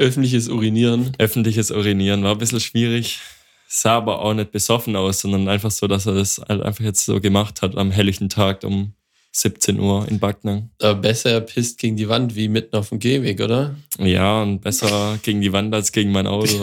Öffentliches 0.00 0.48
Urinieren. 0.48 1.12
Öffentliches 1.18 1.70
Urinieren 1.70 2.24
war 2.24 2.32
ein 2.32 2.38
bisschen 2.38 2.60
schwierig. 2.60 3.20
Sah 3.68 3.98
aber 3.98 4.20
auch 4.20 4.32
nicht 4.32 4.50
besoffen 4.50 4.96
aus, 4.96 5.20
sondern 5.20 5.46
einfach 5.46 5.70
so, 5.70 5.86
dass 5.86 6.06
er 6.06 6.14
das 6.14 6.40
halt 6.48 6.62
einfach 6.62 6.82
jetzt 6.82 7.04
so 7.04 7.20
gemacht 7.20 7.60
hat 7.60 7.76
am 7.76 7.90
helllichen 7.90 8.30
Tag 8.30 8.64
um 8.64 8.94
17 9.32 9.78
Uhr 9.78 10.08
in 10.08 10.18
Backnang. 10.18 10.70
Aber 10.80 10.94
besser 10.94 11.30
er 11.30 11.40
pisst 11.42 11.78
gegen 11.78 11.96
die 11.96 12.08
Wand 12.08 12.34
wie 12.34 12.48
mitten 12.48 12.76
auf 12.76 12.88
dem 12.88 12.98
Gehweg, 12.98 13.40
oder? 13.40 13.76
Ja, 13.98 14.42
und 14.42 14.60
besser 14.60 15.18
gegen 15.22 15.42
die 15.42 15.52
Wand 15.52 15.74
als 15.74 15.92
gegen 15.92 16.12
mein 16.12 16.26
Auto. 16.26 16.58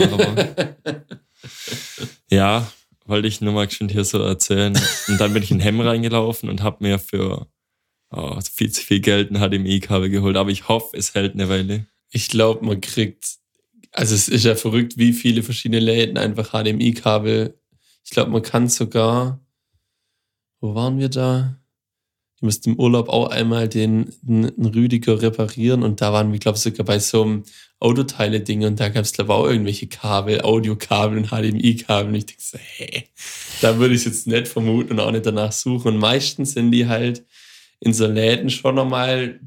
Ja, 2.30 2.70
wollte 3.06 3.28
ich 3.28 3.40
nur 3.40 3.54
mal 3.54 3.66
geschwind 3.66 3.90
hier 3.90 4.04
so 4.04 4.20
erzählen. 4.20 4.78
Und 5.06 5.18
dann 5.18 5.32
bin 5.32 5.42
ich 5.42 5.50
in 5.50 5.60
Hemm 5.60 5.80
reingelaufen 5.80 6.50
und 6.50 6.62
habe 6.62 6.84
mir 6.84 6.98
für 6.98 7.46
oh, 8.10 8.38
viel 8.40 8.70
zu 8.70 8.82
viel 8.82 9.00
Geld 9.00 9.30
ein 9.30 9.38
HDMI-Kabel 9.38 10.10
geholt. 10.10 10.36
Aber 10.36 10.50
ich 10.50 10.68
hoffe, 10.68 10.94
es 10.94 11.14
hält 11.14 11.32
eine 11.32 11.48
Weile. 11.48 11.86
Ich 12.10 12.28
glaube, 12.28 12.64
man 12.64 12.80
kriegt, 12.80 13.38
also 13.92 14.14
es 14.14 14.28
ist 14.28 14.44
ja 14.44 14.54
verrückt, 14.54 14.96
wie 14.96 15.12
viele 15.12 15.42
verschiedene 15.42 15.80
Läden 15.80 16.18
einfach 16.18 16.50
HDMI-Kabel. 16.50 17.58
Ich 18.04 18.10
glaube, 18.10 18.30
man 18.30 18.42
kann 18.42 18.68
sogar, 18.68 19.40
wo 20.60 20.74
waren 20.74 20.98
wir 20.98 21.08
da? 21.08 21.58
Ich 22.36 22.42
musste 22.42 22.70
im 22.70 22.78
Urlaub 22.78 23.08
auch 23.08 23.30
einmal 23.30 23.68
den, 23.68 24.14
den, 24.22 24.44
Rüdiger 24.64 25.20
reparieren 25.20 25.82
und 25.82 26.00
da 26.00 26.12
waren 26.12 26.30
wir, 26.30 26.38
glaube 26.38 26.56
ich, 26.56 26.62
sogar 26.62 26.86
bei 26.86 27.00
so 27.00 27.22
einem 27.24 27.42
Autoteile-Ding 27.80 28.64
und 28.64 28.78
da 28.78 28.90
gab 28.90 29.04
es, 29.04 29.12
glaube 29.12 29.32
ich, 29.32 29.38
auch 29.38 29.46
irgendwelche 29.48 29.88
Kabel, 29.88 30.42
Audiokabel 30.42 31.18
und 31.18 31.30
HDMI-Kabel 31.30 32.10
und 32.10 32.14
ich 32.14 32.26
denke 32.26 32.42
so, 32.42 32.58
hä, 32.58 33.08
da 33.60 33.78
würde 33.78 33.96
ich 33.96 34.04
jetzt 34.04 34.28
nicht 34.28 34.46
vermuten 34.46 34.92
und 34.92 35.00
auch 35.00 35.10
nicht 35.10 35.26
danach 35.26 35.50
suchen. 35.50 35.94
Und 35.94 35.98
meistens 35.98 36.52
sind 36.52 36.70
die 36.70 36.86
halt 36.86 37.26
in 37.80 37.92
so 37.92 38.06
Läden 38.06 38.50
schon 38.50 38.76
nochmal 38.76 39.40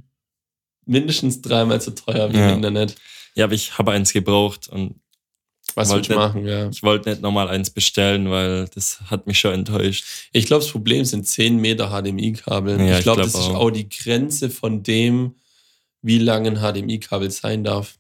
mindestens 0.86 1.42
dreimal 1.42 1.80
so 1.82 1.92
teuer 1.92 2.32
wie 2.34 2.38
Ja. 2.38 2.50
im 2.50 2.56
Internet. 2.58 2.96
Ja, 3.36 3.46
aber 3.46 3.54
ich 3.54 3.78
habe 3.78 3.92
eins 3.92 4.12
gebraucht 4.14 4.68
und 4.70 4.96
Was 5.76 5.90
Wollte 5.90 6.10
du 6.10 6.16
machen, 6.20 6.46
ja. 6.46 6.70
ich 6.70 6.84
wollte 6.84 7.10
nicht 7.12 7.22
nochmal 7.22 7.48
eins 7.48 7.70
bestellen, 7.70 8.30
weil 8.30 8.68
das 8.76 9.00
hat 9.10 9.26
mich 9.26 9.40
schon 9.40 9.54
enttäuscht. 9.54 10.04
Ich 10.34 10.46
glaube, 10.46 10.64
das 10.64 10.72
Problem 10.72 11.06
sind 11.06 11.26
10 11.26 11.58
Meter 11.58 11.90
HDMI-Kabel. 11.92 12.78
Ja, 12.80 12.92
ich 12.94 12.98
ich 12.98 13.04
glaube, 13.04 13.22
glaub 13.22 13.32
das 13.32 13.42
ist 13.42 13.48
auch. 13.52 13.56
auch 13.56 13.72
die 13.72 13.88
Grenze 13.88 14.50
von 14.50 14.84
dem, 14.84 15.36
wie 16.02 16.18
lang 16.18 16.46
ein 16.46 16.58
HDMI-Kabel 16.58 17.32
sein 17.32 17.64
darf. 17.64 17.96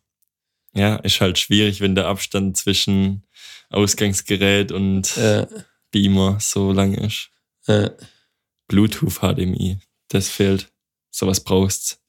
Ja, 0.73 0.97
ist 0.97 1.21
halt 1.21 1.37
schwierig, 1.39 1.79
wenn 1.79 1.95
der 1.95 2.07
Abstand 2.07 2.57
zwischen 2.57 3.23
Ausgangsgerät 3.69 4.73
und 4.73 5.15
Äh, 5.15 5.47
Beamer 5.91 6.39
so 6.41 6.73
lang 6.73 6.93
ist. 6.95 7.29
äh, 7.67 7.89
Bluetooth 8.67 9.19
HDMI, 9.21 9.77
das 10.09 10.27
fehlt. 10.27 10.67
Sowas 11.09 11.41
brauchst. 11.41 12.00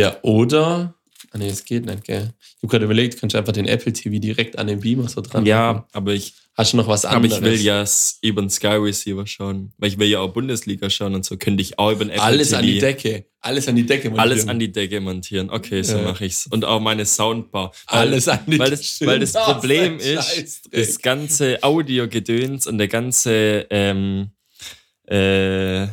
Ja, 0.00 0.16
oder. 0.22 0.94
Ah, 1.32 1.38
nee, 1.38 1.48
es 1.48 1.64
geht 1.64 1.86
nicht, 1.86 2.04
gell? 2.04 2.32
Ich 2.40 2.56
habe 2.62 2.66
gerade 2.72 2.84
überlegt, 2.86 3.20
kannst 3.20 3.34
du 3.34 3.38
einfach 3.38 3.52
den 3.52 3.66
Apple 3.68 3.92
TV 3.92 4.18
direkt 4.18 4.58
an 4.58 4.66
den 4.66 4.80
Beamer 4.80 5.08
so 5.08 5.20
dran 5.20 5.46
Ja, 5.46 5.74
machen. 5.74 5.84
aber 5.92 6.12
ich, 6.12 6.34
Hast 6.56 6.72
du 6.72 6.76
noch 6.76 6.88
was 6.88 7.04
aber 7.04 7.16
anderes? 7.16 7.38
ich 7.38 7.44
will 7.44 7.60
ja 7.60 7.84
über 8.22 8.42
den 8.42 8.50
Sky 8.50 8.66
Receiver 8.66 9.24
schauen. 9.28 9.72
Weil 9.78 9.90
ich 9.90 9.98
will 10.00 10.08
ja 10.08 10.18
auch 10.18 10.32
Bundesliga 10.32 10.90
schauen 10.90 11.14
und 11.14 11.24
so 11.24 11.36
könnte 11.36 11.62
ich 11.62 11.78
auch 11.78 11.92
über 11.92 12.04
den 12.04 12.10
Apple 12.10 12.22
Alles 12.24 12.48
TV 12.48 12.58
an 12.58 12.66
die 12.66 12.78
Decke. 12.80 13.26
Alles 13.40 13.68
an 13.68 13.76
die 13.76 13.86
Decke. 13.86 14.10
montieren. 14.10 14.28
alles 14.30 14.48
an 14.48 14.58
die 14.58 14.72
Decke 14.72 15.00
montieren. 15.00 15.50
Okay, 15.50 15.82
so 15.82 15.96
Ja. 15.98 16.02
mache 16.02 16.24
ich's. 16.24 16.48
Und 16.48 16.64
auch 16.64 16.80
meine 16.80 17.06
Soundbar. 17.06 17.72
Weil- 17.88 17.98
Alles 18.00 18.26
an 18.26 18.40
die 18.48 18.58
weil 18.58 18.70
das, 18.70 19.00
weil 19.02 19.20
das 19.20 19.32
Problem 19.44 20.00
sein 20.00 20.18
ist, 20.44 20.68
das 20.72 20.98
ganze 21.00 21.62
Audio-Gedöns 21.62 22.66
und 22.66 22.78
der 22.78 22.88
ganze 22.88 23.66
ähm, 23.70 24.30
äh, 25.06 25.86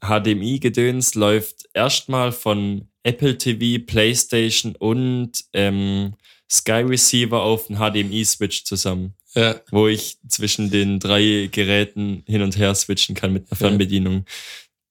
HDMI-Gedöns 0.00 1.14
läuft 1.14 1.68
erstmal 1.74 2.32
von 2.32 2.88
Apple 3.08 3.38
TV, 3.38 3.84
PlayStation 3.86 4.74
und 4.76 5.32
ähm, 5.52 6.14
Sky 6.50 6.82
Receiver 6.82 7.42
auf 7.42 7.68
einen 7.70 7.78
HDMI-Switch 7.78 8.64
zusammen, 8.64 9.14
Ja, 9.34 9.60
wo 9.70 9.88
ich 9.88 10.16
zwischen 10.28 10.70
den 10.70 10.98
drei 10.98 11.48
Geräten 11.52 12.22
hin 12.26 12.42
und 12.42 12.56
her 12.58 12.74
switchen 12.74 13.14
kann 13.14 13.32
mit 13.32 13.42
einer 13.44 13.50
Ja. 13.60 13.68
Fernbedienung. 13.68 14.24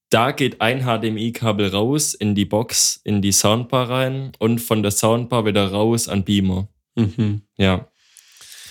Da 0.10 0.32
geht 0.32 0.62
ein 0.62 0.84
HDMI-Kabel 0.86 1.68
raus 1.70 2.14
in 2.14 2.34
die 2.34 2.46
Box, 2.46 3.02
in 3.04 3.22
die 3.22 3.32
Soundbar 3.34 3.90
rein 3.90 4.32
und 4.40 4.60
von 4.60 4.82
der 4.82 4.92
Soundbar 4.92 5.46
wieder 5.46 5.68
raus 5.72 6.08
an 6.08 6.24
Beamer. 6.24 6.68
mhm. 6.96 7.42
Ja. 7.58 7.88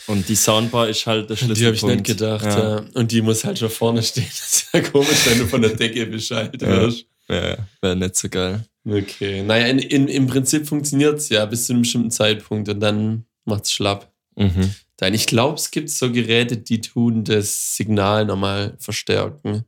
Und 0.09 0.29
die 0.29 0.37
Soundbar 0.37 0.89
ist 0.89 1.05
halt 1.07 1.29
der 1.31 1.37
An 1.37 1.45
Schlüsselpunkt. 1.47 1.59
die 1.59 1.67
habe 1.67 1.75
ich 1.77 1.83
nicht 1.83 2.07
gedacht. 2.07 2.45
Ja. 2.45 2.85
Und 2.95 3.11
die 3.11 3.21
muss 3.23 3.45
halt 3.45 3.59
schon 3.59 3.71
vorne 3.71 4.03
stehen. 4.05 4.25
Das 4.29 4.53
ist 4.63 4.69
ja 4.73 4.81
komisch, 4.81 5.27
wenn 5.27 5.39
du 5.41 5.47
von 5.49 5.61
der 5.63 5.75
Decke 5.75 6.07
Bescheid 6.07 6.63
Ja. 6.63 6.69
wirst. 6.69 7.07
Ja, 7.29 7.57
wäre 7.81 7.97
nicht 7.97 8.17
so 8.17 8.29
geil. 8.29 8.65
Okay. 8.85 9.43
Naja, 9.43 9.67
in, 9.67 9.79
in, 9.79 10.09
im 10.09 10.27
Prinzip 10.27 10.67
funktioniert 10.67 11.19
es 11.19 11.29
ja 11.29 11.45
bis 11.47 11.67
zu 11.67 11.73
einem 11.73 11.83
bestimmten 11.83 12.11
Zeitpunkt 12.11 12.69
und 12.69 12.81
dann 12.81 13.27
macht 13.45 13.65
es 13.65 13.73
schlapp. 13.73 14.13
Mhm. 14.37 14.75
Dann, 14.97 15.13
ich 15.13 15.27
glaube, 15.27 15.57
es 15.57 15.71
gibt 15.71 15.91
so 15.91 16.11
Geräte, 16.11 16.57
die 16.57 16.81
tun 16.81 17.25
das 17.25 17.77
Signal 17.77 18.25
nochmal 18.25 18.77
verstärken. 18.79 19.65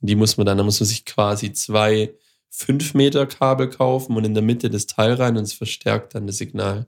Die 0.00 0.14
muss 0.14 0.36
man 0.36 0.46
dann, 0.46 0.58
da 0.58 0.64
muss 0.64 0.80
man 0.80 0.86
sich 0.86 1.04
quasi 1.04 1.52
zwei 1.52 2.12
5 2.50 2.94
Meter 2.94 3.26
Kabel 3.26 3.68
kaufen 3.68 4.16
und 4.16 4.24
in 4.24 4.34
der 4.34 4.42
Mitte 4.42 4.70
das 4.70 4.86
Teil 4.86 5.14
rein 5.14 5.36
und 5.36 5.44
es 5.44 5.52
verstärkt 5.52 6.14
dann 6.14 6.26
das 6.26 6.38
Signal. 6.38 6.86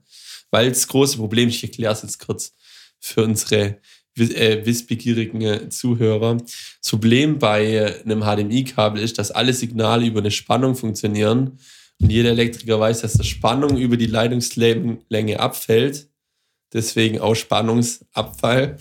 Weil 0.50 0.70
das 0.70 0.88
große 0.88 1.18
Problem, 1.18 1.48
ich 1.48 1.62
erkläre 1.62 1.92
es 1.92 2.02
jetzt 2.02 2.20
kurz 2.20 2.54
für 3.00 3.22
unsere 3.22 3.78
äh, 4.18 4.64
wissbegierigen 4.64 5.40
äh, 5.42 5.68
Zuhörer. 5.68 6.36
Das 6.36 6.90
Problem 6.90 7.38
bei 7.38 7.66
äh, 7.66 8.02
einem 8.04 8.22
HDMI-Kabel 8.22 9.02
ist, 9.02 9.18
dass 9.18 9.30
alle 9.30 9.52
Signale 9.52 10.06
über 10.06 10.20
eine 10.20 10.30
Spannung 10.30 10.74
funktionieren 10.74 11.58
und 12.00 12.10
jeder 12.10 12.30
Elektriker 12.30 12.78
weiß, 12.78 13.00
dass 13.00 13.14
die 13.14 13.24
Spannung 13.24 13.76
über 13.76 13.96
die 13.96 14.06
Leitungslänge 14.06 15.40
abfällt. 15.40 16.08
Deswegen 16.72 17.18
auch 17.18 17.34
Spannungsabfall. 17.34 18.76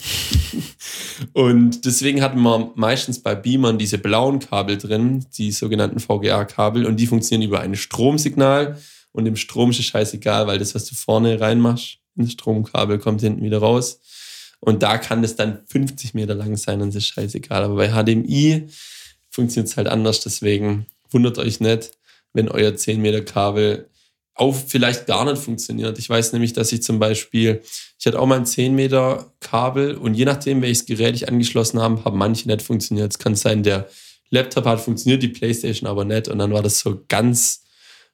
Und 1.34 1.86
deswegen 1.86 2.22
hatten 2.22 2.42
wir 2.42 2.74
meistens 2.76 3.24
bei 3.24 3.34
Beamern 3.34 3.78
diese 3.78 3.98
blauen 3.98 4.40
Kabel 4.40 4.78
drin, 4.78 5.26
die 5.38 5.54
sogenannten 5.54 6.02
VGA-Kabel, 6.02 6.86
und 6.86 6.98
die 6.98 7.08
funktionieren 7.08 7.48
über 7.48 7.62
ein 7.62 7.76
Stromsignal. 7.76 8.78
Und 9.14 9.26
im 9.26 9.38
Strom 9.38 9.70
ist 9.70 9.80
es 9.80 9.86
scheißegal, 9.86 10.48
weil 10.48 10.60
das, 10.60 10.76
was 10.76 10.84
du 10.86 10.96
vorne 10.96 11.40
reinmachst, 11.40 12.00
ins 12.18 12.34
Stromkabel, 12.34 13.00
kommt 13.00 13.22
hinten 13.22 13.42
wieder 13.42 13.60
raus. 13.60 14.02
Und 14.60 14.84
da 14.84 14.98
kann 14.98 15.22
das 15.22 15.36
dann 15.36 15.60
50 15.68 16.14
Meter 16.14 16.36
lang 16.36 16.58
sein 16.58 16.82
und 16.82 16.90
es 16.90 16.96
ist 16.96 17.08
scheißegal. 17.08 17.64
Aber 17.64 17.76
bei 17.76 17.90
HDMI 17.90 18.68
funktioniert 19.30 19.70
es 19.70 19.78
halt 19.78 19.88
anders. 19.88 20.22
Deswegen 20.22 20.88
wundert 21.12 21.38
euch 21.38 21.60
nicht, 21.60 21.92
wenn 22.34 22.50
euer 22.50 22.76
10 22.76 23.02
Meter 23.02 23.22
Kabel 23.22 23.90
auch 24.34 24.56
vielleicht 24.56 25.08
gar 25.08 25.26
nicht 25.26 25.42
funktioniert. 25.42 25.98
Ich 25.98 26.10
weiß 26.10 26.34
nämlich, 26.34 26.54
dass 26.54 26.72
ich 26.72 26.84
zum 26.84 27.00
Beispiel, 27.00 27.62
ich 28.00 28.06
hatte 28.06 28.20
auch 28.20 28.28
mal 28.28 28.38
ein 28.38 28.46
10 28.46 28.76
Meter 28.76 29.32
Kabel 29.40 29.96
und 29.96 30.14
je 30.14 30.26
nachdem, 30.26 30.62
welches 30.62 30.86
Gerät 30.86 31.16
ich 31.16 31.28
angeschlossen 31.28 31.82
habe, 31.82 32.04
haben 32.06 32.18
manche 32.18 32.48
nicht 32.48 32.62
funktioniert. 32.62 33.12
Es 33.12 33.20
kann 33.20 33.36
sein, 33.36 33.64
der 33.64 33.88
Laptop 34.30 34.66
hat 34.66 34.80
funktioniert, 34.80 35.24
die 35.24 35.30
Playstation 35.30 35.90
aber 35.90 36.06
nicht. 36.06 36.28
Und 36.28 36.40
dann 36.40 36.52
war 36.52 36.62
das 36.62 36.80
so 36.80 37.04
ganz 37.08 37.64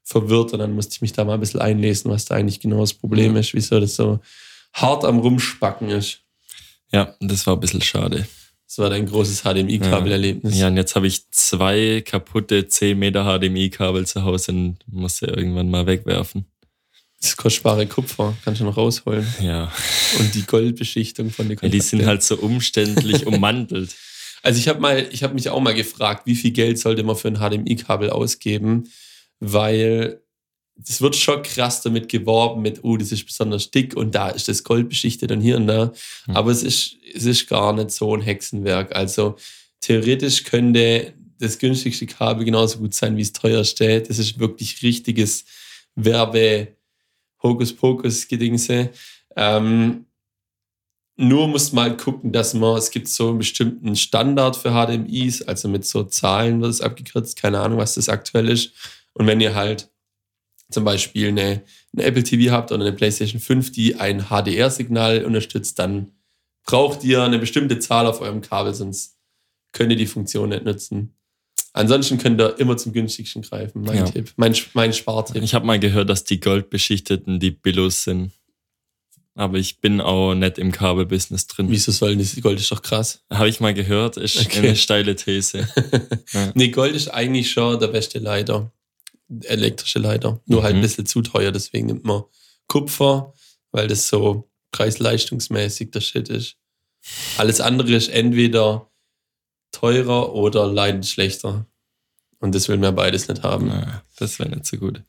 verwirrt 0.03 0.53
und 0.53 0.59
dann 0.59 0.73
musste 0.73 0.93
ich 0.95 1.01
mich 1.01 1.13
da 1.13 1.25
mal 1.25 1.35
ein 1.35 1.39
bisschen 1.39 1.61
einlesen, 1.61 2.11
was 2.11 2.25
da 2.25 2.35
eigentlich 2.35 2.59
genau 2.59 2.81
das 2.81 2.93
Problem 2.93 3.35
ist, 3.35 3.53
wieso 3.53 3.79
das 3.79 3.95
so 3.95 4.19
hart 4.73 5.05
am 5.05 5.19
Rumspacken 5.19 5.89
ist. 5.89 6.22
Ja, 6.93 7.15
das 7.19 7.45
war 7.47 7.55
ein 7.55 7.59
bisschen 7.59 7.81
schade. 7.81 8.27
Das 8.67 8.77
war 8.77 8.89
dein 8.89 9.05
großes 9.05 9.41
HDMI-Kabelerlebnis. 9.43 10.57
Ja, 10.57 10.67
und 10.67 10.77
jetzt 10.77 10.95
habe 10.95 11.05
ich 11.07 11.29
zwei 11.31 12.01
kaputte 12.05 12.67
10 12.67 12.97
Meter 12.97 13.23
HDMI-Kabel 13.25 14.07
zu 14.07 14.23
Hause 14.23 14.51
und 14.51 14.77
muss 14.87 15.17
sie 15.17 15.25
irgendwann 15.25 15.69
mal 15.69 15.85
wegwerfen. 15.85 16.45
Das 17.21 17.37
kostbare 17.37 17.85
Kupfer 17.87 18.35
kannst 18.43 18.61
du 18.61 18.65
noch 18.65 18.75
rausholen. 18.77 19.25
Ja, 19.41 19.71
Und 20.19 20.33
die 20.35 20.43
Goldbeschichtung 20.45 21.29
von 21.29 21.47
den 21.49 21.57
ja 21.61 21.69
die 21.69 21.79
sind 21.79 21.99
Kontakten. 21.99 22.07
halt 22.09 22.23
so 22.23 22.35
umständlich 22.37 23.25
ummantelt. 23.27 23.95
Also 24.41 24.59
ich 24.59 24.67
habe 24.67 24.79
mal, 24.81 25.07
ich 25.11 25.23
habe 25.23 25.33
mich 25.33 25.49
auch 25.49 25.61
mal 25.61 25.73
gefragt, 25.73 26.23
wie 26.25 26.35
viel 26.35 26.51
Geld 26.51 26.79
sollte 26.79 27.03
man 27.03 27.15
für 27.15 27.29
ein 27.29 27.37
HDMI-Kabel 27.37 28.09
ausgeben, 28.09 28.89
weil 29.39 30.19
es 30.81 31.01
wird 31.01 31.15
schon 31.15 31.43
krass 31.43 31.81
damit 31.81 32.09
geworben 32.09 32.61
mit, 32.61 32.83
oh, 32.83 32.97
das 32.97 33.11
ist 33.11 33.25
besonders 33.25 33.69
dick 33.71 33.95
und 33.95 34.15
da 34.15 34.29
ist 34.29 34.47
das 34.47 34.63
Gold 34.63 34.89
beschichtet 34.89 35.31
und 35.31 35.41
hier 35.41 35.57
und 35.57 35.67
da. 35.67 35.91
Hm. 36.25 36.35
Aber 36.35 36.51
es 36.51 36.63
ist, 36.63 36.97
es 37.13 37.25
ist 37.25 37.47
gar 37.47 37.73
nicht 37.73 37.91
so 37.91 38.15
ein 38.15 38.21
Hexenwerk. 38.21 38.95
Also 38.95 39.35
theoretisch 39.81 40.43
könnte 40.43 41.13
das 41.39 41.59
günstigste 41.59 42.05
Kabel 42.07 42.45
genauso 42.45 42.79
gut 42.79 42.93
sein 42.93 43.17
wie 43.17 43.21
das 43.21 43.33
teuerste. 43.33 44.01
Das 44.01 44.17
ist 44.17 44.39
wirklich 44.39 44.81
richtiges 44.81 45.45
Werbe, 45.95 46.75
Hokus-Pokus-Gedingse. 47.43 48.89
Ähm, 49.35 50.05
nur 51.15 51.47
muss 51.47 51.71
man 51.71 51.91
halt 51.91 52.01
gucken, 52.01 52.31
dass 52.31 52.53
man, 52.53 52.77
es 52.77 52.89
gibt 52.89 53.07
so 53.07 53.29
einen 53.29 53.37
bestimmten 53.37 53.95
Standard 53.95 54.55
für 54.55 54.71
HDMIs, 54.71 55.43
also 55.43 55.67
mit 55.67 55.85
so 55.85 56.03
Zahlen 56.03 56.61
wird 56.61 56.71
es 56.71 56.81
abgekürzt, 56.81 57.39
keine 57.39 57.59
Ahnung, 57.59 57.77
was 57.77 57.95
das 57.95 58.09
aktuell 58.09 58.49
ist. 58.49 58.71
Und 59.13 59.27
wenn 59.27 59.39
ihr 59.39 59.53
halt 59.53 59.92
zum 60.73 60.83
Beispiel 60.83 61.29
eine, 61.29 61.61
eine 61.93 62.03
Apple 62.05 62.23
TV 62.23 62.51
habt 62.51 62.71
oder 62.71 62.81
eine 62.85 62.93
PlayStation 62.93 63.39
5, 63.39 63.71
die 63.71 63.95
ein 63.95 64.25
HDR-Signal 64.29 65.23
unterstützt, 65.25 65.79
dann 65.79 66.11
braucht 66.65 67.03
ihr 67.03 67.21
eine 67.23 67.39
bestimmte 67.39 67.79
Zahl 67.79 68.07
auf 68.07 68.21
eurem 68.21 68.41
Kabel, 68.41 68.73
sonst 68.73 69.17
könnt 69.71 69.91
ihr 69.91 69.97
die 69.97 70.07
Funktion 70.07 70.49
nicht 70.49 70.63
nutzen. 70.65 71.13
Ansonsten 71.73 72.17
könnt 72.19 72.39
ihr 72.39 72.59
immer 72.59 72.77
zum 72.77 72.93
günstigsten 72.93 73.41
greifen, 73.41 73.81
mein 73.81 73.97
Ja. 73.97 74.03
Tipp, 74.05 74.31
mein, 74.35 74.55
mein 74.73 74.93
Spartipp. 74.93 75.41
Ich 75.41 75.53
habe 75.55 75.65
mal 75.65 75.79
gehört, 75.79 76.09
dass 76.09 76.23
die 76.23 76.39
Goldbeschichteten 76.39 77.39
die 77.39 77.51
Billos 77.51 78.03
sind. 78.03 78.31
Aber 79.35 79.57
ich 79.57 79.79
bin 79.81 79.99
auch 79.99 80.35
nicht 80.35 80.59
im 80.59 80.71
Kabelbusiness 80.71 81.47
drin. 81.47 81.65
Wieso 81.69 81.91
sollen 81.91 82.19
die 82.19 82.41
Gold 82.41 82.59
ist 82.59 82.71
doch 82.71 82.83
krass. 82.83 83.23
Habe 83.31 83.49
ich 83.49 83.59
mal 83.59 83.73
gehört, 83.73 84.17
ist 84.17 84.39
Okay. 84.39 84.59
eine 84.59 84.75
steile 84.75 85.15
These. 85.15 85.67
Ja. 86.33 86.51
Nee, 86.53 86.67
Gold 86.69 86.95
ist 86.95 87.07
eigentlich 87.07 87.49
schon 87.51 87.79
der 87.79 87.87
beste 87.87 88.19
Leiter. 88.19 88.71
Elektrische 89.43 89.99
Leiter. 89.99 90.41
Nur 90.45 90.63
halt 90.63 90.73
ein 90.75 90.77
Mhm. 90.79 90.83
bisschen 90.83 91.05
zu 91.05 91.21
teuer, 91.21 91.51
deswegen 91.51 91.87
nimmt 91.87 92.03
man 92.05 92.23
Kupfer, 92.67 93.33
weil 93.71 93.87
das 93.87 94.07
so 94.07 94.49
preis-leistungsmäßig 94.71 95.91
der 95.91 96.01
Shit 96.01 96.29
ist. 96.29 96.55
Alles 97.37 97.61
andere 97.61 97.93
ist 97.93 98.09
entweder 98.09 98.89
teurer 99.71 100.33
oder 100.33 100.67
leidet 100.67 101.05
schlechter. 101.05 101.65
Und 102.39 102.53
das 102.55 102.67
will 102.67 102.77
man 102.77 102.93
beides 102.95 103.27
nicht 103.27 103.41
haben. 103.43 103.67
Na, 103.67 104.03
das 104.17 104.37
wäre 104.39 104.49
nicht 104.49 104.65
so 104.65 104.77
gut. 104.77 105.01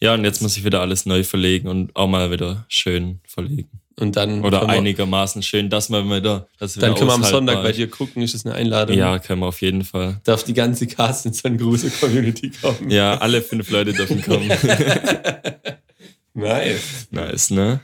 Ja, 0.00 0.14
und 0.14 0.24
jetzt 0.24 0.40
muss 0.40 0.56
ich 0.56 0.64
wieder 0.64 0.80
alles 0.80 1.04
neu 1.06 1.22
verlegen 1.22 1.68
und 1.68 1.94
auch 1.96 2.06
mal 2.08 2.30
wieder 2.30 2.64
schön 2.68 3.20
verlegen. 3.26 3.80
Und 3.98 4.14
dann 4.14 4.44
Oder 4.44 4.62
wir, 4.62 4.68
einigermaßen 4.68 5.42
schön, 5.42 5.70
dass 5.70 5.90
wir 5.90 6.04
wieder. 6.04 6.46
Dass 6.58 6.74
dann 6.74 6.94
können 6.94 7.08
wir 7.08 7.14
am 7.14 7.24
Sonntag 7.24 7.64
bei 7.64 7.72
dir 7.72 7.90
gucken, 7.90 8.22
ist 8.22 8.32
das 8.32 8.46
eine 8.46 8.54
Einladung? 8.54 8.96
Ja, 8.96 9.18
können 9.18 9.40
wir 9.40 9.46
auf 9.46 9.60
jeden 9.60 9.84
Fall. 9.84 10.20
Darf 10.22 10.44
die 10.44 10.54
ganze 10.54 10.86
Cast 10.86 11.26
in 11.26 11.32
so 11.32 11.48
eine 11.48 11.56
große 11.56 11.90
Community 11.90 12.50
kommen? 12.50 12.90
Ja, 12.90 13.18
alle 13.18 13.42
fünf 13.42 13.70
Leute 13.70 13.92
dürfen 13.92 14.22
kommen. 14.22 14.48
nice. 16.34 17.08
nice, 17.10 17.50
ne? 17.50 17.80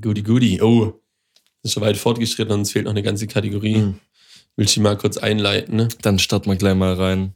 Goody, 0.00 0.22
goody. 0.22 0.62
Oh, 0.62 1.00
ist 1.64 1.72
schon 1.72 1.82
weit 1.82 1.96
fortgeschritten 1.96 2.52
und 2.52 2.60
uns 2.60 2.70
fehlt 2.70 2.84
noch 2.84 2.92
eine 2.92 3.02
ganze 3.02 3.26
Kategorie. 3.26 3.78
Mhm. 3.78 3.98
Willst 4.54 4.76
du 4.76 4.80
die 4.80 4.84
mal 4.84 4.96
kurz 4.96 5.16
einleiten? 5.16 5.76
Ne? 5.76 5.88
Dann 6.02 6.20
starten 6.20 6.48
wir 6.48 6.56
gleich 6.56 6.76
mal 6.76 6.94
rein. 6.94 7.34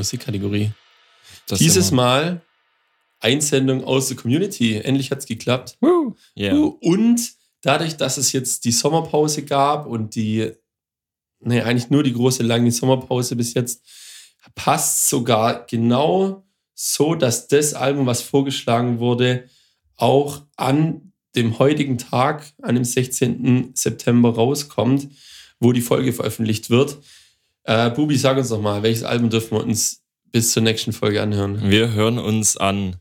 Musikkategorie. 0.00 0.72
Das 1.46 1.58
Dieses 1.58 1.90
Mal 1.90 2.40
Einsendung 3.20 3.84
aus 3.84 4.08
der 4.08 4.16
Community. 4.16 4.76
Endlich 4.76 5.10
hat 5.10 5.18
es 5.18 5.26
geklappt. 5.26 5.76
Woo. 5.80 6.14
Ja. 6.34 6.54
Und 6.54 7.32
dadurch, 7.60 7.96
dass 7.96 8.16
es 8.16 8.32
jetzt 8.32 8.64
die 8.64 8.72
Sommerpause 8.72 9.44
gab 9.44 9.86
und 9.86 10.14
die, 10.14 10.52
nee, 11.40 11.60
eigentlich 11.60 11.90
nur 11.90 12.02
die 12.02 12.14
große 12.14 12.42
lange 12.42 12.72
Sommerpause 12.72 13.36
bis 13.36 13.54
jetzt, 13.54 13.86
passt 14.54 15.08
sogar 15.08 15.66
genau 15.66 16.46
so, 16.74 17.14
dass 17.14 17.46
das 17.46 17.74
Album, 17.74 18.06
was 18.06 18.22
vorgeschlagen 18.22 19.00
wurde, 19.00 19.44
auch 19.96 20.42
an 20.56 21.12
dem 21.36 21.58
heutigen 21.58 21.98
Tag, 21.98 22.54
an 22.62 22.74
dem 22.74 22.84
16. 22.84 23.72
September 23.74 24.34
rauskommt, 24.34 25.08
wo 25.60 25.72
die 25.72 25.82
Folge 25.82 26.14
veröffentlicht 26.14 26.70
wird. 26.70 26.98
Äh, 27.64 27.90
Bubi, 27.90 28.16
sag 28.16 28.36
uns 28.36 28.48
doch 28.48 28.60
mal, 28.60 28.82
welches 28.82 29.04
Album 29.04 29.30
dürfen 29.30 29.58
wir 29.58 29.62
uns 29.62 30.02
bis 30.32 30.52
zur 30.52 30.62
nächsten 30.62 30.92
Folge 30.92 31.20
anhören? 31.22 31.70
Wir 31.70 31.92
hören 31.92 32.18
uns 32.18 32.56
an 32.56 32.96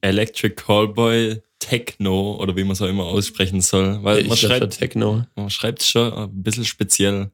Electric 0.00 0.54
Callboy 0.54 1.42
Techno 1.58 2.36
oder 2.40 2.56
wie 2.56 2.62
man 2.62 2.72
es 2.72 2.82
auch 2.82 2.88
immer 2.88 3.04
aussprechen 3.04 3.60
soll. 3.60 4.02
Weil 4.02 4.24
man 4.24 4.34
ich 4.34 4.40
dachte 4.40 4.46
schreibt, 4.46 4.78
Techno. 4.78 5.26
man 5.34 5.50
schreibt 5.50 5.82
schon 5.82 6.12
ein 6.12 6.42
bisschen 6.42 6.64
speziell. 6.64 7.30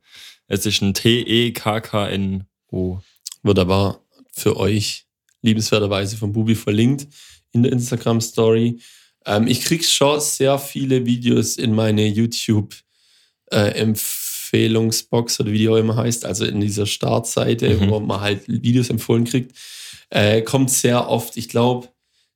Es 0.47 0.66
ist 0.66 0.83
ein 0.83 0.95
T-E-K-K-N-O. 0.95 1.39
wird 3.43 3.59
aber 3.59 4.01
für 4.33 4.57
euch 4.57 5.07
liebenswerterweise 5.43 6.16
von 6.16 6.33
Bubi 6.33 6.55
verlinkt 6.55 7.07
in 7.53 7.62
der 7.62 7.72
Instagram-Story. 7.72 8.81
Ähm, 9.27 9.47
ich 9.47 9.61
krieg 9.62 9.85
schon 9.85 10.20
sehr 10.20 10.59
viele 10.59 11.07
Videos 11.07 11.57
in 11.57 11.75
meine 11.75 12.07
YouTube-Empfehlungsbox 14.55 15.40
oder 15.40 15.52
wie 15.52 15.59
die 15.59 15.68
auch 15.68 15.76
immer 15.76 15.96
heißt, 15.96 16.24
also 16.24 16.44
in 16.44 16.61
dieser 16.61 16.86
Startseite, 16.86 17.68
Mhm. 17.74 17.90
wo 17.90 18.00
man 18.00 18.20
halt 18.20 18.42
Videos 18.46 18.90
empfohlen 18.90 19.24
kriegt. 19.24 19.57
Äh, 20.11 20.42
kommt 20.42 20.70
sehr 20.70 21.09
oft. 21.09 21.36
Ich 21.36 21.48
glaube, 21.48 21.88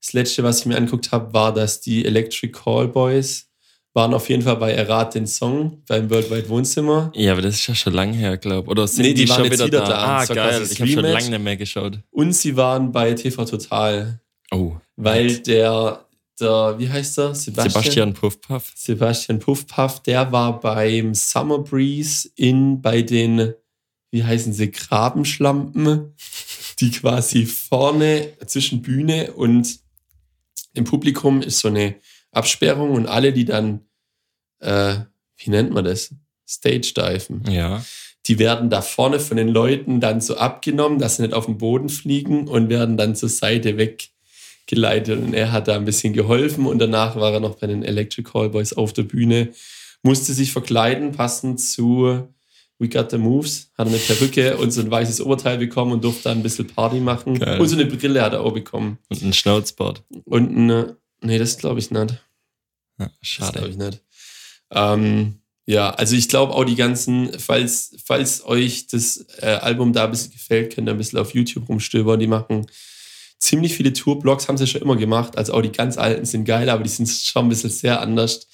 das 0.03 0.13
letzte, 0.13 0.43
was 0.43 0.61
ich 0.61 0.67
mir 0.67 0.77
angeguckt 0.77 1.13
habe, 1.13 1.33
war, 1.33 1.53
dass 1.53 1.81
die 1.81 2.05
Electric 2.05 2.53
Callboys 2.53 3.47
waren 3.95 4.15
auf 4.15 4.29
jeden 4.29 4.43
Fall 4.43 4.57
bei 4.57 4.73
Errat 4.73 5.15
den 5.15 5.27
Song 5.27 5.83
beim 5.89 6.09
Worldwide 6.11 6.49
Wohnzimmer. 6.49 7.11
Ja, 7.17 7.33
aber 7.33 7.43
das 7.43 7.55
ist 7.57 7.67
ja 7.67 7.75
schon 7.75 7.95
lange 7.95 8.17
her, 8.17 8.37
glaube 8.37 8.71
Oder 8.71 8.87
sind 8.87 9.05
Nee, 9.05 9.15
die 9.15 9.29
waren 9.29 9.37
schon 9.43 9.51
jetzt 9.51 9.65
wieder 9.67 9.81
da. 9.81 9.95
Ah, 9.95 10.21
Das 10.21 10.29
war 10.29 10.37
geil. 10.37 10.69
Ich 10.71 10.81
habe 10.81 10.91
schon 10.91 11.05
lange 11.05 11.31
nicht 11.31 11.43
mehr 11.43 11.57
geschaut. 11.57 11.99
Und 12.11 12.33
sie 12.33 12.57
waren 12.57 12.93
bei 12.93 13.15
TV 13.15 13.45
Total. 13.45 14.21
Oh. 14.53 14.77
Weil 14.97 15.39
der, 15.39 16.05
der, 16.41 16.77
wie 16.79 16.89
heißt 16.89 17.19
der? 17.19 17.35
Sebastian 17.35 18.15
Puffpuff. 18.15 18.73
Sebastian 18.75 19.39
Puffpuff, 19.39 20.01
der 20.01 20.31
war 20.33 20.61
beim 20.61 21.15
Summer 21.15 21.59
Breeze 21.59 22.31
in, 22.37 22.81
bei 22.83 23.03
den, 23.03 23.55
wie 24.11 24.25
heißen 24.25 24.53
sie, 24.53 24.71
Grabenschlampen, 24.71 26.15
die 26.81 26.91
quasi 26.91 27.47
vorne 27.47 28.33
zwischen 28.47 28.83
Bühne 28.83 29.33
und 29.33 29.81
im 30.75 30.85
Publikum 30.85 31.43
ist 31.43 31.59
so 31.59 31.69
eine 31.69 31.97
Absperrung 32.33 32.93
und 32.93 33.07
alle, 33.07 33.33
die 33.33 33.45
dann, 33.45 33.81
äh, 34.61 34.97
wie 35.37 35.51
nennt 35.51 35.73
man 35.73 35.85
das? 35.85 36.15
Stage 36.49 36.95
diven. 36.97 37.43
Ja. 37.51 37.85
Die 38.27 38.39
werden 38.39 38.71
da 38.71 38.83
vorne 38.83 39.21
von 39.21 39.37
den 39.37 39.49
Leuten 39.49 40.01
dann 40.01 40.21
so 40.21 40.37
abgenommen, 40.37 40.99
dass 40.99 41.17
sie 41.17 41.23
nicht 41.23 41.35
auf 41.35 41.47
den 41.47 41.59
Boden 41.59 41.89
fliegen 41.89 42.49
und 42.49 42.69
werden 42.69 42.97
dann 42.97 43.17
zur 43.17 43.29
Seite 43.29 43.77
weggeleitet. 44.69 45.23
Und 45.23 45.35
er 45.35 45.53
hat 45.53 45.69
da 45.69 45.77
ein 45.77 45.85
bisschen 45.85 46.13
geholfen 46.13 46.67
und 46.67 46.79
danach 46.79 47.17
war 47.17 47.33
er 47.33 47.41
noch 47.41 47.57
bei 47.57 47.67
den 47.67 47.83
Electric 47.83 48.31
Callboys 48.31 48.73
auf 48.73 48.93
der 48.93 49.03
Bühne, 49.05 49.51
musste 50.03 50.33
sich 50.33 50.53
verkleiden, 50.53 51.13
passend 51.13 51.61
zu 51.61 52.29
We 52.79 52.89
Got 52.89 53.11
the 53.11 53.19
Moves, 53.19 53.73
hat 53.77 53.89
eine 53.89 53.97
Perücke 53.97 54.57
und 54.57 54.71
so 54.71 54.81
ein 54.81 54.91
weißes 54.91 55.21
Oberteil 55.21 55.59
bekommen 55.59 55.93
und 55.93 56.05
durfte 56.05 56.25
dann 56.25 56.39
ein 56.39 56.43
bisschen 56.43 56.69
Party 56.69 57.01
machen. 57.01 57.39
Geil. 57.39 57.61
Und 57.61 57.69
so 57.69 57.75
eine 57.77 57.87
Brille 57.87 58.23
hat 58.23 58.35
er 58.35 58.43
auch 58.43 58.53
bekommen. 58.53 58.99
Und 59.09 59.23
ein 59.23 59.33
Schnauzbart. 59.33 60.05
Und 60.25 60.57
eine, 60.57 60.97
nee, 61.21 61.39
das 61.39 61.59
glaube 61.59 61.81
ich 61.81 61.91
nicht. 61.91 62.23
Ja, 63.01 63.07
Das 63.07 63.13
schade. 63.23 63.53
glaube 63.59 63.71
ich 63.71 63.77
nicht. 63.77 64.03
Ähm, 64.71 65.41
ja, 65.67 65.91
also 65.91 66.15
ich 66.15 66.29
glaube 66.29 66.55
auch 66.55 66.65
die 66.65 66.77
ganzen, 66.77 67.37
falls, 67.39 67.97
falls 68.05 68.45
euch 68.47 68.87
das 68.87 69.27
äh, 69.41 69.47
Album 69.47 69.93
da 69.93 70.05
ein 70.05 70.11
bisschen 70.13 70.33
gefällt, 70.33 70.75
könnt 70.75 70.89
ihr 70.89 70.93
ein 70.93 70.99
bisschen 70.99 71.19
auf 71.19 71.35
YouTube 71.35 71.69
rumstöbern. 71.69 72.21
Die 72.21 72.27
machen 72.29 72.67
ziemlich 73.39 73.75
viele 73.75 73.93
Tourblogs, 73.93 74.49
haben 74.49 74.59
sie 74.59 74.67
schon 74.67 74.83
immer 74.83 74.97
gemacht. 74.97 75.39
Also 75.39 75.55
auch 75.55 75.63
die 75.63 75.73
ganz 75.73 75.99
alten 75.99 76.25
sind 76.25 76.45
geil, 76.45 76.69
aber 76.69 76.83
die 76.83 76.91
sind 76.91 77.09
schon 77.09 77.47
ein 77.47 77.49
bisschen 77.49 77.71
sehr 77.71 78.01
anders. 78.01 78.49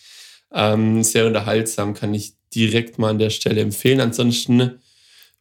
Ähm, 0.53 1.03
sehr 1.03 1.27
unterhaltsam, 1.27 1.95
kann 1.95 2.15
ich 2.15 2.35
direkt 2.55 2.99
mal 2.99 3.11
an 3.11 3.19
der 3.19 3.31
Stelle 3.31 3.61
empfehlen. 3.61 4.01
Ansonsten 4.01 4.59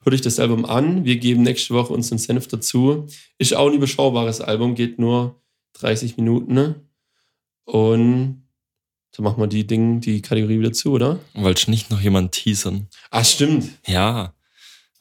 hört 0.02 0.14
euch 0.14 0.22
das 0.22 0.40
Album 0.40 0.66
an. 0.66 1.06
Wir 1.06 1.18
geben 1.18 1.44
nächste 1.44 1.74
Woche 1.74 1.94
unseren 1.94 2.18
Senf 2.18 2.48
dazu. 2.48 3.08
Ist 3.38 3.56
auch 3.56 3.68
ein 3.68 3.76
überschaubares 3.76 4.42
Album, 4.42 4.76
geht 4.76 4.98
nur 4.98 5.42
30 5.74 6.18
Minuten. 6.18 6.54
Ne? 6.54 6.76
Und 7.66 8.44
dann 9.16 9.24
machen 9.24 9.40
wir 9.40 9.48
die 9.48 9.68
Dinge, 9.68 10.00
die 10.00 10.22
Kategorie 10.22 10.60
wieder 10.60 10.74
zu, 10.74 10.92
oder? 10.92 11.20
Wollte 11.36 11.70
nicht 11.70 11.92
noch 11.92 12.02
jemand 12.02 12.32
teasern? 12.32 12.88
Ah, 13.12 13.24
stimmt. 13.24 13.70
Ja. 13.86 14.34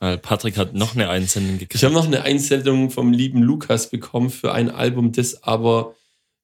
Weil 0.03 0.19
Patrick 0.19 0.59
hat 0.59 0.75
noch 0.75 0.97
eine 0.97 1.09
Einsendung 1.11 1.53
gekriegt. 1.53 1.77
Ich 1.77 1.85
habe 1.85 1.95
noch 1.95 2.07
eine 2.07 2.23
Einsendung 2.23 2.91
vom 2.91 3.13
lieben 3.13 3.41
Lukas 3.41 3.89
bekommen 3.89 4.31
für 4.31 4.53
ein 4.53 4.69
Album, 4.69 5.13
das 5.13 5.45
aber 5.45 5.95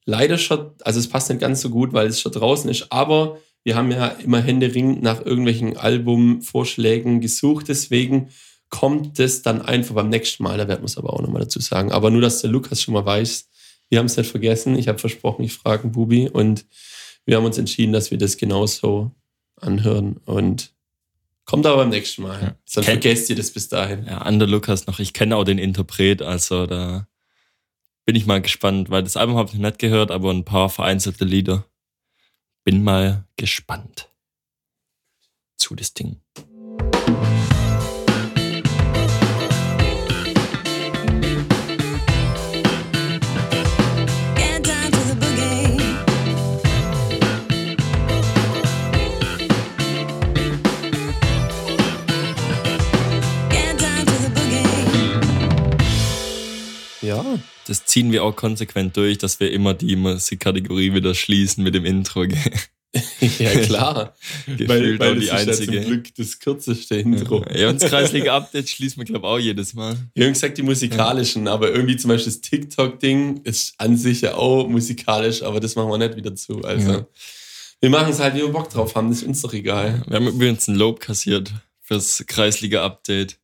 leider 0.04 0.38
schon, 0.38 0.70
also 0.84 1.00
es 1.00 1.08
passt 1.08 1.28
nicht 1.28 1.40
ganz 1.40 1.60
so 1.60 1.68
gut, 1.68 1.92
weil 1.92 2.06
es 2.06 2.20
schon 2.20 2.30
draußen 2.30 2.70
ist, 2.70 2.92
aber 2.92 3.38
wir 3.64 3.74
haben 3.74 3.90
ja 3.90 4.06
immer 4.06 4.40
händeringend 4.40 5.02
nach 5.02 5.26
irgendwelchen 5.26 5.76
Albumvorschlägen 5.76 7.20
gesucht, 7.20 7.66
deswegen 7.66 8.28
kommt 8.68 9.18
das 9.18 9.42
dann 9.42 9.60
einfach 9.60 9.96
beim 9.96 10.08
nächsten 10.08 10.44
Mal, 10.44 10.56
da 10.56 10.68
werden 10.68 10.82
wir 10.82 10.86
es 10.86 10.96
aber 10.96 11.12
auch 11.12 11.20
nochmal 11.20 11.42
dazu 11.42 11.58
sagen. 11.58 11.90
Aber 11.90 12.12
nur, 12.12 12.20
dass 12.20 12.42
der 12.42 12.50
Lukas 12.50 12.80
schon 12.80 12.94
mal 12.94 13.06
weiß, 13.06 13.48
wir 13.88 13.98
haben 13.98 14.06
es 14.06 14.16
nicht 14.16 14.30
vergessen, 14.30 14.78
ich 14.78 14.86
habe 14.86 15.00
versprochen, 15.00 15.44
ich 15.44 15.54
frage 15.54 15.88
Bubi. 15.88 16.28
Und 16.28 16.64
wir 17.24 17.36
haben 17.36 17.44
uns 17.44 17.58
entschieden, 17.58 17.92
dass 17.92 18.12
wir 18.12 18.18
das 18.18 18.36
genauso 18.36 19.10
anhören. 19.56 20.18
Und 20.26 20.77
kommt 21.48 21.64
aber 21.66 21.78
beim 21.78 21.88
nächsten 21.88 22.22
Mal. 22.22 22.34
Ja. 22.34 22.46
Dann 22.48 22.56
Kennt- 22.74 22.84
vergesst 22.84 23.30
ihr 23.30 23.36
das 23.36 23.50
bis 23.50 23.68
dahin. 23.68 24.04
Ja, 24.04 24.18
an 24.18 24.38
der 24.38 24.46
Lukas 24.46 24.86
noch. 24.86 24.98
Ich 24.98 25.14
kenne 25.14 25.34
auch 25.36 25.44
den 25.44 25.56
Interpret, 25.58 26.20
also 26.20 26.66
da 26.66 27.08
bin 28.04 28.14
ich 28.16 28.26
mal 28.26 28.42
gespannt, 28.42 28.90
weil 28.90 29.02
das 29.02 29.16
Album 29.16 29.36
habe 29.36 29.48
ich 29.48 29.54
noch 29.54 29.62
nicht 29.68 29.78
gehört, 29.78 30.10
aber 30.10 30.30
ein 30.30 30.44
paar 30.44 30.68
vereinzelte 30.68 31.24
Lieder. 31.24 31.64
Bin 32.64 32.84
mal 32.84 33.24
gespannt. 33.36 34.10
Zu 35.56 35.74
das 35.74 35.94
Ding. 35.94 36.20
Das 57.66 57.84
ziehen 57.84 58.12
wir 58.12 58.24
auch 58.24 58.34
konsequent 58.34 58.96
durch, 58.96 59.18
dass 59.18 59.40
wir 59.40 59.50
immer 59.52 59.74
die 59.74 59.96
Musikkategorie 59.96 60.94
wieder 60.94 61.14
schließen 61.14 61.62
mit 61.64 61.74
dem 61.74 61.84
Intro. 61.84 62.24
ja 63.38 63.50
klar. 63.60 64.14
Gefühlt 64.46 65.02
auch 65.02 65.06
das 65.14 65.18
die 65.18 65.24
ist 65.24 65.30
ja 65.30 65.34
einzige. 65.36 65.72
zum 65.82 65.84
Glück 65.84 66.14
das 66.16 66.38
kürzeste 66.38 66.96
Intro. 66.96 67.44
Ja, 67.54 67.68
und 67.68 67.82
das 67.82 67.90
Kreisliga-Update 67.90 68.68
schließen 68.70 68.98
wir, 68.98 69.04
glaube 69.04 69.26
ich, 69.26 69.30
auch 69.32 69.38
jedes 69.38 69.74
Mal. 69.74 69.96
Wir 70.14 70.24
haben 70.26 70.32
gesagt, 70.32 70.56
die 70.56 70.62
musikalischen, 70.62 71.48
aber 71.48 71.70
irgendwie 71.70 71.96
zum 71.96 72.08
Beispiel 72.08 72.32
das 72.32 72.40
TikTok-Ding 72.40 73.42
ist 73.44 73.74
an 73.78 73.96
sich 73.98 74.22
ja 74.22 74.34
auch 74.34 74.66
musikalisch, 74.68 75.42
aber 75.42 75.60
das 75.60 75.76
machen 75.76 75.90
wir 75.90 75.98
nicht 75.98 76.16
wieder 76.16 76.34
zu. 76.34 76.62
Also, 76.62 76.90
Ja. 76.92 77.06
wir 77.80 77.90
machen 77.90 78.10
es 78.10 78.20
halt, 78.20 78.34
wie 78.34 78.38
wir 78.40 78.48
Bock 78.48 78.70
drauf 78.70 78.94
haben, 78.94 79.10
das 79.10 79.18
ist 79.18 79.28
uns 79.28 79.42
doch 79.42 79.52
egal. 79.52 80.02
Wir 80.06 80.16
haben 80.16 80.28
übrigens 80.28 80.66
ein 80.68 80.74
Lob 80.74 81.00
kassiert 81.00 81.52
fürs 81.82 82.24
Kreisliga-Update. 82.26 83.36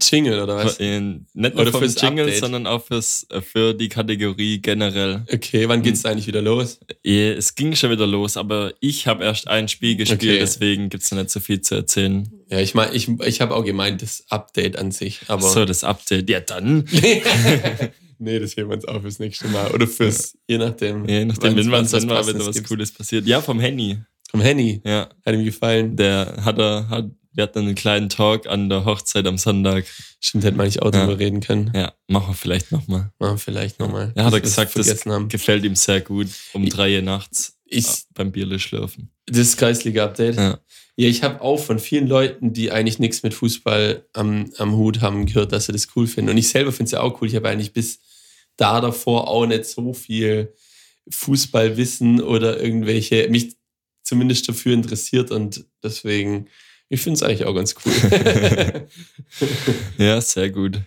Jingle 0.00 0.42
oder 0.42 0.56
was? 0.56 0.80
Äh, 0.80 0.98
Nicht 1.00 1.28
nur 1.34 1.52
Oder 1.60 1.72
fürs 1.72 2.00
Jingle, 2.00 2.24
Update? 2.24 2.40
sondern 2.40 2.66
auch 2.66 2.84
fürs, 2.84 3.26
für 3.52 3.74
die 3.74 3.88
Kategorie 3.90 4.58
generell. 4.62 5.24
Okay, 5.30 5.68
wann 5.68 5.82
geht's 5.82 6.02
da 6.02 6.10
eigentlich 6.10 6.26
wieder 6.26 6.40
los? 6.40 6.80
Es 7.02 7.54
ging 7.54 7.74
schon 7.76 7.90
wieder 7.90 8.06
los, 8.06 8.36
aber 8.38 8.72
ich 8.80 9.06
habe 9.06 9.24
erst 9.24 9.46
ein 9.48 9.68
Spiel 9.68 9.96
gespielt, 9.96 10.22
Okay. 10.22 10.38
deswegen 10.38 10.88
gibt's 10.88 11.10
noch 11.10 11.18
nicht 11.18 11.30
so 11.30 11.38
viel 11.40 11.60
zu 11.60 11.74
erzählen. 11.74 12.30
Ja, 12.50 12.60
ich 12.60 12.74
meine, 12.74 12.94
ich, 12.94 13.08
ich 13.08 13.40
habe 13.42 13.54
auch 13.54 13.64
gemeint, 13.64 14.00
das 14.00 14.24
Update 14.30 14.78
an 14.78 14.90
sich, 14.90 15.20
aber. 15.28 15.42
so, 15.48 15.64
das 15.66 15.84
Update. 15.84 16.30
Ja, 16.30 16.40
dann. 16.40 16.84
nee, 18.18 18.38
das 18.38 18.56
heben 18.56 18.70
wir 18.70 18.76
uns 18.76 18.84
auf 18.84 19.02
fürs 19.02 19.18
nächste 19.18 19.48
Mal. 19.48 19.70
Oder 19.72 19.86
fürs, 19.86 20.36
je 20.48 20.58
nachdem. 20.58 21.06
Je 21.06 21.24
nachdem, 21.24 21.56
wenn 21.56 21.70
was, 21.70 21.92
wenn 21.92 22.06
mal 22.06 22.26
wieder 22.26 22.46
was 22.46 22.54
gibt. 22.56 22.68
Cooles 22.68 22.92
passiert. 22.92 23.26
Ja, 23.26 23.40
vom 23.42 23.60
Henny. 23.60 23.98
Vom 24.30 24.40
Henny. 24.40 24.80
Ja, 24.84 25.08
Hat 25.24 25.34
ihm 25.34 25.44
gefallen. 25.44 25.96
der 25.96 26.36
hat 26.44 26.58
er, 26.58 26.88
hat, 26.88 27.10
wir 27.34 27.42
hatten 27.44 27.58
einen 27.60 27.74
kleinen 27.74 28.08
Talk 28.08 28.46
an 28.46 28.68
der 28.68 28.84
Hochzeit 28.84 29.26
am 29.26 29.38
Sonntag. 29.38 29.84
Stimmt, 30.20 30.44
hätte 30.44 30.56
man 30.56 30.66
nicht 30.66 30.82
auch 30.82 30.92
Ja. 30.94 31.04
drüber 31.06 31.18
reden 31.18 31.40
können. 31.40 31.70
Ja, 31.74 31.92
machen 32.08 32.28
wir 32.28 32.34
vielleicht 32.34 32.72
nochmal. 32.72 33.10
Machen 33.18 33.34
wir 33.34 33.38
vielleicht 33.38 33.78
nochmal. 33.80 34.12
Ja, 34.16 34.24
hat 34.24 34.32
er 34.32 34.40
gesagt, 34.40 34.76
das 34.78 35.04
haben. 35.06 35.28
gefällt 35.28 35.64
ihm 35.64 35.74
sehr 35.76 36.00
gut. 36.00 36.28
Um 36.52 36.64
Ich- 36.64 36.70
drei 36.70 36.94
Uhr 36.96 37.02
nachts 37.02 37.58
Ich, 37.66 38.04
beim 38.14 38.30
Bierle 38.32 38.58
schlürfen. 38.58 39.10
das 39.26 39.56
Kreisliga-Update. 39.56 40.36
Ja. 40.36 40.60
Ja, 40.96 41.08
ich 41.08 41.24
habe 41.24 41.40
auch 41.40 41.56
von 41.58 41.80
vielen 41.80 42.06
Leuten, 42.06 42.52
die 42.52 42.70
eigentlich 42.70 43.00
nichts 43.00 43.24
mit 43.24 43.34
Fußball 43.34 44.06
am, 44.12 44.52
am 44.58 44.76
Hut 44.76 45.00
haben, 45.00 45.26
gehört, 45.26 45.50
dass 45.50 45.66
sie 45.66 45.72
das 45.72 45.88
cool 45.96 46.06
finden. 46.06 46.30
Und 46.30 46.36
ich 46.38 46.48
selber 46.48 46.70
finde 46.70 46.84
es 46.84 46.92
ja 46.92 47.00
auch 47.00 47.20
cool. 47.20 47.26
Ich 47.26 47.34
habe 47.34 47.48
eigentlich 47.48 47.72
bis 47.72 47.98
da 48.56 48.80
davor 48.80 49.26
auch 49.26 49.44
nicht 49.46 49.64
so 49.64 49.92
viel 49.92 50.52
Fußballwissen 51.10 52.20
oder 52.20 52.60
irgendwelche, 52.60 53.28
mich 53.28 53.56
zumindest 54.02 54.48
dafür 54.48 54.74
interessiert 54.74 55.30
und 55.30 55.64
deswegen, 55.82 56.48
ich 56.88 57.00
finde 57.00 57.16
es 57.16 57.22
eigentlich 57.22 57.44
auch 57.44 57.54
ganz 57.54 57.74
cool. 57.84 57.92
Ja, 59.98 60.20
sehr 60.20 60.50
gut. 60.50 60.80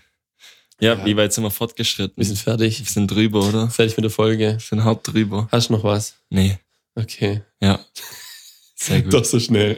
Ja, 0.80 0.94
Ja. 0.94 1.06
wie 1.06 1.16
weit 1.18 1.34
sind 1.34 1.44
wir 1.44 1.52
fortgeschritten? 1.52 2.18
Wir 2.18 2.26
sind 2.26 2.38
fertig. 2.38 2.80
Wir 2.80 2.86
sind 2.86 3.08
drüber, 3.08 3.48
oder? 3.48 3.70
Fertig 3.70 3.98
mit 3.98 4.04
der 4.04 4.12
Folge. 4.12 4.54
Wir 4.54 4.60
sind 4.60 4.84
hart 4.84 5.08
drüber. 5.08 5.48
Hast 5.52 5.70
du 5.70 5.74
noch 5.74 5.84
was? 5.84 6.16
Nee, 6.30 6.58
Okay. 6.96 7.42
ja. 7.62 7.80
Sehr 8.76 9.02
gut. 9.02 9.14
Doch 9.14 9.26
so 9.26 9.40
schnell. 9.40 9.78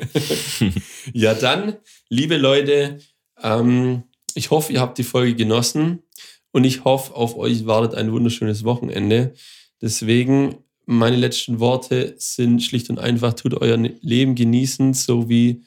ja, 1.14 1.34
dann, 1.34 1.78
liebe 2.10 2.36
Leute, 2.38 3.00
ähm, 3.42 4.04
ich 4.36 4.52
hoffe, 4.52 4.74
ihr 4.74 4.82
habt 4.82 4.98
die 4.98 5.04
Folge 5.06 5.36
genossen 5.36 6.04
und 6.52 6.66
ich 6.66 6.84
hoffe, 6.84 7.16
auf 7.16 7.38
euch 7.38 7.66
wartet 7.66 7.96
ein 7.98 8.12
wunderschönes 8.12 8.66
Wochenende. 8.66 9.34
Deswegen, 9.82 10.58
meine 10.86 11.16
letzten 11.16 11.60
Worte 11.62 12.16
sind 12.18 12.62
schlicht 12.62 12.90
und 12.90 13.00
einfach, 13.00 13.34
tut 13.36 13.54
euer 13.54 13.78
Leben 13.78 14.36
genießen, 14.36 14.94
so 14.94 15.30
wie 15.30 15.64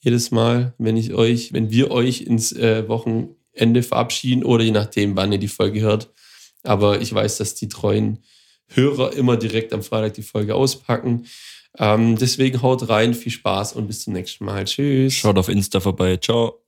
jedes 0.00 0.30
Mal, 0.30 0.74
wenn 0.78 0.96
ich 0.96 1.14
euch, 1.14 1.52
wenn 1.52 1.70
wir 1.70 1.90
euch 1.90 2.22
ins 2.22 2.52
äh, 2.52 2.88
Wochenende 2.88 3.82
verabschieden 3.82 4.44
oder 4.44 4.64
je 4.64 4.70
nachdem, 4.70 5.16
wann 5.16 5.32
ihr 5.32 5.38
die 5.38 5.48
Folge 5.48 5.80
hört. 5.80 6.10
Aber 6.62 7.00
ich 7.00 7.12
weiß, 7.12 7.38
dass 7.38 7.54
die 7.54 7.68
treuen 7.68 8.18
Hörer 8.68 9.14
immer 9.14 9.36
direkt 9.36 9.72
am 9.72 9.82
Freitag 9.82 10.14
die 10.14 10.22
Folge 10.22 10.54
auspacken. 10.54 11.26
Ähm, 11.78 12.16
deswegen 12.16 12.62
haut 12.62 12.88
rein, 12.88 13.14
viel 13.14 13.32
Spaß 13.32 13.74
und 13.74 13.86
bis 13.86 14.02
zum 14.02 14.12
nächsten 14.12 14.44
Mal. 14.44 14.64
Tschüss. 14.64 15.14
Schaut 15.14 15.38
auf 15.38 15.48
Insta 15.48 15.80
vorbei. 15.80 16.16
Ciao. 16.16 16.59